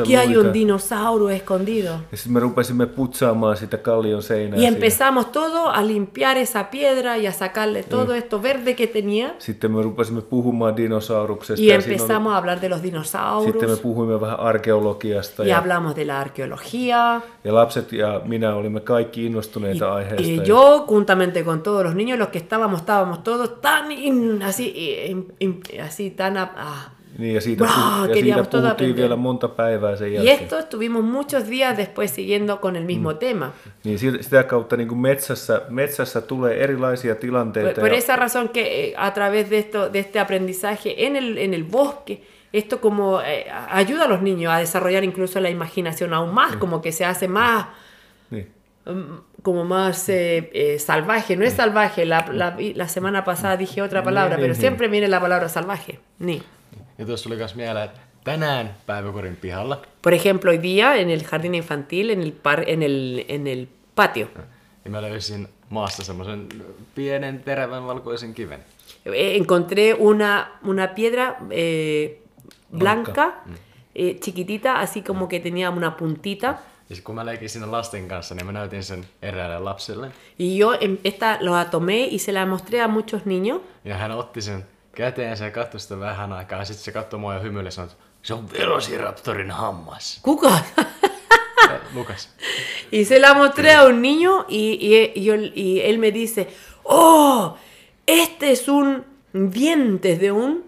aquí 0.00 0.14
hay 0.16 0.36
un 0.36 0.52
dinosaurio 0.52 1.28
escondido. 1.30 1.92
Ja 2.10 2.16
sitten 2.16 2.32
me 2.32 2.40
rupesimme 2.40 2.86
putsaamaan 2.86 3.56
sitä 3.56 3.76
kallion 3.76 4.22
seinää. 4.22 4.56
Y 4.58 4.60
siinä. 4.60 4.76
empezamos 4.76 5.26
todo 5.26 5.68
a 5.68 5.86
limpiar 5.86 6.36
esa 6.36 6.64
piedra 6.70 7.16
y 7.16 7.26
a 7.26 7.32
sacarle 7.32 7.82
todo 7.82 8.14
esto 8.14 8.42
verde 8.42 8.74
que 8.76 8.86
tenía. 8.86 9.34
Sitten 9.38 9.72
me 9.72 9.82
rupesimme 9.82 10.22
puhumaan 10.22 10.76
dinosauruksesta. 10.76 11.62
Y 11.62 11.66
ja 11.68 11.80
siinä 11.80 11.94
empezamos 11.94 12.32
a 12.32 12.36
hablar 12.36 12.60
de 12.60 12.68
los 12.68 12.78
Sitten 12.80 12.92
me 12.92 12.98
dinosaurios. 12.98 13.80
puhuimme 13.80 14.20
vähän 14.20 14.40
arkeologiasta. 14.40 15.42
Y 15.44 15.48
Ja, 15.48 15.58
hablamos 15.58 15.94
de 15.94 16.04
la 16.04 16.20
arqueología. 16.20 17.20
ja 17.44 17.54
lapset 17.54 17.92
ja 17.92 18.20
minä 18.24 18.54
olimme 18.54 18.80
kaikki 18.80 19.26
innostuneita 19.26 19.86
Y, 19.86 19.90
aiheesta. 19.96 20.22
y 20.22 20.36
ja- 20.36 20.42
yo, 20.44 20.84
juntamente 20.88 21.44
con 21.44 21.62
todos 21.62 21.84
los 21.84 21.94
niños, 21.94 22.18
los 22.18 22.28
que 22.28 22.38
estábamos, 22.38 22.80
estábamos 22.80 23.22
todos 23.24 23.60
tan 23.60 23.92
in- 24.30 24.42
así, 24.42 24.72
in- 25.06 25.32
in- 25.40 25.60
así 25.84 26.10
tan... 26.10 26.36
a- 26.36 26.52
ah. 26.56 26.90
Niin, 27.18 27.34
ja 27.34 27.40
siitä, 27.40 27.64
Bravo, 27.64 28.04
ja 28.06 28.14
siitä 28.14 28.34
puhuttiin 28.36 28.66
aprender. 28.66 28.96
vielä 28.96 29.16
monta 29.16 29.48
päivää 29.48 29.96
sen 29.96 30.08
Y 30.08 30.14
jälkeen. 30.14 30.38
esto 30.40 30.58
estuvimos 30.58 31.04
muchos 31.04 31.48
días 31.50 31.76
después 31.76 32.14
siguiendo 32.14 32.56
con 32.56 32.76
el 32.76 32.84
mismo 32.84 33.14
tema. 33.14 33.52
Niin 33.84 33.98
si- 33.98 34.22
sitä 34.22 34.42
kautta 34.42 34.76
niin 34.76 34.88
kuin 34.88 34.98
metsässä, 34.98 35.62
metsässä 35.68 36.20
tulee 36.20 36.64
erilaisia 36.64 37.14
Por, 37.14 37.20
tilanteita. 37.20 37.80
por 37.80 37.90
ja, 37.90 37.96
esa 37.96 38.16
razón 38.16 38.48
que 38.48 38.60
eh, 38.84 38.94
a 38.96 39.10
través 39.10 39.50
de 39.50 39.58
esto, 39.58 39.92
de 39.92 39.98
este 39.98 40.18
aprendizaje 40.20 40.94
en 41.06 41.16
el, 41.16 41.38
en 41.38 41.54
el 41.54 41.64
bosque, 41.64 42.22
esto 42.52 42.78
como 42.80 43.20
eh, 43.20 43.46
ayuda 43.70 44.04
a 44.04 44.08
los 44.08 44.20
niños 44.22 44.52
a 44.52 44.58
desarrollar 44.58 45.02
incluso 45.04 45.40
la 45.40 45.50
imaginación 45.50 46.14
aún 46.14 46.34
más, 46.34 46.56
como 46.56 46.80
que 46.80 46.92
se 46.92 47.04
hace 47.04 47.26
más, 47.28 47.66
niin. 48.30 48.46
Mm, 49.38 49.42
como 49.42 49.64
más 49.64 50.08
eh, 50.08 50.50
eh, 50.52 50.78
salvaje. 50.78 51.36
No 51.36 51.44
es 51.44 51.52
salvaje, 51.54 52.04
la, 52.04 52.26
la, 52.32 52.56
la 52.74 52.88
semana 52.88 53.24
pasada 53.24 53.56
dije 53.56 53.82
otra 53.82 54.02
palabra, 54.02 54.36
pero 54.36 54.54
siempre 54.54 54.88
viene 54.88 55.08
la 55.08 55.20
palabra 55.20 55.48
salvaje. 55.48 55.98
Niin. 56.18 56.42
Ja 56.98 57.06
tuossa 57.06 57.24
tuli 57.24 57.36
myös 57.36 57.54
mieleen, 57.54 57.84
että 57.84 58.00
tänään 58.24 58.74
päiväkodin 58.86 59.36
pihalla 59.36 59.82
Por 60.02 60.14
ejemplo, 60.14 60.50
hoy 60.50 60.62
día 60.62 60.94
en 60.94 61.10
el 61.10 61.22
jardín 61.32 61.54
infantil, 61.54 62.10
en 62.10 62.22
el, 62.22 62.32
par, 62.32 62.64
en 62.66 62.82
el, 62.82 63.24
en 63.28 63.46
el 63.46 63.66
patio, 63.94 64.28
niin 64.84 64.92
mä 64.92 65.02
löysin 65.02 65.48
maasta 65.70 66.04
semmoisen 66.04 66.48
pienen 66.94 67.42
terävän 67.44 67.86
valkoisen 67.86 68.34
kiven. 68.34 68.64
Encontré 69.04 69.94
una, 69.94 70.48
una 70.64 70.88
piedra 70.88 71.36
eh, 71.50 72.20
blanca, 72.78 73.12
Blanca. 73.12 73.42
eh, 73.94 74.18
chiquitita, 74.20 74.80
así 74.80 75.02
como 75.02 75.28
que 75.28 75.40
tenía 75.40 75.70
una 75.70 75.96
puntita. 75.96 76.58
Ja 76.90 76.94
sit 76.96 77.04
kun 77.04 77.14
mä 77.14 77.26
leikin 77.26 77.48
siinä 77.50 77.70
lasten 77.70 78.08
kanssa, 78.08 78.34
niin 78.34 78.46
mä 78.46 78.52
näytin 78.52 78.84
sen 78.84 79.06
eräälle 79.22 79.58
lapselle. 79.58 80.06
Y 80.38 80.56
yo 80.58 80.72
em- 80.74 80.98
esta 81.04 81.36
lo 81.40 81.64
tomé 81.70 82.06
y 82.10 82.18
se 82.18 82.32
la 82.32 82.46
mostré 82.46 82.80
a 82.80 82.88
muchos 82.88 83.22
niños. 83.24 83.60
Ja 83.84 83.94
hän 83.96 84.10
otti 84.12 84.42
sen 84.42 84.66
käteensä 84.92 85.44
ja 85.44 85.50
katsoi 85.50 85.80
sitä 85.80 86.00
vähän 86.00 86.32
aikaa. 86.32 86.58
Ja 86.58 86.64
sitten 86.64 86.84
se 86.84 86.92
katsoi 86.92 87.20
mua 87.20 87.34
ja 87.34 87.40
hymyili 87.40 87.66
ja 87.66 87.70
sanoi, 87.70 87.90
että 87.90 88.04
se 88.22 88.34
on 88.34 88.52
Velociraptorin 88.52 89.50
hammas. 89.50 90.20
Cuca. 90.24 90.50
Ja 91.68 91.78
Lukas. 91.94 92.28
y 92.92 93.04
se 93.04 93.18
la 93.18 93.34
mostré 93.34 93.74
a 93.74 93.84
un 93.84 94.02
niño 94.02 94.44
y, 94.48 94.78
y- 94.80 95.12
y 95.14 95.24
yo- 95.24 95.52
y 95.54 95.80
él 95.80 95.98
me 95.98 96.10
dice, 96.12 96.48
oh, 96.84 97.56
este 98.06 98.50
es 98.52 98.68
un 98.68 99.04
dientes 99.54 100.20
de 100.20 100.32
un 100.32 100.64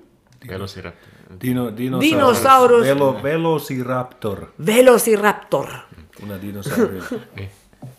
Velociraptor. 0.49 1.11
Dino, 1.41 1.71
dinosaurus. 1.71 2.11
Dinosaurus. 2.11 2.83
Velo, 2.87 3.12
velociraptor. 3.23 4.53
velociraptor. 4.59 5.68
Una 6.22 6.40
dinosaurio. 6.42 7.02
Niin. 7.36 7.50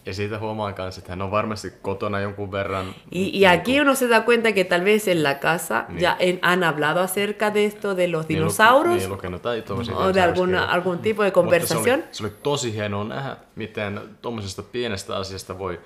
Ja 0.05 0.13
siitä 0.13 0.39
huomaan 0.39 0.73
kanssa, 0.73 0.99
että 0.99 1.11
hän 1.11 1.21
on 1.21 1.31
varmasti 1.31 1.73
kotona 1.81 2.19
jonkun 2.19 2.51
verran. 2.51 2.85
Y, 3.11 3.29
y 3.39 3.45
aquí 3.45 3.81
uno 3.81 3.95
se 3.95 4.07
da 4.09 4.21
cuenta 4.21 4.51
que 4.51 4.63
tal 4.63 4.83
vez 4.85 5.07
en 5.07 5.23
la 5.23 5.35
casa 5.35 5.85
Niin. 5.87 6.01
ya 6.01 6.15
en- 6.19 6.39
han 6.41 6.63
hablado 6.63 6.99
acerca 6.99 7.53
de 7.53 7.65
esto, 7.65 7.95
de 7.97 8.07
los 8.07 8.27
dinosaurios. 8.27 8.97
Niin, 8.97 9.09
lukenut 9.09 9.41
tai 9.41 9.63
O 9.95 10.13
de 10.13 10.21
alguna, 10.21 10.65
algún 10.65 10.99
tipo 10.99 11.23
de 11.23 11.27
Mutta 11.29 11.33
conversación. 11.41 11.99
Se 11.99 12.05
oli, 12.05 12.11
se 12.11 12.23
oli 12.23 12.33
tosi 12.43 12.73
hienoa 12.73 13.03
nähdä, 13.03 13.37
miten 13.55 13.99
tuommoisesta 14.21 14.63
pienestä 14.63 15.15
asiasta 15.17 15.59
voi 15.59 15.79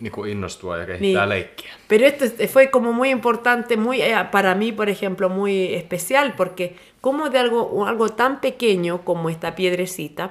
niinku 0.00 0.24
innostua 0.24 0.76
ja 0.78 0.86
kehittää 0.86 1.22
Niin. 1.26 1.28
leikkiä. 1.28 1.72
Pero 1.88 2.04
esto 2.06 2.24
es- 2.24 2.50
fue 2.52 2.66
como 2.66 2.92
muy 2.92 3.10
importante, 3.10 3.76
muy 3.76 4.02
eh, 4.02 4.24
para 4.30 4.54
mí, 4.54 4.72
por 4.72 4.88
ejemplo, 4.88 5.28
muy 5.28 5.74
especial, 5.74 6.32
porque 6.36 6.76
como 7.00 7.30
de 7.30 7.38
algo, 7.38 7.86
algo 7.86 8.08
tan 8.08 8.36
pequeño 8.40 8.98
como 9.04 9.28
esta 9.28 9.54
piedrecita, 9.54 10.30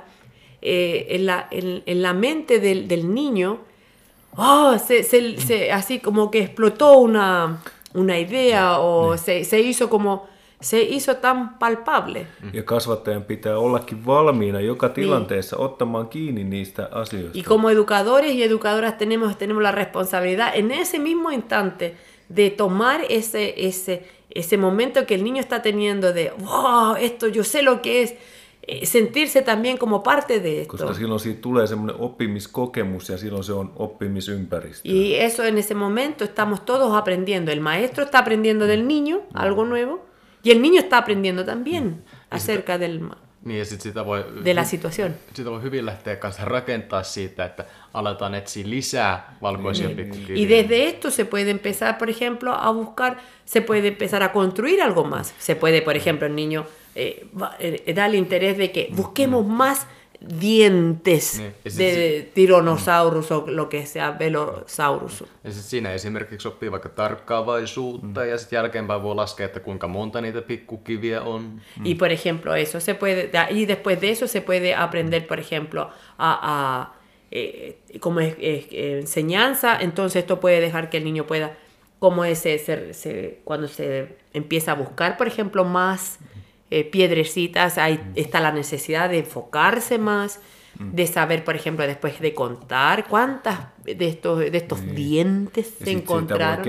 eh, 0.65 1.15
en, 1.15 1.25
la, 1.25 1.47
en, 1.51 1.83
en 1.85 2.01
la 2.01 2.13
mente 2.13 2.59
del, 2.59 2.87
del 2.87 3.13
niño, 3.13 3.59
oh, 4.37 4.77
se, 4.77 5.03
se- 5.03 5.37
se- 5.39 5.71
así 5.71 5.99
como 5.99 6.29
que 6.31 6.39
explotó 6.39 6.97
una, 6.97 7.61
una 7.93 8.17
idea 8.19 8.79
o 8.79 9.17
se, 9.17 9.43
se 9.45 9.59
hizo 9.61 9.89
como, 9.89 10.27
se 10.59 10.81
hizo 10.81 11.15
tan 11.17 11.59
palpable. 11.59 12.27
Ja 12.53 12.63
kasvattajan 12.63 13.23
pitää 13.23 13.57
ollakin 13.57 14.05
valmiina 14.05 14.59
joka 14.61 14.89
tilanteessa 14.89 15.57
ottamaan 15.57 16.07
kiinni 16.07 16.43
niistä 16.43 16.89
asioista. 16.91 17.37
Y 17.37 17.43
como 17.43 17.69
educadores 17.69 18.31
y 18.33 18.43
educadoras 18.43 18.97
tenemos, 18.97 19.37
tenemos 19.37 19.63
la 19.63 19.71
responsabilidad 19.71 20.55
en 20.55 20.71
ese 20.71 20.99
mismo 20.99 21.31
instante 21.31 21.93
de 22.29 22.49
tomar 22.49 23.01
ese, 23.09 23.53
ese, 23.67 24.01
ese 24.35 24.57
momento 24.57 25.05
que 25.05 25.13
el 25.15 25.23
niño 25.23 25.39
está 25.39 25.61
teniendo 25.61 26.11
de, 26.13 26.31
wow, 26.39 26.95
esto 26.99 27.27
yo 27.27 27.43
sé 27.43 27.61
lo 27.61 27.81
que 27.81 28.01
es, 28.01 28.15
sentirse 28.83 29.41
también 29.41 29.77
como 29.77 30.03
parte 30.03 30.39
de 30.39 30.61
esto. 30.61 30.77
Koska 30.77 30.93
silloin 30.93 31.19
siitä 31.19 31.41
tulee 31.41 31.67
semmoinen 31.67 31.95
oppimiskokemus 31.99 33.09
ja 33.09 33.17
silloin 33.17 33.43
se 33.43 33.53
on 33.53 33.71
oppimisympäristö. 33.75 34.89
Y 34.89 35.15
eso 35.15 35.43
en 35.43 35.57
ese 35.57 35.75
momento 35.75 36.23
estamos 36.23 36.65
todos 36.65 36.95
aprendiendo. 36.95 37.51
El 37.51 37.61
maestro 37.61 38.03
está 38.03 38.19
aprendiendo 38.19 38.65
del 38.67 38.87
niño 38.87 39.21
algo 39.33 39.65
nuevo 39.65 40.05
y 40.43 40.51
el 40.51 40.61
niño 40.61 40.79
está 40.79 40.97
aprendiendo 40.97 41.45
también 41.45 42.03
acerca 42.29 42.77
del, 42.77 43.01
Niin 43.45 43.59
ja 43.59 43.65
sit 43.65 43.81
sitä 43.81 44.05
voi, 44.05 44.25
de 44.45 44.53
la 44.53 44.63
situación. 44.63 45.13
sitä 45.33 45.49
voi 45.51 45.61
hyvin 45.61 45.85
lähteä 45.85 46.15
kanssa 46.15 46.45
rakentaa 46.45 47.03
siitä, 47.03 47.45
että 47.45 47.65
aletaan 47.93 48.35
etsiä 48.35 48.69
lisää 48.69 49.37
valkoisia 49.41 49.89
pikkukiviä. 49.89 50.45
Y 50.45 50.49
desde 50.49 50.87
esto 50.87 51.11
se 51.11 51.25
puede 51.25 51.51
empezar, 51.51 51.93
por 51.93 52.09
ejemplo, 52.09 52.51
a 52.53 52.73
buscar, 52.73 53.15
se 53.45 53.61
puede 53.61 53.87
empezar 53.87 54.23
a 54.23 54.29
construir 54.29 54.81
algo 54.81 55.03
más. 55.03 55.33
Se 55.39 55.55
puede, 55.55 55.81
por 55.81 55.95
ejemplo, 55.95 56.27
el 56.27 56.35
niño 56.35 56.65
eh, 56.95 57.25
eh, 57.59 57.93
da 57.95 58.05
el 58.05 58.15
interés 58.15 58.57
de 58.57 58.71
que 58.71 58.89
busquemos 58.95 59.45
más 59.45 59.87
dientes 60.39 61.41
de 61.77 62.31
Tyrannosaurus 62.33 63.31
o 63.31 63.45
lo 63.47 63.67
que 63.69 63.85
sea, 63.85 64.11
Velosaurus. 64.19 65.23
Ja 65.43 65.51
sit 65.51 65.63
siinä 65.63 65.93
esimerkiksi 65.93 66.47
oppii 66.47 66.71
vaikka 66.71 66.89
tarkkaavaisuutta 66.89 68.21
mm. 68.21 68.29
ja 68.29 68.37
sitten 68.37 68.57
jälkeenpäin 68.57 69.03
voi 69.03 69.15
laskea, 69.15 69.45
että 69.45 69.59
kuinka 69.59 69.87
monta 69.87 70.21
niitä 70.21 70.41
pikkukiviä 70.41 71.21
on. 71.21 71.61
Y 71.83 71.95
por 71.95 72.11
ejemplo, 72.11 72.55
eso 72.55 72.79
se 72.79 72.93
puede, 72.93 73.29
de 73.31 73.37
ahí 73.37 73.67
después 73.67 74.01
de 74.01 74.09
eso 74.09 74.27
se 74.27 74.41
puede 74.41 74.75
aprender, 74.75 75.27
por 75.27 75.39
ejemplo, 75.39 75.89
a, 76.17 76.39
a, 76.41 76.93
eh, 77.31 77.75
como 77.99 78.19
es, 78.19 78.35
eh, 78.39 78.99
enseñanza, 78.99 79.77
entonces 79.81 80.15
esto 80.23 80.39
puede 80.39 80.61
dejar 80.61 80.89
que 80.89 80.97
el 80.97 81.03
niño 81.03 81.25
pueda, 81.27 81.57
como 81.99 82.23
ese, 82.25 82.57
se, 82.57 82.93
se- 82.93 83.41
cuando 83.43 83.67
se 83.67 84.07
empieza 84.33 84.71
a 84.71 84.75
buscar, 84.75 85.17
por 85.17 85.27
ejemplo, 85.27 85.63
más 85.65 86.19
eh, 86.71 86.83
piedrecitas, 86.83 87.77
ahí 87.77 87.99
está 88.15 88.39
la 88.39 88.51
necesidad 88.51 89.09
de 89.09 89.19
enfocarse 89.19 89.97
más, 89.97 90.39
de 90.77 91.07
saber, 91.07 91.45
por 91.45 91.55
ejemplo, 91.55 91.87
después 91.87 92.19
de 92.19 92.33
contar 92.33 93.07
cuántas 93.07 93.59
de 93.85 94.07
estos, 94.07 94.39
de 94.39 94.57
estos 94.57 94.85
dientes 94.93 95.73
Ja 95.79 95.85
se 95.85 95.91
encontraron. 95.91 96.65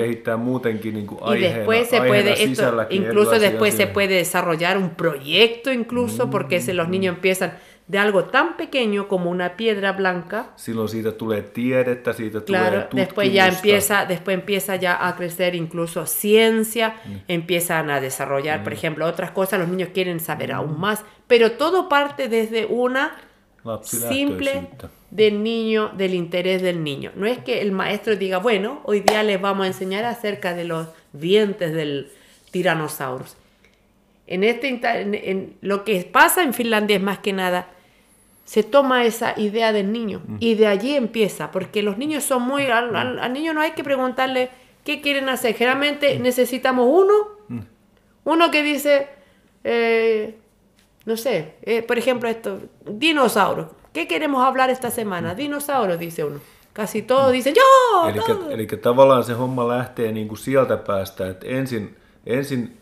Y 1.34 1.40
después 1.40 1.88
se 1.88 2.00
puede, 2.02 2.44
esto, 2.44 2.86
incluso 2.90 3.38
después 3.38 3.74
se 3.74 3.88
puede 3.88 4.14
desarrollar 4.14 4.78
un 4.78 4.90
proyecto 4.90 5.72
incluso, 5.72 6.30
porque 6.30 6.60
se, 6.60 6.72
los 6.72 6.88
niños 6.88 7.16
empiezan 7.16 7.58
de 7.92 7.98
algo 7.98 8.24
tan 8.24 8.56
pequeño 8.56 9.06
como 9.08 9.30
una 9.30 9.48
piedra 9.56 9.92
blanca. 9.92 10.44
Silloin 10.56 10.88
siitä 10.88 11.12
tulee 11.12 11.42
tiedettä, 11.42 12.12
siitä 12.12 12.40
Claro, 12.40 12.82
tulee 12.82 13.04
después 13.06 13.32
ya 13.32 13.46
empieza, 13.46 14.04
después 14.08 14.34
empieza 14.34 14.74
ya 14.76 14.96
a 15.08 15.12
crecer 15.16 15.54
incluso 15.54 16.04
ciencia, 16.06 16.88
Mm. 17.04 17.14
empiezan 17.28 17.90
a 17.90 18.00
desarrollar, 18.00 18.62
por 18.64 18.72
ejemplo, 18.72 19.06
otras 19.06 19.30
cosas, 19.30 19.60
los 19.60 19.68
niños 19.68 19.90
quieren 19.94 20.20
saber 20.20 20.52
aún 20.52 20.80
más, 20.80 21.04
pero 21.28 21.52
todo 21.52 21.88
parte 21.88 22.28
desde 22.28 22.66
una 22.66 23.14
simple 23.82 24.68
del 25.10 25.42
niño, 25.42 25.90
del 25.96 26.14
interés 26.14 26.62
del 26.62 26.82
niño. 26.82 27.10
No 27.16 27.26
es 27.26 27.38
que 27.38 27.60
el 27.62 27.72
maestro 27.72 28.16
diga, 28.16 28.38
bueno, 28.38 28.80
hoy 28.84 29.00
día 29.00 29.22
les 29.22 29.40
vamos 29.40 29.64
a 29.64 29.66
enseñar 29.68 30.04
acerca 30.04 30.54
de 30.54 30.64
los 30.64 30.88
dientes 31.12 31.72
del 31.72 32.08
tiranosaurus. 32.50 33.36
En 34.26 34.42
este 34.42 34.68
en- 34.68 35.56
lo 35.60 35.84
que 35.84 36.02
pasa 36.12 36.42
en 36.42 36.52
Finlandia 36.52 36.96
es 36.96 37.02
más 37.02 37.18
que 37.20 37.32
nada 37.32 37.68
se 38.46 38.62
toma 38.62 39.04
esa 39.04 39.34
idea 39.36 39.72
del 39.72 39.90
niño 39.92 40.22
y 40.40 40.54
de 40.54 40.66
allí 40.68 40.94
empieza, 40.96 41.50
porque 41.50 41.82
los 41.82 41.98
niños 41.98 42.24
son 42.24 42.42
muy 42.42 42.66
al, 42.66 42.94
al- 42.96 43.18
al 43.18 43.32
niño 43.32 43.52
no 43.52 43.60
hay 43.60 43.72
que 43.72 43.82
preguntarle 43.84 44.48
qué 44.84 45.00
quieren 45.02 45.28
hacer. 45.28 45.54
Generalmente 45.56 46.18
necesitamos 46.18 46.86
uno, 46.88 47.14
uno 48.24 48.50
que 48.52 48.62
dice 48.62 49.08
eh, 49.64 50.36
no 51.04 51.16
sé, 51.16 51.54
eh, 51.62 51.82
por 51.82 51.98
ejemplo 51.98 52.28
esto, 52.28 52.60
dinosaurios. 52.84 53.66
¿Qué 53.92 54.06
queremos 54.06 54.44
hablar 54.44 54.70
esta 54.70 54.90
semana? 54.90 55.34
Dinosaurios, 55.34 55.98
dice 55.98 56.24
uno. 56.24 56.40
Casi 56.72 57.02
todos 57.02 57.32
dicen, 57.32 57.54
¡yo! 57.54 58.08
Eli, 58.08 58.18
todo". 58.20 58.50
eli 58.50 58.66
tavallaan 58.66 59.24
se 59.24 59.32
homma 59.32 59.64
lähtee 59.68 60.12
niin 60.12 60.28
kuin 60.28 60.38
sieltä 60.38 60.76
päästä, 60.76 61.28
että 61.30 61.46
ensin, 61.46 61.96
ensin 62.26 62.76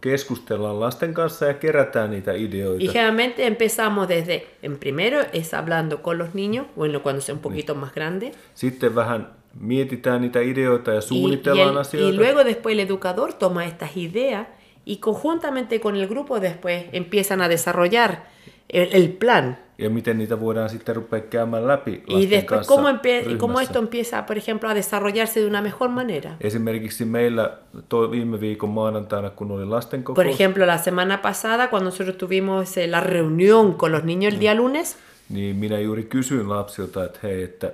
keskustellaan 0.00 0.80
lasten 0.80 1.14
kanssa 1.14 1.46
ja 1.46 1.54
kerätään 1.54 2.10
niitä 2.10 2.32
Y 2.32 2.44
ideoita. 2.44 2.92
generalmente 2.92 3.46
empezamos 3.46 4.08
desde, 4.08 4.46
en 4.62 4.78
primero 4.78 5.18
es 5.32 5.54
hablando 5.54 5.98
con 6.02 6.18
los 6.18 6.28
niños, 6.34 6.66
bueno, 6.76 7.00
cuando 7.00 7.20
sea 7.20 7.34
un 7.34 7.40
poquito 7.40 7.74
más 7.74 7.92
grande. 7.94 8.32
Sitten 8.54 8.94
vähän 8.94 9.26
mietitään 9.60 10.20
niitä 10.20 10.40
ideoita 10.40 10.90
ja 10.90 10.96
Y, 10.96 10.98
y 10.98 11.02
suunnitellaan 11.02 11.68
el- 11.70 11.76
y 11.76 11.80
asioita. 11.80 12.16
luego 12.16 12.44
después 12.44 12.72
el 12.72 12.80
educador 12.80 13.32
toma 13.32 13.64
estas 13.64 13.96
ideas 13.96 14.46
y 14.86 14.96
conjuntamente 14.96 15.80
con 15.80 15.96
el 15.96 16.06
grupo 16.08 16.40
después 16.40 16.84
empiezan 16.92 17.40
a 17.42 17.48
desarrollar 17.48 18.28
el, 18.68 18.88
el 18.92 19.08
plan. 19.12 19.58
Ja 19.80 19.90
miten 19.90 20.18
niitä 20.18 20.40
voidaan 20.40 20.70
sitten 20.70 20.96
rupea 20.96 21.20
käymään 21.20 21.66
läpi 21.66 22.02
Y 22.08 22.30
después 22.30 22.44
kanssa 22.44 22.74
cómo, 22.74 22.88
empie- 22.88 23.36
cómo 23.38 23.60
esto 23.60 23.78
empieza, 23.78 24.22
por 24.26 24.36
ejemplo, 24.36 24.68
a 24.68 24.74
desarrollarse 24.74 25.40
de 25.40 25.46
una 25.46 25.62
mejor 25.62 25.88
manera. 25.88 26.30
Esimerkiksi 26.40 27.04
meillä 27.04 27.50
toi 27.88 28.10
viime 28.10 28.40
viikon 28.40 28.70
maanantaina, 28.70 29.30
kun 29.30 29.50
oli 29.50 29.64
lasten 29.64 30.02
Por 30.04 30.26
ejemplo, 30.26 30.66
la 30.66 30.78
semana 30.78 31.18
pasada, 31.18 31.68
cuando 31.68 31.84
nosotros 31.90 32.16
tuvimos 32.18 32.76
eh, 32.76 32.88
la 32.90 33.00
reunión 33.00 33.74
con 33.74 33.92
los 33.92 34.02
niños 34.04 34.34
el 34.34 34.40
día 34.40 34.54
lunes, 34.54 34.96
niin 35.30 35.56
minä 35.56 35.78
juuri 35.78 36.02
kysyin 36.02 36.48
lapsilta, 36.48 37.04
että 37.04 37.18
hei, 37.22 37.42
että 37.42 37.72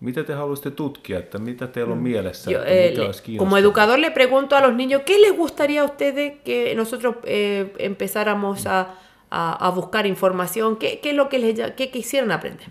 mitä 0.00 0.24
te 0.24 0.32
haluaisitte 0.34 0.70
tutkia, 0.70 1.18
että 1.18 1.38
mitä 1.38 1.66
teillä 1.66 1.92
on 1.92 1.98
mielessä, 1.98 2.50
yo, 2.50 2.60
että 2.62 2.90
mikä 2.90 3.00
le- 3.00 3.06
olisi 3.06 3.36
como 3.36 3.56
educador 3.56 4.00
le 4.00 4.10
pregunto 4.10 4.56
a 4.56 4.60
los 4.62 4.72
niños, 4.74 5.02
¿qué 5.02 5.20
les 5.20 5.36
gustaría 5.36 5.82
a 5.82 5.84
ustedes 5.84 6.32
que 6.44 6.74
nosotros 6.76 7.14
eh, 7.24 7.66
empezáramos 7.78 8.66
a, 8.66 8.86
a- 9.30 9.66
a 9.66 9.70
buscar 9.70 10.06
información? 10.06 10.76
¿Qué, 10.76 11.00
qué 11.02 11.10
es 11.10 11.16
lo 11.16 11.28
que 11.28 11.38
les 11.38 11.72
qué 11.76 11.90
quisieran 11.90 12.30
aprender? 12.32 12.66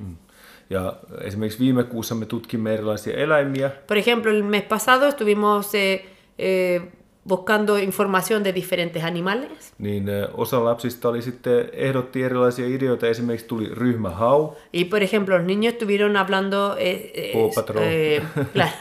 Ja 0.70 0.94
esimerkiksi 1.22 1.60
viime 1.60 1.84
kuussa 1.84 2.16
me 2.16 2.26
tutkimme 2.26 2.74
erilaisia 2.74 3.14
eläimiä, 3.14 3.70
Por 3.88 3.98
ejemplo, 3.98 4.32
el 4.32 4.44
mes 4.44 4.64
pasado 4.64 5.08
estuvimos 5.08 5.76
eh, 5.76 6.06
eh, 6.38 6.82
buscando 7.30 7.78
información 7.78 8.44
de 8.44 8.54
diferentes 8.54 9.04
animales. 9.04 9.74
niin 9.78 10.10
eh, 10.10 10.28
osa 10.34 10.64
lapsista 10.64 11.10
oli 11.10 11.22
sitten, 11.22 11.70
ehdotti 11.74 12.24
erilaisia 12.24 12.66
ideoita, 12.68 13.08
esimerkiksi 13.08 13.48
tuli 13.48 13.70
ryhmä 13.74 14.10
hau, 14.10 14.50
Y 14.74 14.86
por 14.86 15.04
ejemplo, 15.04 15.38
los 15.38 15.46
niños 15.48 15.74
estuvieron 15.74 16.16
hablando. 16.18 16.76
eh, 16.78 17.12
eh, 17.14 17.32
eh, 17.76 18.24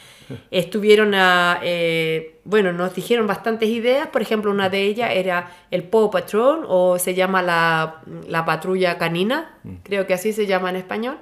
estuvieron 0.51 1.13
a. 1.13 1.59
eh, 1.63 2.39
bueno, 2.43 2.71
nos 2.73 2.93
dijeron 2.95 3.27
bastantes 3.27 3.69
ideas. 3.69 4.07
Por 4.07 4.21
ejemplo, 4.21 4.51
una 4.51 4.69
de 4.69 4.81
ellas 4.83 5.11
era 5.13 5.51
el 5.71 5.83
Paw 5.83 6.09
Patrol 6.11 6.65
o 6.67 6.99
se 6.99 7.13
llama 7.13 7.41
la, 7.41 8.01
la 8.27 8.45
patrulla 8.45 8.97
canina. 8.97 9.57
Creo 9.83 10.05
que 10.05 10.13
así 10.13 10.33
se 10.33 10.45
llama 10.45 10.69
en 10.69 10.75
español. 10.75 11.17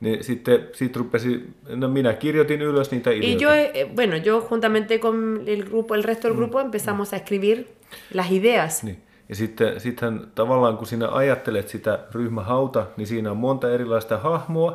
niin 0.00 0.24
sitten 0.24 0.68
sit 0.72 0.96
rupesi, 0.96 1.40
no 1.76 1.88
minä 1.88 2.12
kirjoitin 2.12 2.62
ylös 2.62 2.90
niitä 2.90 3.10
Y 3.10 3.18
ideoita. 3.18 3.42
yo, 3.44 3.50
eh, 3.52 3.88
bueno, 3.94 4.16
yo 4.16 4.40
juntamente 4.50 4.98
con 4.98 5.42
el 5.46 5.64
grupo, 5.64 5.94
el 5.94 6.02
resto 6.02 6.28
del 6.28 6.36
grupo, 6.36 6.60
empezamos 6.60 7.12
a 7.12 7.16
escribir 7.16 7.66
las 8.14 8.30
ideas. 8.30 8.82
Niin. 8.84 8.96
Ja 9.28 9.36
sitten 9.36 9.80
sittenhän 9.80 10.26
tavallaan 10.34 10.76
kun 10.76 10.86
sinä 10.86 11.08
ajattelet 11.08 11.68
sitä 11.68 11.98
ryhmähauta, 12.14 12.86
niin 12.96 13.06
siinä 13.06 13.30
on 13.30 13.36
monta 13.36 13.70
erilaista 13.70 14.18
hahmoa 14.18 14.72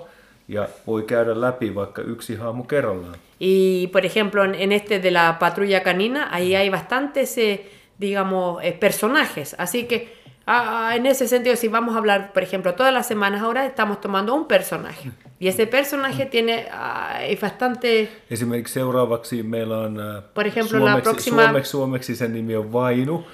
ja 0.48 0.68
voi 0.88 1.04
käydä 1.04 1.42
läpi 1.42 1.76
vaikka 1.76 2.02
yksi 2.02 2.36
hahmo 2.36 2.64
kerrallaan. 2.64 3.16
Y 3.40 3.88
por 3.88 4.06
ejemplo, 4.06 4.44
en, 4.44 4.72
este 4.72 5.00
de 5.00 5.12
la 5.12 5.38
patrulla 5.40 5.82
canina, 5.84 6.30
ahí 6.32 6.56
hay 6.56 6.70
bastantes, 6.70 7.38
eh, 7.38 7.66
digamos, 8.00 8.64
eh, 8.64 8.72
personajes. 8.72 9.56
Así 9.58 9.88
que 9.88 10.14
ah, 10.48 10.96
en 10.96 11.06
ese 11.06 11.28
sentido, 11.28 11.56
si 11.56 11.68
vamos 11.68 11.96
a 11.96 11.98
hablar, 11.98 12.32
por 12.34 12.44
ejemplo, 12.44 12.74
todas 12.76 12.94
las 12.94 13.08
semanas 13.08 13.42
ahora 13.42 13.66
estamos 13.66 14.00
tomando 14.00 14.34
un 14.34 14.48
personaje. 14.48 15.12
Y 15.40 15.48
ese 15.50 15.68
personaje 15.68 16.26
tiene, 16.26 16.68
ah, 16.72 17.20
bastante... 17.42 18.10
Esimerkiksi 18.30 18.74
seuraavaksi 18.74 19.44
meillä 19.44 19.78
on 19.78 20.00
ää, 20.00 20.22
Por 20.34 20.48
ejemplo, 20.48 20.80
la 20.80 20.92
suomeksi, 20.92 21.10
próxima- 21.10 21.44
suomeksi, 21.44 21.72
suomeksi 21.72 22.16
sen 22.16 22.34
nimi 22.34 22.56
on 22.56 22.72
Vainu. 22.72 23.26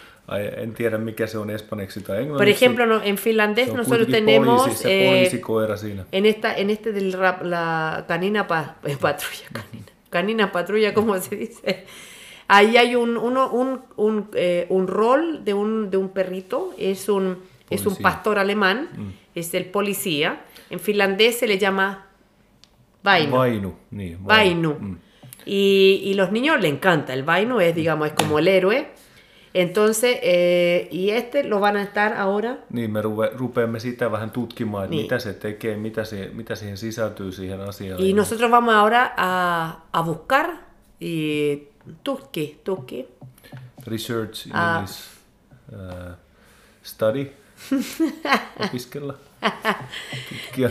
En 0.57 0.73
tiedä 0.73 0.97
mikä 0.97 1.27
se 1.27 1.37
on 1.37 1.49
espanjaksi 1.49 2.01
tai 2.01 2.17
englanniksi. 2.21 2.37
Por 2.37 2.47
ejemplo, 2.47 2.85
no- 2.85 3.01
en 3.03 3.15
finlandés 3.17 3.73
nosotros 3.73 4.07
tenemos... 4.07 4.61
poliisi, 4.61 4.87
eh, 4.89 5.77
siinä. 5.77 6.05
En, 6.11 6.25
esta, 6.25 6.53
en 6.53 6.69
este 6.69 6.93
de 6.93 7.01
la 7.41 8.05
canina 8.07 8.47
pa- 8.47 8.75
eh, 8.85 8.97
patrulla, 9.01 9.47
canina, 9.53 9.85
canina 10.09 10.51
patrulla, 10.51 10.93
como 10.93 11.19
se 11.19 11.35
dice. 11.35 11.85
Ahí 12.47 12.77
hay 12.77 12.95
un, 12.95 13.17
uno, 13.17 13.49
un, 13.51 13.81
un, 13.97 14.29
eh, 14.35 14.65
un 14.69 14.87
rol 14.87 15.43
de 15.43 15.53
un, 15.53 15.89
de 15.89 15.97
un 15.97 16.09
perrito, 16.09 16.73
es 16.77 17.09
un, 17.09 17.37
es 17.69 17.81
un 17.81 17.93
Policía. 17.93 18.03
pastor 18.03 18.39
alemán, 18.39 18.89
es 19.35 19.53
el 19.53 19.65
policía. 19.65 20.41
En 20.69 20.79
finlandés 20.79 21.39
se 21.39 21.47
le 21.47 21.57
llama 21.57 22.07
vaino. 23.03 23.37
Vainu. 23.37 23.73
Niin, 23.91 24.17
Vainu. 24.23 24.75
Mm. 24.79 24.97
Y, 25.45 26.01
y 26.05 26.13
los 26.13 26.31
niños 26.31 26.61
le 26.61 26.67
encanta. 26.67 27.13
El 27.13 27.23
vaino 27.23 27.59
es, 27.59 27.73
digamos, 27.75 28.07
es 28.07 28.13
como 28.13 28.39
el 28.39 28.47
héroe. 28.47 28.87
Entonces, 29.53 30.17
eh, 30.21 30.87
y 30.91 31.09
este 31.09 31.43
lo 31.43 31.59
van 31.59 31.75
a 31.77 31.83
estar 31.83 32.13
ahora 32.13 32.57
Niin, 32.69 32.91
me 32.91 33.01
ruve, 33.01 33.29
rupeamme 33.35 33.79
sitä 33.79 34.11
vähän 34.11 34.31
tutkimaan, 34.31 34.89
Niin. 34.89 35.01
mitä 35.01 35.19
se 35.19 35.33
tekee, 35.33 35.77
mitä, 35.77 36.03
se, 36.05 36.29
mitä 36.33 36.55
siihen 36.55 36.77
sisältyy 36.77 37.31
siihen 37.31 37.61
asiaan. 37.61 37.99
Y 38.03 38.13
nosotros 38.13 38.51
vamos 38.51 38.73
ahora 38.73 39.11
a, 39.17 39.71
a 39.93 40.03
buscar 40.03 40.47
y 41.01 41.57
tuki, 42.03 42.59
tuki. 42.63 43.07
Research, 43.87 44.47
Ah. 44.53 44.75
English, 44.75 44.99
uh, 45.73 46.13
study, 46.83 47.31
opiskella, 48.65 49.13
tutkia. 50.29 50.69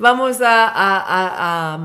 Vamos 0.00 0.40
a, 0.42 0.64
a, 0.66 0.96
a, 0.96 1.74
a, 1.74 1.78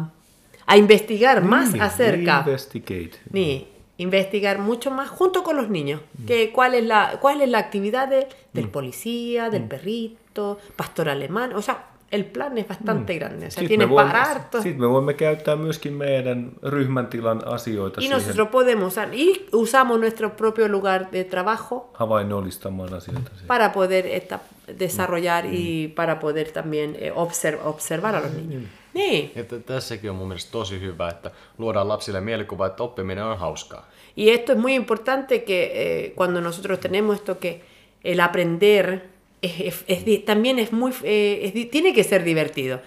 a 0.67 0.75
investigar 0.77 1.43
más 1.43 1.71
Niin, 1.71 1.81
acerca. 1.81 2.43
Investigate. 2.45 3.19
Ni, 3.31 3.67
investigar 3.97 4.59
mucho 4.59 4.91
más 4.91 5.09
junto 5.09 5.43
con 5.43 5.55
los 5.57 5.69
niños. 5.69 6.01
Que, 6.27 6.51
cuál, 6.51 6.73
es 6.75 6.85
la, 6.85 7.17
¿Cuál 7.21 7.41
es 7.41 7.49
la 7.49 7.57
actividad 7.59 8.07
de- 8.07 8.27
del 8.53 8.69
policía, 8.69 9.49
del 9.49 9.63
perrito, 9.63 10.57
pastor 10.75 11.09
alemán? 11.09 11.53
O 11.55 11.61
sea, 11.61 11.85
el 12.11 12.23
plan 12.25 12.57
es 12.57 12.67
bastante 12.67 13.15
grande. 13.15 13.47
O 13.47 13.51
sea, 13.51 13.67
tiene 13.67 13.85
me, 13.85 13.91
voimme, 13.93 14.11
para 14.11 14.23
harto. 14.31 14.61
sit 14.61 14.77
me 14.77 14.87
voimme 14.87 15.13
käyttää 15.13 15.55
myöskin 15.55 15.93
meidän 15.93 16.51
ryhmän 16.63 17.07
tilan 17.07 17.41
asioita 17.45 17.99
Y 17.99 18.03
siihen 18.03 18.17
nosotros 18.17 18.47
podemos 18.49 18.93
usar, 18.93 19.13
y 19.13 19.45
usamos 19.51 19.99
nuestro 19.99 20.35
propio 20.37 20.67
lugar 20.69 21.11
de 21.11 21.23
trabajo 21.25 21.89
havainnollistamaan 21.99 22.93
asioita. 22.93 23.29
Siihen. 23.31 23.47
para 23.47 23.71
poder 23.73 24.05
esta- 24.05 24.39
desarrollar 24.79 25.45
y 25.53 25.87
para 25.95 26.19
poder 26.19 26.51
también 26.51 26.95
eh, 26.99 27.11
obser- 27.15 27.59
observar 27.65 28.15
a 28.15 28.21
los 28.21 28.31
niños. 28.33 28.63
Niin. 28.97 29.29
T- 29.29 29.65
tässäkin 29.65 30.09
on 30.09 30.15
mun 30.15 30.27
mielestä 30.27 30.51
tosi 30.51 30.79
hyvä, 30.81 31.09
että 31.09 31.31
luodaan 31.57 31.87
lapsille 31.87 32.21
mielikuva, 32.21 32.65
että 32.67 32.83
oppiminen 32.83 33.23
on 33.23 33.37
hauskaa. 33.37 33.89
Y 34.17 34.29
esto 34.29 34.51
es 34.53 34.57
muy 34.57 34.73
importante 34.73 35.39
que 35.39 35.71
eh, 35.73 36.11
cuando 36.15 36.41
nosotros 36.41 36.79
tenemos 36.79 37.15
esto 37.15 37.35
que 37.39 37.61
el 38.03 38.19
aprender 38.19 38.99
es, 39.41 39.53
es- 39.59 39.85
es 39.87 40.25
también 40.25 40.59
es 40.59 40.71
muy 40.71 40.91
eh, 41.03 41.67
tiene 41.71 41.93
que 41.93 42.03
ser 42.03 42.23
divertido. 42.23 42.79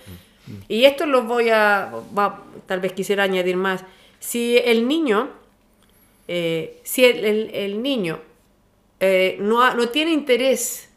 Y 0.68 0.84
esto 0.84 1.06
lo 1.06 1.22
voy 1.22 1.48
a 1.50 1.90
va- 2.18 2.42
tal 2.66 2.80
vez 2.80 2.92
quisiera 2.92 3.22
añadir 3.24 3.56
más. 3.56 3.84
Si 4.18 4.56
el 4.58 4.88
niño 4.88 5.28
eh, 6.28 6.80
si 6.82 7.04
el, 7.04 7.24
el- 7.24 7.50
el 7.54 7.82
niño 7.82 8.18
eh, 9.00 9.36
no, 9.40 9.74
no 9.74 9.88
tiene 9.88 10.10
interés, 10.12 10.88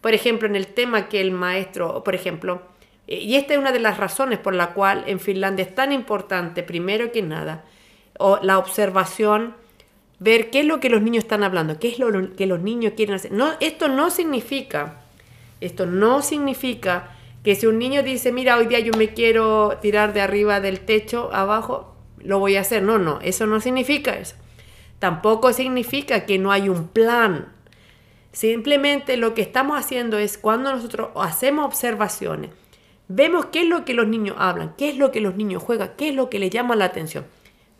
por 0.00 0.12
ejemplo, 0.14 0.46
en 0.48 0.56
el 0.56 0.66
tema 0.66 1.08
que 1.08 1.20
el 1.20 1.30
maestro, 1.30 2.02
por 2.04 2.14
ejemplo, 2.14 2.62
y 3.10 3.34
esta 3.34 3.54
es 3.54 3.58
una 3.58 3.72
de 3.72 3.80
las 3.80 3.98
razones 3.98 4.38
por 4.38 4.54
la 4.54 4.72
cual 4.72 5.02
en 5.06 5.18
Finlandia 5.18 5.64
es 5.64 5.74
tan 5.74 5.92
importante, 5.92 6.62
primero 6.62 7.10
que 7.10 7.22
nada, 7.22 7.64
la 8.42 8.58
observación, 8.58 9.56
ver 10.20 10.50
qué 10.50 10.60
es 10.60 10.66
lo 10.66 10.78
que 10.78 10.90
los 10.90 11.02
niños 11.02 11.24
están 11.24 11.42
hablando, 11.42 11.78
qué 11.80 11.88
es 11.88 11.98
lo 11.98 12.36
que 12.36 12.46
los 12.46 12.60
niños 12.60 12.92
quieren 12.96 13.16
hacer. 13.16 13.32
No, 13.32 13.52
esto 13.60 13.88
no 13.88 14.10
significa 14.10 15.02
Esto 15.60 15.86
no 15.86 16.22
significa 16.22 17.16
que 17.42 17.54
si 17.54 17.66
un 17.66 17.78
niño 17.78 18.02
dice, 18.02 18.32
mira, 18.32 18.56
hoy 18.56 18.66
día 18.66 18.80
yo 18.80 18.92
me 18.96 19.12
quiero 19.12 19.78
tirar 19.80 20.12
de 20.12 20.20
arriba 20.20 20.60
del 20.60 20.80
techo 20.80 21.30
abajo, 21.32 21.94
lo 22.18 22.38
voy 22.38 22.56
a 22.56 22.60
hacer. 22.60 22.82
No, 22.82 22.98
no, 22.98 23.18
eso 23.22 23.46
no 23.46 23.60
significa 23.60 24.14
eso. 24.14 24.36
Tampoco 24.98 25.52
significa 25.52 26.26
que 26.26 26.38
no 26.38 26.52
hay 26.52 26.68
un 26.68 26.88
plan. 26.88 27.48
Simplemente 28.32 29.16
lo 29.16 29.34
que 29.34 29.42
estamos 29.42 29.78
haciendo 29.78 30.18
es 30.18 30.38
cuando 30.38 30.72
nosotros 30.72 31.08
hacemos 31.16 31.64
observaciones, 31.66 32.50
vemos 33.12 33.46
qué 33.46 33.62
es 33.62 33.66
lo 33.66 33.84
que 33.84 33.92
los 33.92 34.06
niños 34.06 34.36
hablan, 34.38 34.74
qué 34.78 34.88
es 34.88 34.96
lo 34.96 35.10
que 35.10 35.20
los 35.20 35.34
niños 35.34 35.62
juegan, 35.62 35.92
qué 35.96 36.10
es 36.10 36.14
lo 36.14 36.30
que 36.30 36.38
les 36.38 36.50
llama 36.50 36.76
la 36.76 36.84
atención. 36.84 37.26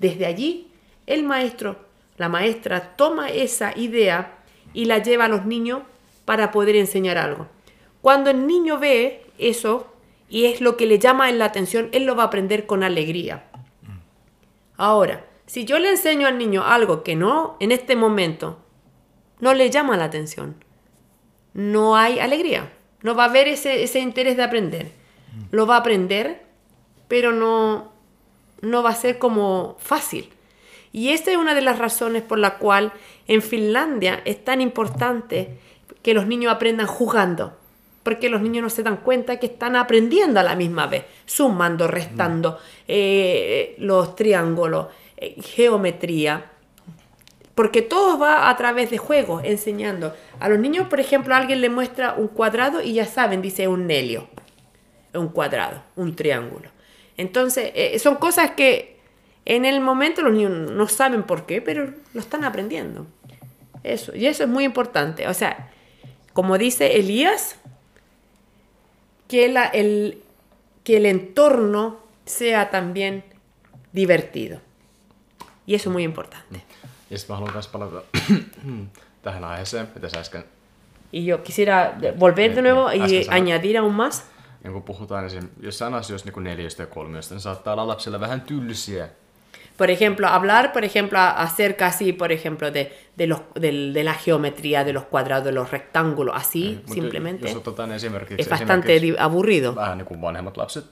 Desde 0.01 0.27
allí, 0.27 0.73
el 1.07 1.23
maestro, 1.23 1.77
la 2.17 2.29
maestra 2.29 2.97
toma 2.97 3.31
esa 3.31 3.73
idea 3.79 4.39
y 4.75 4.87
la 4.87 4.99
lleva 4.99 5.27
a 5.27 5.29
los 5.29 5.47
niños 5.47 5.83
para 6.25 6.51
poder 6.51 6.75
enseñar 6.75 7.17
algo. 7.17 7.47
Cuando 8.03 8.31
el 8.31 8.45
niño 8.47 8.81
ve 8.81 9.25
eso 9.39 9.95
y 10.29 10.47
es 10.47 10.61
lo 10.61 10.77
que 10.77 10.87
le 10.87 10.99
llama 10.99 11.31
la 11.31 11.45
atención, 11.45 11.91
él 11.93 12.07
lo 12.07 12.17
va 12.17 12.25
a 12.25 12.27
aprender 12.27 12.67
con 12.67 12.83
alegría. 12.83 13.45
Ahora, 14.77 15.27
si 15.47 15.65
yo 15.65 15.79
le 15.79 15.91
enseño 15.91 16.27
al 16.27 16.39
niño 16.39 16.65
algo 16.65 17.05
que 17.05 17.15
no 17.15 17.57
en 17.61 17.71
este 17.71 17.95
momento 17.95 18.59
no 19.39 19.55
le 19.55 19.71
llama 19.71 19.97
la 19.97 20.05
atención, 20.05 20.57
no 21.55 21.97
hay 21.97 22.19
alegría, 22.19 22.73
no 23.03 23.15
va 23.15 23.25
a 23.25 23.29
haber 23.29 23.47
ese, 23.47 23.85
ese 23.85 24.01
interés 24.01 24.37
de 24.37 24.43
aprender. 24.43 25.00
Lo 25.51 25.67
va 25.67 25.77
a 25.77 25.81
aprender, 25.81 26.43
pero 27.09 27.33
no, 27.33 27.93
no 28.61 28.83
va 28.83 28.91
a 28.91 28.95
ser 28.95 29.19
como 29.19 29.77
fácil. 29.79 30.29
Y 30.93 31.11
esta 31.11 31.31
es 31.31 31.37
una 31.37 31.55
de 31.55 31.61
las 31.61 31.79
razones 31.79 32.23
por 32.23 32.39
la 32.39 32.59
cual 32.59 32.93
en 33.29 33.43
Finlandia 33.43 34.23
es 34.25 34.45
tan 34.45 34.61
importante 34.61 35.59
que 36.03 36.15
los 36.15 36.27
niños 36.27 36.53
aprendan 36.53 36.87
jugando 36.87 37.55
porque 38.03 38.31
los 38.31 38.41
niños 38.41 38.63
no 38.63 38.71
se 38.71 38.83
dan 38.83 38.97
cuenta 38.99 39.39
que 39.39 39.47
están 39.47 39.77
aprendiendo 39.77 40.41
a 40.41 40.43
la 40.43 40.57
misma 40.57 40.87
vez, 40.87 41.05
sumando, 41.27 41.87
restando, 41.87 42.59
eh, 42.89 43.75
los 43.79 44.17
triángulos, 44.17 44.87
eh, 45.17 45.37
geometría, 45.43 46.51
porque 47.55 47.83
todo 47.83 48.19
va 48.19 48.49
a 48.49 48.57
través 48.57 48.91
de 48.91 48.97
juegos, 48.97 49.43
enseñando. 49.45 50.15
A 50.39 50.49
los 50.49 50.59
niños, 50.59 50.89
por 50.89 50.99
ejemplo, 50.99 51.35
alguien 51.35 51.61
le 51.61 51.69
muestra 51.69 52.15
un 52.15 52.29
cuadrado 52.29 52.81
y 52.81 52.95
ya 52.95 53.05
saben, 53.05 53.43
dice 53.43 53.69
un 53.69 53.87
nelio, 53.87 54.29
un 55.15 55.29
cuadrado, 55.29 55.83
un 55.97 56.15
triángulo. 56.15 56.69
Entonces, 57.17 57.73
eh, 57.75 57.99
son 57.99 58.17
cosas 58.17 58.53
que 58.53 58.99
en 59.45 59.65
el 59.65 59.81
momento 59.81 60.23
los 60.23 60.33
niños 60.33 60.71
no 60.71 60.89
saben 60.89 61.23
por 61.25 61.47
qué, 61.47 61.61
pero 61.61 61.93
lo 62.15 62.21
están 62.21 62.45
aprendiendo. 62.45 63.07
Eso, 63.83 64.15
y 64.15 64.27
eso 64.27 64.45
es 64.45 64.49
muy 64.49 64.65
importante. 64.65 65.27
O 65.29 65.35
sea, 65.35 65.71
como 66.33 66.59
dice 66.59 66.99
Elías, 66.99 67.57
que, 69.29 69.47
el, 69.47 70.23
que 70.85 70.97
el 70.97 71.07
entorno 71.07 71.99
sea 72.25 72.71
también 72.71 73.25
divertido. 73.93 74.61
Y 75.67 75.75
eso 75.75 75.89
es 75.89 75.93
muy 75.93 76.05
importante. 76.05 76.63
Y 81.13 81.25
yo 81.25 81.43
quisiera 81.43 81.99
volver 82.17 82.55
de 82.55 82.63
nuevo 82.63 82.93
y 82.93 83.27
añadir 83.29 83.77
aún 83.77 83.97
más. 83.97 84.25
Ja 84.65 84.71
kun 84.71 84.83
puhutaan 84.83 85.27
esim. 85.27 85.49
jossain 85.61 85.95
asioista 85.95 86.27
niin 86.27 86.35
kuin 86.35 86.45
neljöstä 86.45 86.83
ja 86.83 86.87
kolmiosta, 86.87 87.35
niin 87.35 87.41
saattaa 87.43 87.73
olla 87.73 87.89
lapsilla 87.89 88.21
vähän 88.21 88.41
tylsiä 88.41 89.09
Por 89.79 89.91
ejemplo, 89.91 90.29
hablar, 90.29 90.73
por 90.73 90.85
ejemplo, 90.85 91.19
acerca 91.19 91.87
así, 91.87 92.13
por 92.13 92.33
ejemplo, 92.33 92.71
de, 92.71 92.93
de, 93.17 93.27
los, 93.27 93.41
de, 93.61 93.73
de 93.95 94.05
la 94.05 94.13
geometría, 94.15 94.85
de 94.85 94.93
los 94.93 95.05
cuadrados, 95.05 95.45
de 95.45 95.53
los 95.53 95.71
rectángulos, 95.71 96.37
así, 96.37 96.75
Mutta 96.75 96.95
simplemente. 96.95 97.49
Jos 97.49 97.57
otetaan 97.57 97.93
esimerkiksi, 97.93 98.43
Es 98.43 98.49
bastante 98.49 98.97
esimerkiksi 98.97 99.23
aburrido. 99.23 99.75
vähän 99.75 99.99
niin 99.99 100.07
kuin 100.07 100.21
vanhemmat 100.21 100.57
lapset, 100.57 100.85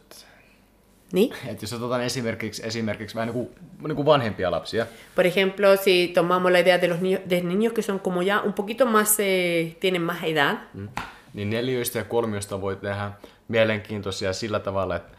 ¿Ni? 1.13 1.31
että 1.47 1.65
jos 1.65 1.73
otetaan 1.73 2.03
esimerkiksi, 2.03 2.63
esimerkiksi 2.67 3.15
vähän 3.15 3.29
niin 3.29 3.35
kuin, 3.35 3.49
niin 3.89 3.97
kuin 3.97 4.07
vanhempia 4.07 4.51
lapsia, 4.51 4.87
Por 5.17 5.27
ejemplo, 5.27 5.77
si 5.77 6.09
tomamos 6.15 6.53
la 6.53 6.59
idea 6.59 6.81
de 6.81 6.89
los 6.89 7.01
niños, 7.01 7.21
de 7.31 7.41
niños 7.43 7.73
que 7.75 7.83
son 7.83 8.01
como 8.01 8.23
ya 8.23 8.41
un 8.41 8.53
poquito 8.53 8.87
más, 8.87 9.21
eh, 9.21 9.77
tienen 9.81 10.03
más 10.03 10.23
edad, 10.23 10.57
niin 11.35 11.51
neljöistä 11.51 11.99
ja 11.99 12.05
kolmioista 12.05 12.61
voi 12.61 12.77
tehdä 12.77 13.13
mielenkiintoisia 13.49 14.33
sillä 14.33 14.61
tavalla, 14.61 14.97
että 14.97 15.19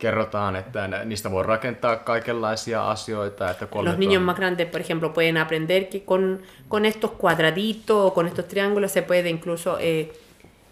kerrotaan, 0.00 0.56
että 0.56 0.88
niistä 1.04 1.30
voi 1.30 1.42
rakentaa 1.42 1.96
kaikenlaisia 1.96 2.90
asioita. 2.90 3.50
Että 3.50 3.68
Los 3.72 3.96
niños 3.98 4.22
más 4.22 4.36
grandes, 4.36 4.68
por 4.68 4.80
ejemplo, 4.80 5.12
pueden 5.12 5.36
aprender 5.36 5.84
que 5.84 6.00
con, 6.00 6.40
con 6.68 6.84
estos 6.84 7.10
cuadraditos 7.10 7.96
o 7.96 8.14
con 8.14 8.26
estos 8.26 8.48
triángulos 8.48 8.92
se 8.92 9.02
puede 9.02 9.28
incluso 9.28 9.78
eh, 9.78 10.12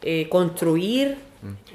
eh, 0.02 0.28
construir 0.28 1.16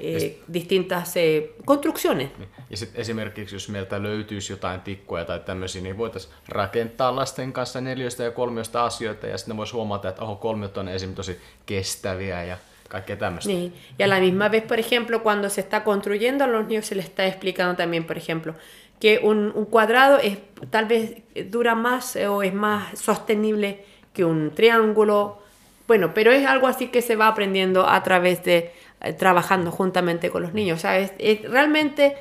eh, 0.00 0.40
distintas 0.52 1.16
eh, 1.16 1.50
construcciones. 1.64 2.28
Ja 2.70 2.76
sitten 2.76 3.00
esimerkiksi, 3.00 3.56
jos 3.56 3.68
meiltä 3.68 4.02
löytyisi 4.02 4.52
jotain 4.52 4.80
tikkuja 4.80 5.24
tai 5.24 5.40
tämmöisiä, 5.40 5.82
niin 5.82 5.98
voitaisiin 5.98 6.34
rakentaa 6.48 7.16
lasten 7.16 7.52
kanssa 7.52 7.80
neljöistä 7.80 8.22
ja 8.22 8.30
kolmiosta 8.30 8.84
asioita, 8.84 9.26
ja 9.26 9.38
sitten 9.38 9.56
voisi 9.56 9.72
huomata, 9.72 10.08
että 10.08 10.22
oho, 10.22 10.36
kolmiot 10.36 10.76
on 10.76 10.88
esim. 10.88 11.14
tosi 11.14 11.40
kestäviä 11.66 12.44
ja 12.44 12.56
kaikkea 12.88 13.16
tämmöistä. 13.16 13.50
Sí. 13.50 13.72
Y 13.98 14.02
a 14.02 14.06
la 14.06 14.20
misma 14.20 14.48
vez, 14.48 14.62
por 14.62 14.78
ejemplo, 14.78 15.22
cuando 15.22 15.48
se 15.50 15.60
está 15.60 15.84
construyendo, 15.84 16.44
a 16.44 16.46
los 16.46 16.66
niños 16.66 16.86
se 16.86 16.94
les 16.94 17.06
está 17.06 17.26
explicando 17.26 17.76
también, 17.76 18.04
por 18.06 18.16
ejemplo, 18.16 18.54
que 19.00 19.20
un, 19.22 19.52
un 19.54 19.64
cuadrado 19.64 20.18
es, 20.18 20.38
tal 20.70 20.86
vez 20.86 21.22
dura 21.50 21.74
más 21.74 22.16
eh, 22.16 22.26
o 22.28 22.42
es 22.42 22.54
más 22.54 22.98
sostenible 22.98 23.84
que 24.12 24.24
un 24.24 24.52
triángulo. 24.54 25.42
Bueno, 25.86 26.14
pero 26.14 26.30
es 26.32 26.46
algo 26.46 26.66
así 26.66 26.88
que 26.88 27.02
se 27.02 27.16
va 27.16 27.28
aprendiendo 27.28 27.86
a 27.86 28.02
través 28.02 28.44
de 28.44 28.72
eh, 29.00 29.12
trabajando 29.12 29.70
juntamente 29.70 30.30
con 30.30 30.42
los 30.42 30.54
niños. 30.54 30.82
Realmente 30.82 32.16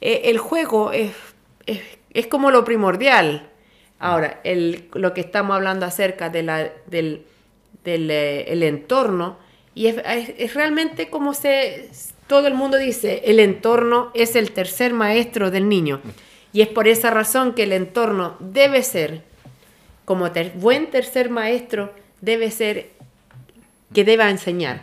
eh, 0.00 0.22
el 0.24 0.38
juego 0.38 0.92
es, 0.92 1.12
es, 1.66 1.80
es 2.12 2.26
como 2.26 2.50
lo 2.50 2.64
primordial. 2.64 3.48
Ahora, 3.98 4.40
el, 4.44 4.88
lo 4.94 5.12
que 5.12 5.20
estamos 5.20 5.54
hablando 5.56 5.86
acerca 5.86 6.28
de 6.28 6.42
la, 6.42 6.70
del, 6.86 7.26
del 7.84 8.10
el 8.10 8.62
entorno, 8.62 9.38
y 9.74 9.86
es, 9.86 9.96
es- 10.04 10.34
es 10.38 10.54
realmente 10.54 11.10
como 11.10 11.34
se, 11.34 11.88
todo 12.26 12.46
el 12.46 12.54
mundo 12.54 12.76
dice, 12.78 13.22
el 13.24 13.38
entorno 13.40 14.10
es 14.14 14.36
el 14.36 14.50
tercer 14.52 14.92
maestro 14.92 15.50
del 15.50 15.68
niño. 15.68 16.00
Y 16.52 16.60
es 16.62 16.68
por 16.68 16.86
esa 16.88 17.10
razón 17.10 17.52
que 17.54 17.62
el 17.64 17.72
entorno 17.72 18.36
debe 18.40 18.82
ser, 18.82 19.22
como 20.04 20.30
ter- 20.30 20.52
buen 20.54 20.90
tercer 20.90 21.28
maestro, 21.30 21.92
debe 22.20 22.50
ser 22.50 22.86
que 23.94 24.04
deba 24.04 24.30
enseñar. 24.30 24.78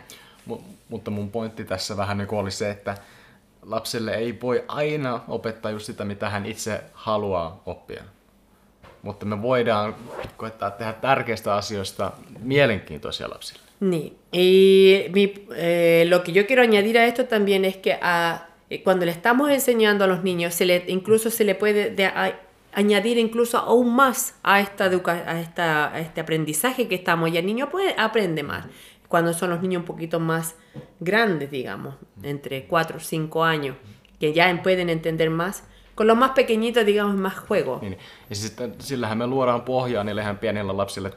Mu- 0.48 0.60
mutta 0.88 1.10
mun 1.10 1.30
pointti 1.30 1.64
tässä 1.64 1.96
vähän 1.96 2.18
niin 2.18 2.28
oli 2.30 2.50
se, 2.50 2.70
että 2.70 2.96
lapselle 3.62 4.14
ei 4.14 4.38
voi 4.42 4.64
aina 4.68 5.20
opettaa 5.28 5.70
just 5.70 5.86
sitä, 5.86 6.04
mitä 6.04 6.30
hän 6.30 6.46
itse 6.46 6.80
haluaa 6.92 7.62
oppia. 7.66 8.02
Mutta 9.02 9.26
me 9.26 9.42
voidaan 9.42 9.94
koettaa 10.36 10.70
tehdä 10.70 10.92
tärkeistä 10.92 11.54
asioista 11.54 12.12
mielenkiintoisia 12.42 13.30
lapsille. 13.30 13.62
Ni. 13.82 14.12
Y 14.30 15.10
eh, 15.56 16.04
lo 16.08 16.22
que 16.22 16.30
yo 16.32 16.46
quiero 16.46 16.62
añadir 16.62 16.96
a 16.98 17.06
esto 17.06 17.24
también 17.24 17.64
es 17.64 17.76
que 17.76 17.94
a- 18.00 18.46
eh, 18.70 18.82
cuando 18.84 19.04
le 19.04 19.10
estamos 19.12 19.50
enseñando 19.50 20.04
a 20.04 20.06
los 20.06 20.22
niños, 20.22 20.54
se 20.54 20.64
le, 20.66 20.84
incluso 20.86 21.30
se 21.30 21.44
le 21.44 21.54
puede 21.56 21.94
añadir 22.72 23.18
incluso 23.18 23.58
aún 23.58 23.94
más 23.94 24.36
a, 24.44 24.60
esta 24.60 24.86
educa- 24.86 25.24
a, 25.26 25.40
esta, 25.40 25.98
este 25.98 26.20
aprendizaje 26.20 26.86
que 26.88 26.94
estamos 26.94 27.30
y 27.30 27.36
el 27.38 27.44
niño 27.44 27.68
aprende 27.98 28.42
más. 28.42 28.66
Cuando 29.08 29.34
son 29.34 29.50
los 29.50 29.60
niños 29.60 29.80
un 29.80 29.86
poquito 29.86 30.20
más 30.20 30.54
grandes, 31.00 31.50
digamos, 31.50 31.96
entre 32.22 32.64
4 32.66 32.96
o 32.96 33.00
5 33.00 33.44
años, 33.44 33.76
que 34.20 34.32
ya 34.32 34.62
pueden 34.62 34.88
entender 34.90 35.28
más. 35.28 35.64
Con 35.94 36.06
los 36.06 36.16
más 36.16 36.30
pequeñitos, 36.30 36.86
digamos, 36.86 37.16
más 37.16 37.36
juego. 37.38 37.78
Niin, 37.82 37.98
ja 38.30 38.34
sitten 38.36 38.74
sillähän 38.78 39.18
me 39.18 39.26
luodaan 39.26 39.62
pohjaa 39.62 40.04
niille 40.04 40.22
ihan 40.22 40.38
pienille 40.38 40.72
lapsille, 40.72 41.08
että 41.08 41.16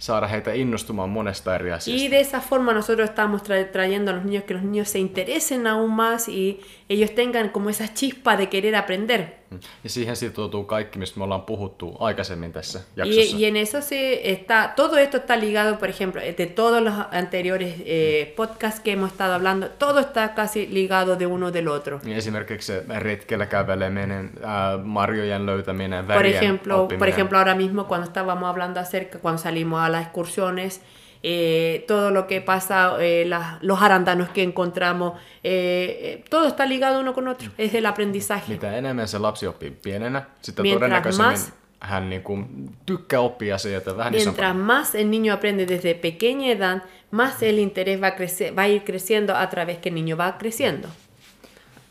saada 0.00 0.26
heitä 0.26 0.52
innostumaan 0.54 1.10
monesta 1.10 1.54
eri 1.54 1.70
asiasta. 1.70 2.04
Y 2.04 2.08
de 2.08 2.20
esa 2.20 2.40
forma 2.40 2.72
nosotros 2.72 3.08
estamos 3.10 3.42
tra- 3.42 3.70
trayendo 3.70 4.10
a 4.10 4.14
los 4.14 4.24
niños 4.24 4.44
que 4.44 4.54
los 4.54 4.62
niños 4.62 4.88
se 4.88 4.98
interesen 4.98 5.66
aún 5.66 5.94
más 5.94 6.28
y 6.28 6.60
ellos 6.88 7.14
tengan 7.14 7.50
como 7.50 7.68
esa 7.70 7.94
chispa 7.94 8.36
de 8.36 8.48
querer 8.48 8.74
aprender. 8.76 9.39
Ja 9.84 9.90
siihen 9.90 10.16
sitoutuu 10.16 10.64
kaikki, 10.64 10.98
mistä 10.98 11.18
me 11.18 11.24
ollaan 11.24 11.42
puhuttu 11.42 11.96
aikaisemmin 12.00 12.52
tässä 12.52 12.78
Y, 12.78 12.82
jaksossa. 12.96 13.36
y 13.36 13.44
en 13.44 13.56
eso 13.56 13.80
se 13.80 14.20
está, 14.24 14.72
todo 14.76 14.96
esto 14.96 15.16
está 15.16 15.36
ligado, 15.40 15.76
por 15.78 15.88
ejemplo, 15.88 16.20
de 16.38 16.46
todos 16.46 16.82
los 16.82 16.94
anteriores 17.12 17.74
eh, 17.84 18.32
podcasts 18.36 18.80
que 18.80 18.92
hemos 18.92 19.10
estado 19.12 19.34
hablando, 19.34 19.68
todo 19.78 20.00
está 20.00 20.34
casi 20.34 20.66
ligado 20.66 21.16
de 21.16 21.26
uno 21.26 21.50
del 21.52 21.68
otro. 21.68 22.00
Niin 22.04 22.16
esimerkiksi 22.16 22.72
retkellä 22.98 23.46
käveleminen, 23.46 24.30
ää, 24.42 24.78
marjojen 24.78 25.46
löytäminen, 25.46 26.04
Por 26.06 26.14
värien 26.14 26.36
ejemplo, 26.36 26.74
por 26.76 26.84
oppiminen. 26.84 27.08
ejemplo, 27.08 27.38
ahora 27.38 27.54
mismo 27.54 27.84
cuando 27.84 28.06
estábamos 28.06 28.48
hablando 28.48 28.80
acerca, 28.80 29.18
cuando 29.18 29.42
salimos 29.42 29.80
a 29.80 29.88
las 29.88 30.02
excursiones, 30.02 30.80
eh, 31.22 31.84
todo 31.86 32.10
lo 32.10 32.26
que 32.26 32.40
pasa, 32.40 32.96
eh, 33.00 33.24
las- 33.26 33.62
los 33.62 33.80
arándanos 33.82 34.28
que 34.30 34.42
encontramos, 34.42 35.12
eh, 35.44 35.98
eh, 36.02 36.24
todo 36.30 36.46
está 36.48 36.64
ligado 36.66 37.00
uno 37.00 37.12
con 37.12 37.28
otro, 37.28 37.50
es 37.58 37.74
el 37.74 37.86
aprendizaje. 37.86 38.52
Mitä 38.52 38.76
enemmän 38.76 39.08
se 39.08 39.18
lapsi 39.18 39.46
oppii 39.46 39.70
pienenä, 39.82 40.22
sitä 40.42 40.62
Mientras 40.62 41.18
más- 41.18 41.52
hän 41.80 42.10
niin 42.10 42.22
kuin 42.22 42.46
tykkää 42.86 43.20
oppia 43.20 43.56
vähän 43.96 44.12
Mientras 44.12 44.56
más 44.56 44.94
el 44.94 45.10
niño 45.10 45.32
aprende 45.32 45.66
desde 45.66 45.94
pequeña 45.94 46.52
edad, 46.52 46.82
más 47.10 47.42
el 47.42 47.58
interés 47.58 48.00
va 48.00 48.06
a, 48.06 48.16
crecer, 48.16 48.52
va 48.58 48.62
a 48.62 48.68
ir 48.68 48.82
creciendo 48.84 49.34
a 49.34 49.46
través 49.48 49.78
que 49.78 49.88
el 49.88 49.94
niño 49.94 50.16
va 50.16 50.36
creciendo. 50.38 50.88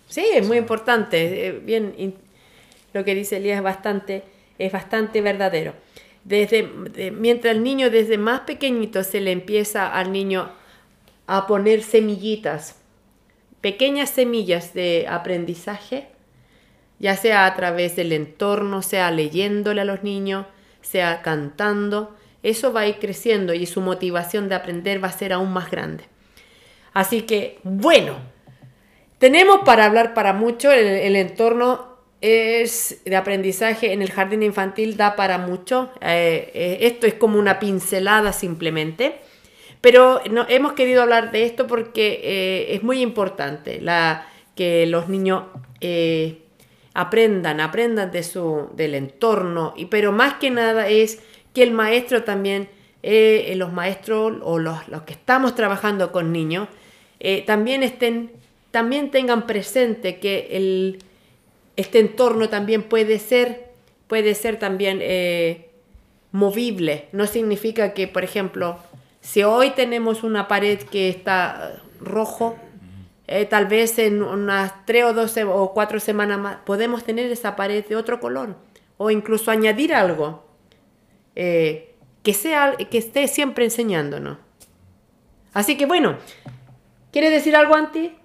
Sí, 0.09 0.25
es 0.35 0.47
muy 0.47 0.57
importante. 0.57 1.47
eh, 1.47 1.51
Bien, 1.65 1.93
lo 2.93 3.03
que 3.03 3.15
dice 3.15 3.37
Elías 3.37 3.57
es 3.57 3.63
bastante, 3.63 4.23
es 4.59 4.71
bastante 4.71 5.21
verdadero. 5.21 5.73
Desde, 6.29 6.61
de- 6.93 7.09
mientras 7.09 7.55
el 7.55 7.63
niño 7.63 7.89
desde 7.89 8.19
más 8.19 8.41
pequeñito 8.41 9.03
se 9.03 9.19
le 9.19 9.31
empieza 9.31 9.91
al 9.91 10.11
niño 10.11 10.51
a 11.25 11.47
poner 11.47 11.81
semillitas, 11.81 12.75
pequeñas 13.61 14.11
semillas 14.11 14.75
de 14.75 15.07
aprendizaje, 15.09 16.07
ya 16.99 17.15
sea 17.17 17.47
a 17.47 17.55
través 17.55 17.95
del 17.95 18.11
entorno, 18.11 18.83
sea 18.83 19.09
leyéndole 19.09 19.81
a 19.81 19.85
los 19.85 20.03
niños, 20.03 20.45
sea 20.81 21.23
cantando, 21.23 22.15
eso 22.43 22.71
va 22.73 22.81
a 22.81 22.87
ir 22.87 22.99
creciendo 22.99 23.55
y 23.55 23.65
su 23.65 23.81
motivación 23.81 24.49
de 24.49 24.55
aprender 24.55 25.03
va 25.03 25.07
a 25.07 25.11
ser 25.17 25.33
aún 25.33 25.51
más 25.51 25.71
grande. 25.71 26.03
Así 26.93 27.23
que, 27.23 27.57
bueno, 27.63 28.17
tenemos 29.17 29.61
para 29.65 29.85
hablar 29.85 30.13
para 30.13 30.33
mucho, 30.33 30.71
el 30.71 31.15
entorno 31.15 31.88
es 32.21 33.01
de 33.05 33.15
aprendizaje 33.15 33.93
en 33.93 34.01
el 34.01 34.11
jardín 34.11 34.43
infantil 34.43 34.97
da 34.97 35.15
para 35.15 35.37
mucho, 35.37 35.89
eh, 36.01 36.51
eh, 36.53 36.77
esto 36.81 37.07
es 37.07 37.13
como 37.13 37.39
una 37.39 37.59
pincelada 37.59 38.33
simplemente, 38.33 39.15
pero 39.81 40.21
no, 40.29 40.45
hemos 40.49 40.73
querido 40.73 41.01
hablar 41.01 41.31
de 41.31 41.45
esto 41.45 41.65
porque 41.65 42.19
eh, 42.21 42.75
es 42.75 42.83
muy 42.83 43.01
importante 43.01 43.79
la, 43.79 44.27
que 44.55 44.85
los 44.85 45.07
niños 45.07 45.43
aprendan, 46.93 47.61
aprendan 47.61 48.11
de 48.11 48.23
su, 48.23 48.67
del 48.75 48.95
entorno, 48.95 49.73
y, 49.77 49.85
pero 49.85 50.11
más 50.11 50.33
que 50.35 50.51
nada 50.51 50.89
es 50.89 51.21
que 51.53 51.63
el 51.63 51.71
maestro 51.71 52.23
también, 52.23 52.67
los 53.01 53.71
maestros 53.71 54.39
o 54.43 54.59
los, 54.59 54.85
los 54.89 55.03
que 55.03 55.13
estamos 55.13 55.55
trabajando 55.55 56.11
con 56.11 56.33
niños, 56.33 56.67
también 57.45 57.81
estén, 57.81 58.33
también 58.71 59.09
tengan 59.09 59.47
presente 59.47 60.19
que 60.19 60.49
el, 60.51 60.99
este 61.79 61.99
entorno 61.99 62.49
también 62.49 62.83
puede 62.83 63.19
ser, 63.19 63.71
puede 64.07 64.35
ser 64.35 64.57
también 64.59 64.99
eh, 65.01 65.69
movible. 66.31 67.07
No 67.11 67.25
significa 67.27 67.93
que, 67.93 68.07
por 68.07 68.23
ejemplo, 68.23 68.77
si 69.21 69.43
hoy 69.43 69.71
tenemos 69.71 70.23
una 70.23 70.47
pared 70.47 70.79
que 70.79 71.09
está 71.09 71.73
eh, 71.75 71.79
rojo, 72.01 72.57
eh, 73.27 73.45
tal 73.45 73.65
vez 73.67 73.99
en 73.99 74.23
unas 74.23 74.85
tres 74.85 75.03
o 75.05 75.13
dos 75.13 75.31
se- 75.31 75.43
o 75.43 75.71
cuatro 75.73 75.99
semanas 75.99 76.39
más 76.39 76.57
podemos 76.65 77.03
tener 77.03 77.31
esa 77.31 77.55
pared 77.55 77.85
de 77.85 77.95
otro 77.95 78.19
color 78.19 78.55
o 78.97 79.11
incluso 79.11 79.51
añadir 79.51 79.93
algo 79.93 80.43
eh, 81.35 81.93
que 82.23 82.33
sea 82.33 82.75
que 82.75 82.97
esté 82.97 83.27
siempre 83.27 83.65
enseñándonos. 83.65 84.37
Así 85.53 85.77
que 85.77 85.85
bueno, 85.85 86.17
¿quieres 87.11 87.31
decir 87.31 87.55
algo 87.55 87.75
Antti? 87.75 88.15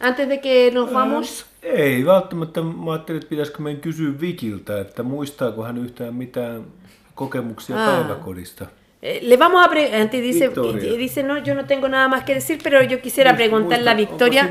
Antes 0.00 0.28
de 0.28 0.40
que 0.40 0.70
nos 0.72 0.90
vamos. 0.92 1.46
Ei 1.64 2.06
välttämättä. 2.06 2.62
Mä 2.62 2.92
ajattelin, 2.92 3.18
että 3.18 3.30
pitäisikö 3.30 3.62
meidän 3.62 3.80
kysyä 3.80 4.20
Vikiltä, 4.20 4.80
että 4.80 5.02
muistaako 5.02 5.62
hän 5.62 5.78
yhtään 5.78 6.14
mitään 6.14 6.64
kokemuksia 7.14 7.76
Ah. 7.76 7.90
päiväkodista. 8.00 8.66
Eh, 9.02 9.18
Le 9.22 9.38
vamos 9.38 9.64
a 9.66 9.68
pre- 9.68 9.94
Antti 10.00 10.22
dice, 10.22 10.46
Victoria. 10.46 10.98
dice, 10.98 11.22
no, 11.22 11.36
yo 11.38 11.54
no 11.54 11.64
tengo 11.64 11.88
nada 11.88 12.08
más 12.08 12.24
que 12.24 12.34
decir, 12.34 12.58
pero 12.62 12.82
yo 12.82 12.98
quisiera 13.02 13.34
preguntarle 13.36 13.90
a 13.90 13.94
Victoria 13.94 14.48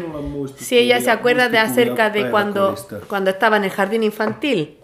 si 0.57 0.77
ella 0.77 1.01
se 1.01 1.09
acuerda 1.11 1.49
de 1.49 1.57
acerca 1.57 2.09
de 2.11 2.29
cuando, 2.29 2.75
cuando 3.07 3.29
estaba 3.31 3.57
en 3.57 3.63
el 3.63 3.71
jardín 3.71 4.03
infantil. 4.03 4.77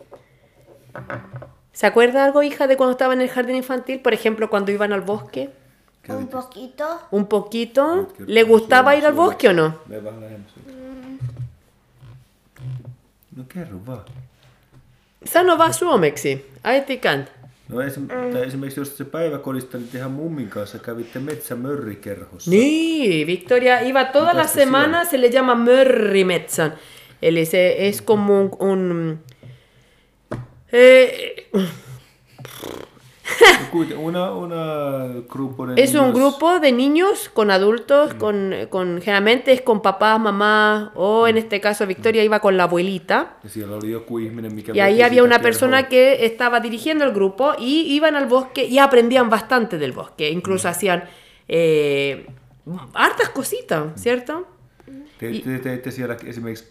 ¿Se 1.72 1.86
acuerda 1.86 2.26
algo, 2.26 2.42
hija, 2.42 2.66
de 2.68 2.78
cuando 2.78 2.92
estaba 2.94 3.14
en 3.14 3.22
el 3.22 3.30
jardín 3.30 3.56
infantil? 3.56 4.00
Por 4.00 4.14
ejemplo, 4.14 4.50
cuando 4.50 4.72
iban 4.72 4.92
al 4.92 5.02
bosque. 5.02 5.50
Un 6.08 6.28
poquito. 6.28 6.86
Un 7.12 7.26
poquito. 7.28 8.08
¿Le 8.26 8.42
gustaba 8.44 8.96
ir 8.96 9.06
al 9.06 9.14
bosque 9.14 9.50
o 9.50 9.54
no? 9.54 9.76
No 13.40 13.46
kerro 13.48 13.80
vaan. 13.86 14.06
Sano 15.26 15.58
vaan 15.58 15.74
suomeksi. 15.74 16.52
Äiti 16.64 16.98
kant. 16.98 17.32
No 17.70 17.82
esim, 17.82 18.08
tai 18.08 18.44
esimerkiksi 18.44 18.80
jos 18.80 18.98
se 18.98 19.06
päiväkodista, 19.06 19.78
niin 19.78 19.90
tehän 19.90 20.12
mummin 20.12 20.50
kanssa 20.50 20.80
kävitte 20.80 21.20
metsämörrikerhossa. 21.20 22.52
Niin, 22.52 23.28
Victoria 23.28 23.80
iba 23.80 24.06
toda 24.06 24.26
la 24.26 24.34
Mitäs 24.34 24.54
semana, 24.54 25.06
se 25.06 25.22
le 25.22 25.30
llama 25.30 25.56
mörrimetsän. 25.56 26.74
Eli 27.22 27.46
se 27.46 27.88
es 27.88 28.02
como 28.02 28.42
un... 28.42 28.52
un 28.60 29.20
eh, 30.74 31.12
Kuiten, 31.52 32.89
una, 33.98 34.32
una 34.32 35.08
grupo 35.30 35.68
de 35.68 35.82
es 35.82 35.96
un 35.96 36.14
grupo 36.14 36.60
de 36.60 36.72
niños 36.72 37.30
con 37.30 37.52
adultos, 37.52 38.14
con, 38.16 38.54
con 38.70 39.02
generalmente 39.02 39.52
es 39.52 39.62
con 39.62 39.82
papás, 39.82 40.20
mamá, 40.20 40.92
o 40.96 41.28
en 41.28 41.38
este 41.38 41.60
caso 41.60 41.86
Victoria 41.86 42.24
iba 42.24 42.40
con 42.40 42.58
la 42.58 42.64
abuelita. 42.64 43.38
Y 44.74 44.80
ahí 44.80 45.02
había 45.02 45.24
una 45.24 45.40
persona 45.42 45.88
que 45.88 46.26
estaba 46.26 46.60
dirigiendo 46.60 47.06
el 47.06 47.12
grupo 47.12 47.54
y 47.60 47.94
iban 47.94 48.16
al 48.16 48.28
bosque 48.28 48.66
y 48.66 48.80
aprendían 48.80 49.30
bastante 49.30 49.78
del 49.78 49.92
bosque. 49.92 50.30
Incluso 50.30 50.68
hacían 50.68 51.04
eh, 51.48 52.28
hartas 52.94 53.30
cositas, 53.30 54.02
¿cierto? 54.02 54.48
Te, 55.20 55.40
te 55.40 55.60
teitte 55.60 55.92
siellä 55.92 56.18
esimerkiksi 56.26 56.66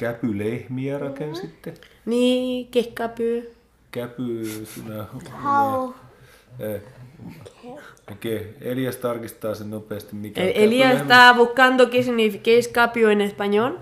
rakensitte. 0.99 1.75
Käpy, 3.91 4.67
sinä... 4.67 5.07
Eh, 6.61 6.80
okay. 8.12 8.55
Elias 8.61 8.96
tarkistaa 8.96 9.55
sen 9.55 9.70
nopeasti, 9.70 10.16
mikä 10.16 10.40
on 10.40 10.46
El- 10.46 10.53
Elías 10.57 10.88
käpylehmä. 10.92 11.14
está 11.14 11.34
buscando 11.36 11.86
qué, 11.90 12.03
significa, 12.03 12.42
qué 12.42 12.59
es 12.59 12.68
capio 12.68 13.11
en 13.11 13.20
español. 13.20 13.78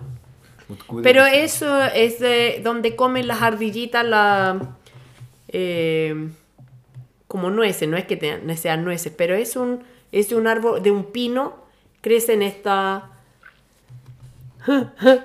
Pero 1.03 1.25
eso 1.27 1.83
es 1.95 2.19
de 2.19 2.61
donde 2.65 2.97
comen 2.97 3.29
las 3.29 3.41
ardillitas 3.43 4.05
la 4.05 4.57
eh, 5.53 6.15
como 7.29 7.51
nueces, 7.51 7.89
no 7.89 7.97
es 7.97 8.05
que 8.05 8.17
te- 8.17 8.57
sean 8.57 8.85
nueces, 8.85 9.13
pero 9.17 9.35
es 9.35 9.57
un 9.57 9.85
es 10.13 10.33
un 10.33 10.47
árbol 10.47 10.83
de 10.83 10.91
un 10.91 11.05
pino, 11.13 11.55
crece 12.01 12.33
en 12.35 12.43
esta 12.43 13.11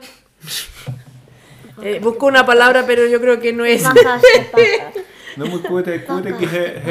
Eh, 1.83 1.99
busco 1.99 2.27
una 2.27 2.45
palabra, 2.45 2.83
pero 2.85 3.07
yo 3.07 3.19
creo 3.19 3.39
que 3.39 3.53
no 3.53 3.65
es. 3.65 3.83
No, 5.41 6.19
he, 6.51 6.81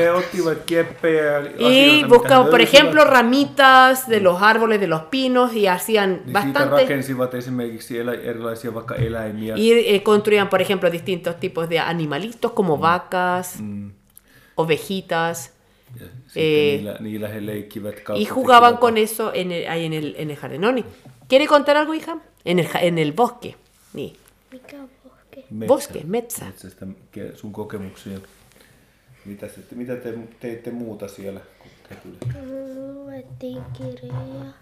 Y 1.58 2.04
buscaban, 2.04 2.50
por 2.50 2.60
ejemplo, 2.60 3.04
ramitas 3.04 4.08
de 4.08 4.20
los 4.20 4.42
árboles, 4.42 4.80
de 4.80 4.86
los 4.86 5.02
pinos, 5.10 5.52
y 5.54 5.66
hacían 5.66 6.10
niin 6.10 6.22
siitä 6.24 6.32
bastante. 6.32 6.70
rakensivat 6.82 7.34
esimerkiksi 7.34 7.98
elä, 7.98 8.12
erilaisia 8.14 8.74
vaikka 8.74 8.94
eläimiä. 8.94 9.54
Y 9.56 9.94
eh, 9.94 10.02
construían, 10.02 10.48
por 10.48 10.60
ejemplo, 10.60 10.92
distintos 10.92 11.34
tipos 11.40 11.68
de 11.70 11.78
animalitos 11.80 12.52
como 12.52 12.80
vacas, 12.80 13.60
Mm. 13.60 13.90
ovejitas, 14.56 15.50
Ja 16.00 16.06
Eh, 16.36 16.76
niillä, 16.76 16.96
niillä 17.00 17.28
he 17.28 17.46
leikkivät 17.46 18.00
kautta 18.00 18.22
y 18.22 18.26
jugaban 18.26 18.78
con 18.78 18.96
eso 18.96 19.32
en 19.34 19.52
el, 19.52 19.66
ahí 19.68 19.84
en 19.86 19.92
el, 19.92 20.14
en 20.18 20.30
el 20.30 20.36
jardín. 20.36 20.60
Noni, 20.60 20.84
¿quiere 21.28 21.46
contar 21.46 21.76
algo, 21.76 21.92
hija? 21.94 22.16
En 22.44 22.58
el, 22.58 22.66
ja- 22.66 22.78
en 22.80 22.98
el 22.98 23.12
bosque. 23.12 23.54
Niin. 23.94 24.12
Mikä 24.52 24.76
on 24.76 24.88
pohke? 25.02 25.44
Metsä. 25.50 25.66
Bosque, 25.68 26.00
metsä. 26.04 26.44
Metsästä, 26.44 26.86
sun 27.34 27.52
kokemuksia. 27.52 28.18
Mitä, 29.24 29.46
te, 29.48 29.74
mitä 29.74 29.96
te 29.96 30.14
teitte 30.40 30.70
muuta 30.70 31.08
siellä? 31.08 31.40
Luettiin 33.04 33.62
kirjoja. 33.72 34.54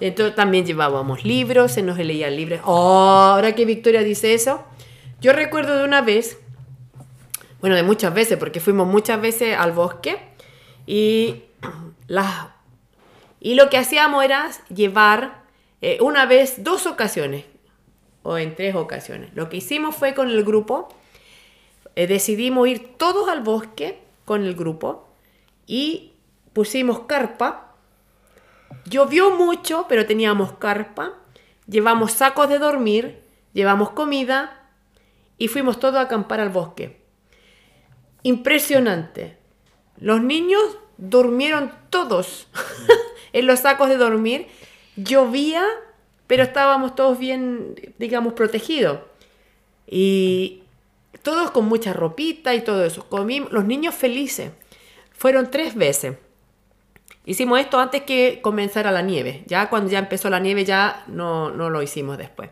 Entonces 0.00 0.34
también 0.34 0.66
llevábamos 0.66 1.24
libros, 1.24 1.72
se 1.72 1.82
nos 1.82 1.98
leían 1.98 2.34
libros. 2.36 2.60
Oh, 2.64 3.32
ahora 3.34 3.54
que 3.54 3.64
Victoria 3.64 4.02
dice 4.02 4.34
eso, 4.34 4.64
yo 5.20 5.32
recuerdo 5.32 5.76
de 5.76 5.84
una 5.84 6.00
vez, 6.00 6.38
bueno, 7.60 7.76
de 7.76 7.82
muchas 7.82 8.14
veces, 8.14 8.38
porque 8.38 8.60
fuimos 8.60 8.86
muchas 8.86 9.20
veces 9.20 9.56
al 9.56 9.72
bosque 9.72 10.18
y, 10.86 11.44
las, 12.08 12.48
y 13.38 13.54
lo 13.54 13.68
que 13.68 13.78
hacíamos 13.78 14.24
era 14.24 14.50
llevar 14.74 15.42
eh, 15.82 15.98
una 16.00 16.26
vez, 16.26 16.64
dos 16.64 16.86
ocasiones, 16.86 17.44
o 18.22 18.38
en 18.38 18.54
tres 18.54 18.74
ocasiones. 18.74 19.30
Lo 19.34 19.48
que 19.48 19.58
hicimos 19.58 19.94
fue 19.94 20.14
con 20.14 20.28
el 20.30 20.44
grupo, 20.44 20.88
eh, 21.96 22.06
decidimos 22.06 22.68
ir 22.68 22.96
todos 22.96 23.28
al 23.28 23.42
bosque 23.42 24.02
con 24.24 24.44
el 24.44 24.54
grupo 24.54 25.08
y 25.66 26.12
pusimos 26.52 27.00
carpa 27.00 27.70
Llovió 28.84 29.30
mucho, 29.30 29.86
pero 29.88 30.06
teníamos 30.06 30.52
carpa, 30.52 31.14
llevamos 31.66 32.12
sacos 32.12 32.48
de 32.48 32.58
dormir, 32.58 33.22
llevamos 33.52 33.90
comida 33.90 34.70
y 35.38 35.48
fuimos 35.48 35.78
todos 35.78 35.96
a 35.96 36.02
acampar 36.02 36.40
al 36.40 36.50
bosque. 36.50 37.00
Impresionante. 38.22 39.38
Los 39.98 40.22
niños 40.22 40.62
durmieron 40.96 41.72
todos 41.90 42.48
en 43.32 43.46
los 43.46 43.60
sacos 43.60 43.88
de 43.88 43.96
dormir. 43.96 44.48
Llovía, 44.96 45.64
pero 46.26 46.42
estábamos 46.42 46.94
todos 46.94 47.18
bien, 47.18 47.74
digamos, 47.98 48.34
protegidos. 48.34 49.00
Y 49.86 50.59
todos 51.22 51.50
con 51.50 51.66
mucha 51.66 51.92
ropita 51.92 52.54
y 52.54 52.62
todo 52.62 52.84
eso. 52.84 53.08
Comimos, 53.08 53.52
los 53.52 53.64
niños 53.64 53.94
felices. 53.94 54.52
Fueron 55.12 55.50
tres 55.50 55.74
veces. 55.74 56.16
Hicimos 57.26 57.60
esto 57.60 57.78
antes 57.78 58.02
que 58.02 58.40
comenzara 58.42 58.90
la 58.90 59.02
nieve. 59.02 59.44
Ya 59.46 59.68
cuando 59.68 59.90
ya 59.90 59.98
empezó 59.98 60.30
la 60.30 60.40
nieve 60.40 60.64
ya 60.64 61.04
no, 61.06 61.50
no 61.50 61.70
lo 61.70 61.82
hicimos 61.82 62.18
después. 62.18 62.50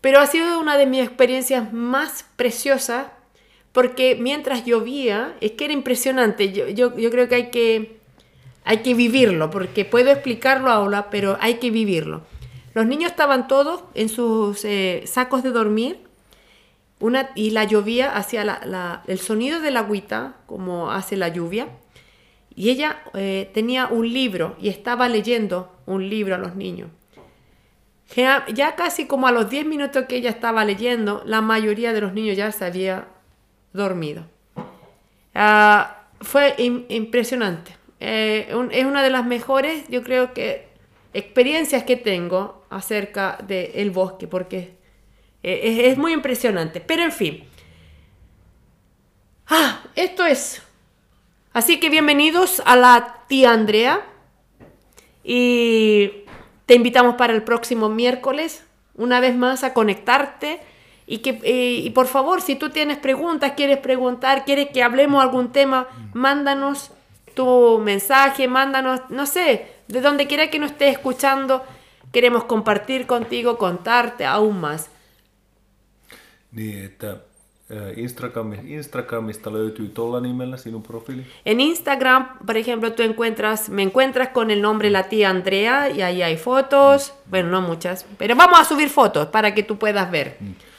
Pero 0.00 0.20
ha 0.20 0.26
sido 0.26 0.60
una 0.60 0.76
de 0.76 0.86
mis 0.86 1.02
experiencias 1.02 1.72
más 1.72 2.26
preciosas 2.36 3.06
porque 3.72 4.16
mientras 4.16 4.64
llovía, 4.64 5.36
es 5.40 5.52
que 5.52 5.66
era 5.66 5.74
impresionante. 5.74 6.52
Yo, 6.52 6.68
yo, 6.68 7.10
creo 7.10 7.28
que 7.28 7.34
hay, 7.34 7.50
que 7.50 8.00
hay 8.64 8.78
que 8.78 8.94
vivirlo, 8.94 9.50
porque 9.50 9.84
puedo 9.84 10.10
explicarlo 10.10 10.70
ahora, 10.70 11.10
pero 11.10 11.38
hay 11.40 11.54
que 11.54 11.70
vivirlo. 11.70 12.22
Los 12.74 12.86
niños 12.86 13.10
estaban 13.10 13.46
todos 13.46 13.84
en 13.94 14.08
sus 14.08 14.64
eh, 14.64 15.02
sacos 15.06 15.42
de 15.42 15.50
dormir 15.50 16.07
y 17.34 17.50
la 17.50 17.64
llovía 17.64 18.16
hacía 18.16 19.02
el 19.06 19.18
sonido 19.18 19.60
de 19.60 19.70
la 19.70 19.80
agüita, 19.80 20.36
como 20.46 20.90
hace 20.90 21.16
la 21.16 21.28
lluvia. 21.28 21.68
Y 22.54 22.70
ella 22.70 22.98
eh, 23.14 23.50
tenía 23.54 23.86
un 23.86 24.12
libro 24.12 24.56
y 24.60 24.68
estaba 24.68 25.08
leyendo 25.08 25.70
un 25.86 26.08
libro 26.08 26.34
a 26.34 26.38
los 26.38 26.56
niños. 26.56 26.90
Ya, 28.16 28.74
casi 28.74 29.06
como 29.06 29.26
a 29.28 29.32
los 29.32 29.48
10 29.50 29.66
minutos 29.66 30.06
que 30.08 30.16
ella 30.16 30.30
estaba 30.30 30.64
leyendo, 30.64 31.22
la 31.26 31.40
mayoría 31.40 31.92
de 31.92 32.00
los 32.00 32.12
niños 32.14 32.36
ya 32.36 32.50
se 32.50 32.64
había 32.64 33.06
dormido. 33.72 34.24
Ah, 35.34 36.06
fue 36.20 36.56
im- 36.56 36.86
impresionante. 36.88 37.76
Eh, 38.00 38.48
es 38.72 38.84
una 38.86 39.02
de 39.02 39.10
las 39.10 39.24
mejores, 39.26 39.86
yo 39.88 40.02
creo 40.02 40.32
que, 40.32 40.68
experiencias 41.12 41.84
que 41.84 41.96
tengo 41.96 42.64
acerca 42.70 43.38
del 43.46 43.90
bosque, 43.90 44.26
porque 44.26 44.77
es, 45.48 45.92
es 45.92 45.98
muy 45.98 46.12
impresionante. 46.12 46.80
Pero 46.80 47.02
en 47.02 47.12
fin. 47.12 47.44
Ah, 49.46 49.82
esto 49.94 50.26
es. 50.26 50.62
Así 51.52 51.80
que 51.80 51.90
bienvenidos 51.90 52.62
a 52.66 52.76
la 52.76 53.24
tía 53.28 53.52
Andrea. 53.52 54.02
Y 55.24 56.24
te 56.66 56.74
invitamos 56.74 57.16
para 57.16 57.32
el 57.32 57.42
próximo 57.42 57.88
miércoles, 57.88 58.64
una 58.94 59.20
vez 59.20 59.34
más, 59.34 59.64
a 59.64 59.74
conectarte. 59.74 60.60
Y, 61.06 61.18
que, 61.18 61.40
eh, 61.42 61.80
y 61.82 61.90
por 61.90 62.06
favor, 62.06 62.42
si 62.42 62.56
tú 62.56 62.68
tienes 62.68 62.98
preguntas, 62.98 63.52
quieres 63.56 63.78
preguntar, 63.78 64.44
quieres 64.44 64.68
que 64.68 64.82
hablemos 64.82 65.22
algún 65.22 65.52
tema, 65.52 65.88
mándanos 66.12 66.90
tu 67.32 67.78
mensaje, 67.78 68.48
mándanos, 68.48 69.00
no 69.08 69.24
sé, 69.24 69.66
de 69.86 70.00
donde 70.02 70.26
quiera 70.26 70.50
que 70.50 70.58
nos 70.58 70.72
estés 70.72 70.92
escuchando, 70.92 71.64
queremos 72.12 72.44
compartir 72.44 73.06
contigo, 73.06 73.56
contarte 73.56 74.26
aún 74.26 74.60
más. 74.60 74.90
Niin, 76.52 76.84
että 76.84 77.06
ää, 77.06 77.16
Instagrami, 77.96 78.56
Instagramista 78.66 79.52
löytyy 79.52 79.88
tuolla 79.88 80.20
nimellä 80.20 80.56
sinun 80.56 80.82
profiili. 80.82 81.26
En 81.44 81.60
Instagram, 81.60 82.28
por 82.46 82.56
ejemplo, 82.56 82.92
tú 82.92 83.02
encuentras, 83.02 83.68
me 83.68 83.82
encuentras 83.82 84.28
con 84.28 84.50
el 84.50 84.60
nombre 84.62 84.90
La 84.90 85.02
Tía 85.02 85.30
Andrea 85.30 85.90
y 85.90 86.02
ahí 86.02 86.22
hay 86.22 86.36
fotos, 86.36 87.14
bueno, 87.30 87.50
no 87.50 87.60
muchas, 87.60 88.06
pero 88.18 88.36
vamos 88.36 88.60
a 88.60 88.64
subir 88.64 88.88
fotos 88.88 89.26
para 89.26 89.54
que 89.54 89.62
tú 89.62 89.76
puedas 89.76 90.10
ver 90.10 90.38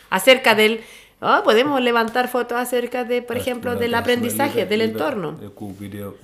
acerca 0.09 0.55
del, 0.55 0.81
ah, 1.21 1.41
podemos 1.43 1.81
levantar 1.81 2.27
fotos 2.27 2.57
acerca 2.57 3.03
de, 3.03 3.21
por 3.21 3.37
ejemplo, 3.37 3.75
del 3.75 3.93
aprendizaje, 3.95 4.65
del 4.65 4.81
entorno. 4.81 5.37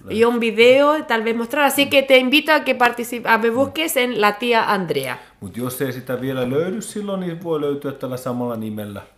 Y 0.10 0.24
un 0.24 0.40
video, 0.40 1.04
tal 1.06 1.24
vez 1.24 1.36
mostrar. 1.36 1.66
Así 1.66 1.90
que 1.90 2.04
te 2.04 2.18
invito 2.18 2.52
a 2.52 2.64
que 2.64 2.76
participes, 2.76 3.32
a 3.32 3.40
que 3.42 3.50
busques 3.50 3.96
en 3.98 4.22
La 4.22 4.38
Tía 4.38 4.72
Andrea. 4.72 5.20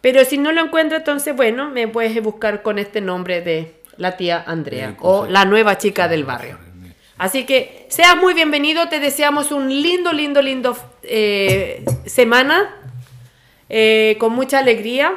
Pero 0.01 0.25
si 0.25 0.38
no 0.38 0.51
lo 0.51 0.61
encuentro, 0.61 0.97
entonces, 0.97 1.36
bueno, 1.36 1.69
me 1.69 1.88
puedes 1.88 2.21
buscar 2.21 2.61
con 2.61 2.80
este 2.80 3.01
nombre 3.01 3.41
de 3.41 3.78
la 3.97 4.15
tía 4.15 4.43
Andrea 4.45 4.91
Sí, 4.91 4.95
o 5.01 5.21
pues, 5.21 5.32
la 5.32 5.45
nueva 5.45 5.78
chica 5.78 6.07
del 6.07 6.23
barrio. 6.23 6.57
Así 7.17 7.45
que 7.45 7.88
seas 7.89 8.15
muy 8.15 8.36
bienvenido, 8.36 8.89
te 8.89 8.99
deseamos 8.99 9.51
un 9.51 9.69
lindo, 9.69 10.13
lindo, 10.13 10.41
lindo 10.41 10.78
eh, 11.01 11.84
semana 12.05 12.75
eh, 13.69 14.17
con 14.19 14.34
mucha 14.34 14.59
alegría. 14.59 15.13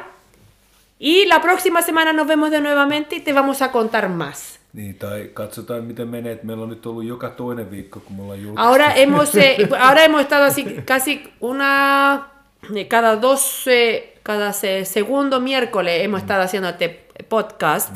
Y 1.03 1.25
la 1.25 1.39
próxima 1.41 1.81
semana 1.81 2.13
nos 2.13 2.27
vemos 2.27 2.51
de 2.51 2.61
nuevamente 2.61 3.15
y 3.15 3.21
te 3.21 3.33
vamos 3.33 3.61
a 3.63 3.71
contar 3.71 4.07
más. 4.09 4.59
Niin, 4.73 4.95
tai 4.99 5.29
katsotaan 5.33 5.83
miten 5.83 6.07
menee, 6.07 6.31
että 6.31 6.45
meillä 6.45 6.63
on 6.63 6.69
nyt 6.69 6.85
ollut 6.85 7.05
joka 7.07 7.29
toinen 7.29 7.71
viikko, 7.71 7.99
kun 7.99 8.15
me 8.15 8.21
ollaan 8.23 8.41
julkaistu. 8.43 8.67
Ahora 8.69 8.89
hemos, 8.93 9.35
eh, 9.35 9.57
ahora 9.79 10.03
hemos 10.03 10.21
estado 10.21 10.43
así 10.45 10.63
casi 10.85 11.23
una 11.39 12.31
eh, 12.75 12.85
cada 12.87 13.15
dos 13.21 13.67
eh, 13.67 14.13
cada 14.23 14.53
se- 14.53 14.85
segundo 14.85 15.39
miércoles 15.39 16.03
hemos 16.03 16.21
estado 16.21 16.43
haciendo 16.43 16.69
este 16.69 17.05
podcast. 17.29 17.95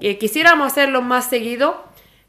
Eh, 0.00 0.18
quisiéramos 0.18 0.66
hacerlo 0.66 1.02
más 1.02 1.24
seguido, 1.30 1.82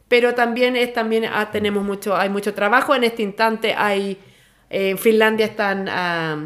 pero 0.08 0.34
también 0.34 0.76
es 0.78 0.94
también 0.94 1.26
ah, 1.26 1.52
tenemos 1.52 1.84
mucho 1.84 2.16
hay 2.16 2.30
mucho 2.30 2.54
trabajo 2.54 2.96
en 2.96 3.04
este 3.04 3.22
instante. 3.24 3.76
Hay 3.78 4.18
eh, 4.70 4.90
en 4.92 4.98
Finlandia 4.98 5.46
están 5.46 5.90
ah, 5.90 6.38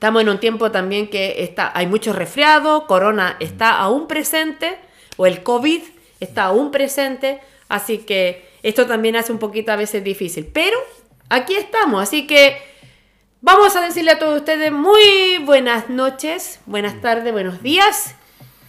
Estamos 0.00 0.22
en 0.22 0.30
un 0.30 0.40
tiempo 0.40 0.70
también 0.70 1.10
que 1.10 1.44
está, 1.44 1.72
hay 1.74 1.86
mucho 1.86 2.14
resfriado, 2.14 2.86
corona 2.86 3.36
está 3.38 3.76
aún 3.76 4.08
presente, 4.08 4.78
o 5.18 5.26
el 5.26 5.42
COVID 5.42 5.82
está 6.20 6.44
aún 6.44 6.70
presente, 6.70 7.38
así 7.68 7.98
que 7.98 8.48
esto 8.62 8.86
también 8.86 9.16
hace 9.16 9.30
un 9.30 9.38
poquito 9.38 9.72
a 9.72 9.76
veces 9.76 10.02
difícil. 10.02 10.48
Pero 10.50 10.78
aquí 11.28 11.54
estamos, 11.54 12.02
así 12.02 12.26
que 12.26 12.56
vamos 13.42 13.76
a 13.76 13.82
decirle 13.82 14.12
a 14.12 14.18
todos 14.18 14.38
ustedes 14.38 14.72
muy 14.72 15.36
buenas 15.44 15.90
noches, 15.90 16.60
buenas 16.64 17.02
tardes, 17.02 17.30
buenos 17.30 17.62
días, 17.62 18.14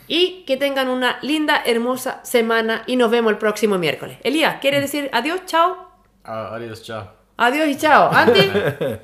y 0.09 0.43
que 0.45 0.57
tengan 0.57 0.89
una 0.89 1.17
linda, 1.21 1.63
hermosa 1.65 2.19
semana, 2.25 2.83
y 2.87 2.97
nos 2.97 3.09
vemos 3.09 3.31
el 3.31 3.37
próximo 3.37 3.77
miércoles. 3.77 4.17
Elías, 4.23 4.57
¿quiere 4.59 4.81
decir 4.81 5.09
adiós, 5.13 5.45
chao? 5.45 5.77
Ah, 6.25 6.49
adios, 6.55 6.83
chao. 6.83 7.21
Adiós 7.37 7.69
y 7.69 7.77
chao. 7.77 8.11
Andy, 8.11 8.41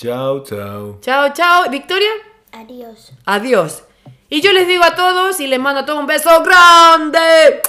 Ciao, 0.00 0.42
ciao. 0.42 0.98
chao, 1.02 1.30
chao. 1.34 1.68
Victoria. 1.68 2.08
Adiós. 2.52 3.12
Adiós. 3.26 3.84
Y 4.30 4.40
yo 4.40 4.50
les 4.54 4.66
digo 4.66 4.82
a 4.82 4.94
todos 4.94 5.38
y 5.40 5.46
les 5.46 5.60
mando 5.60 5.80
a 5.80 5.84
todos 5.84 6.00
un 6.00 6.06
beso 6.06 6.42
grande. 6.42 7.60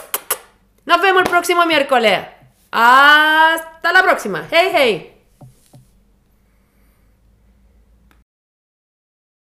Nos 0.86 1.02
vemos 1.02 1.24
el 1.24 1.30
próximo 1.30 1.66
miércoles. 1.66 2.26
Hasta 2.72 3.92
la 3.92 4.02
próxima. 4.02 4.48
Hey, 4.50 4.72
hey. 4.74 5.11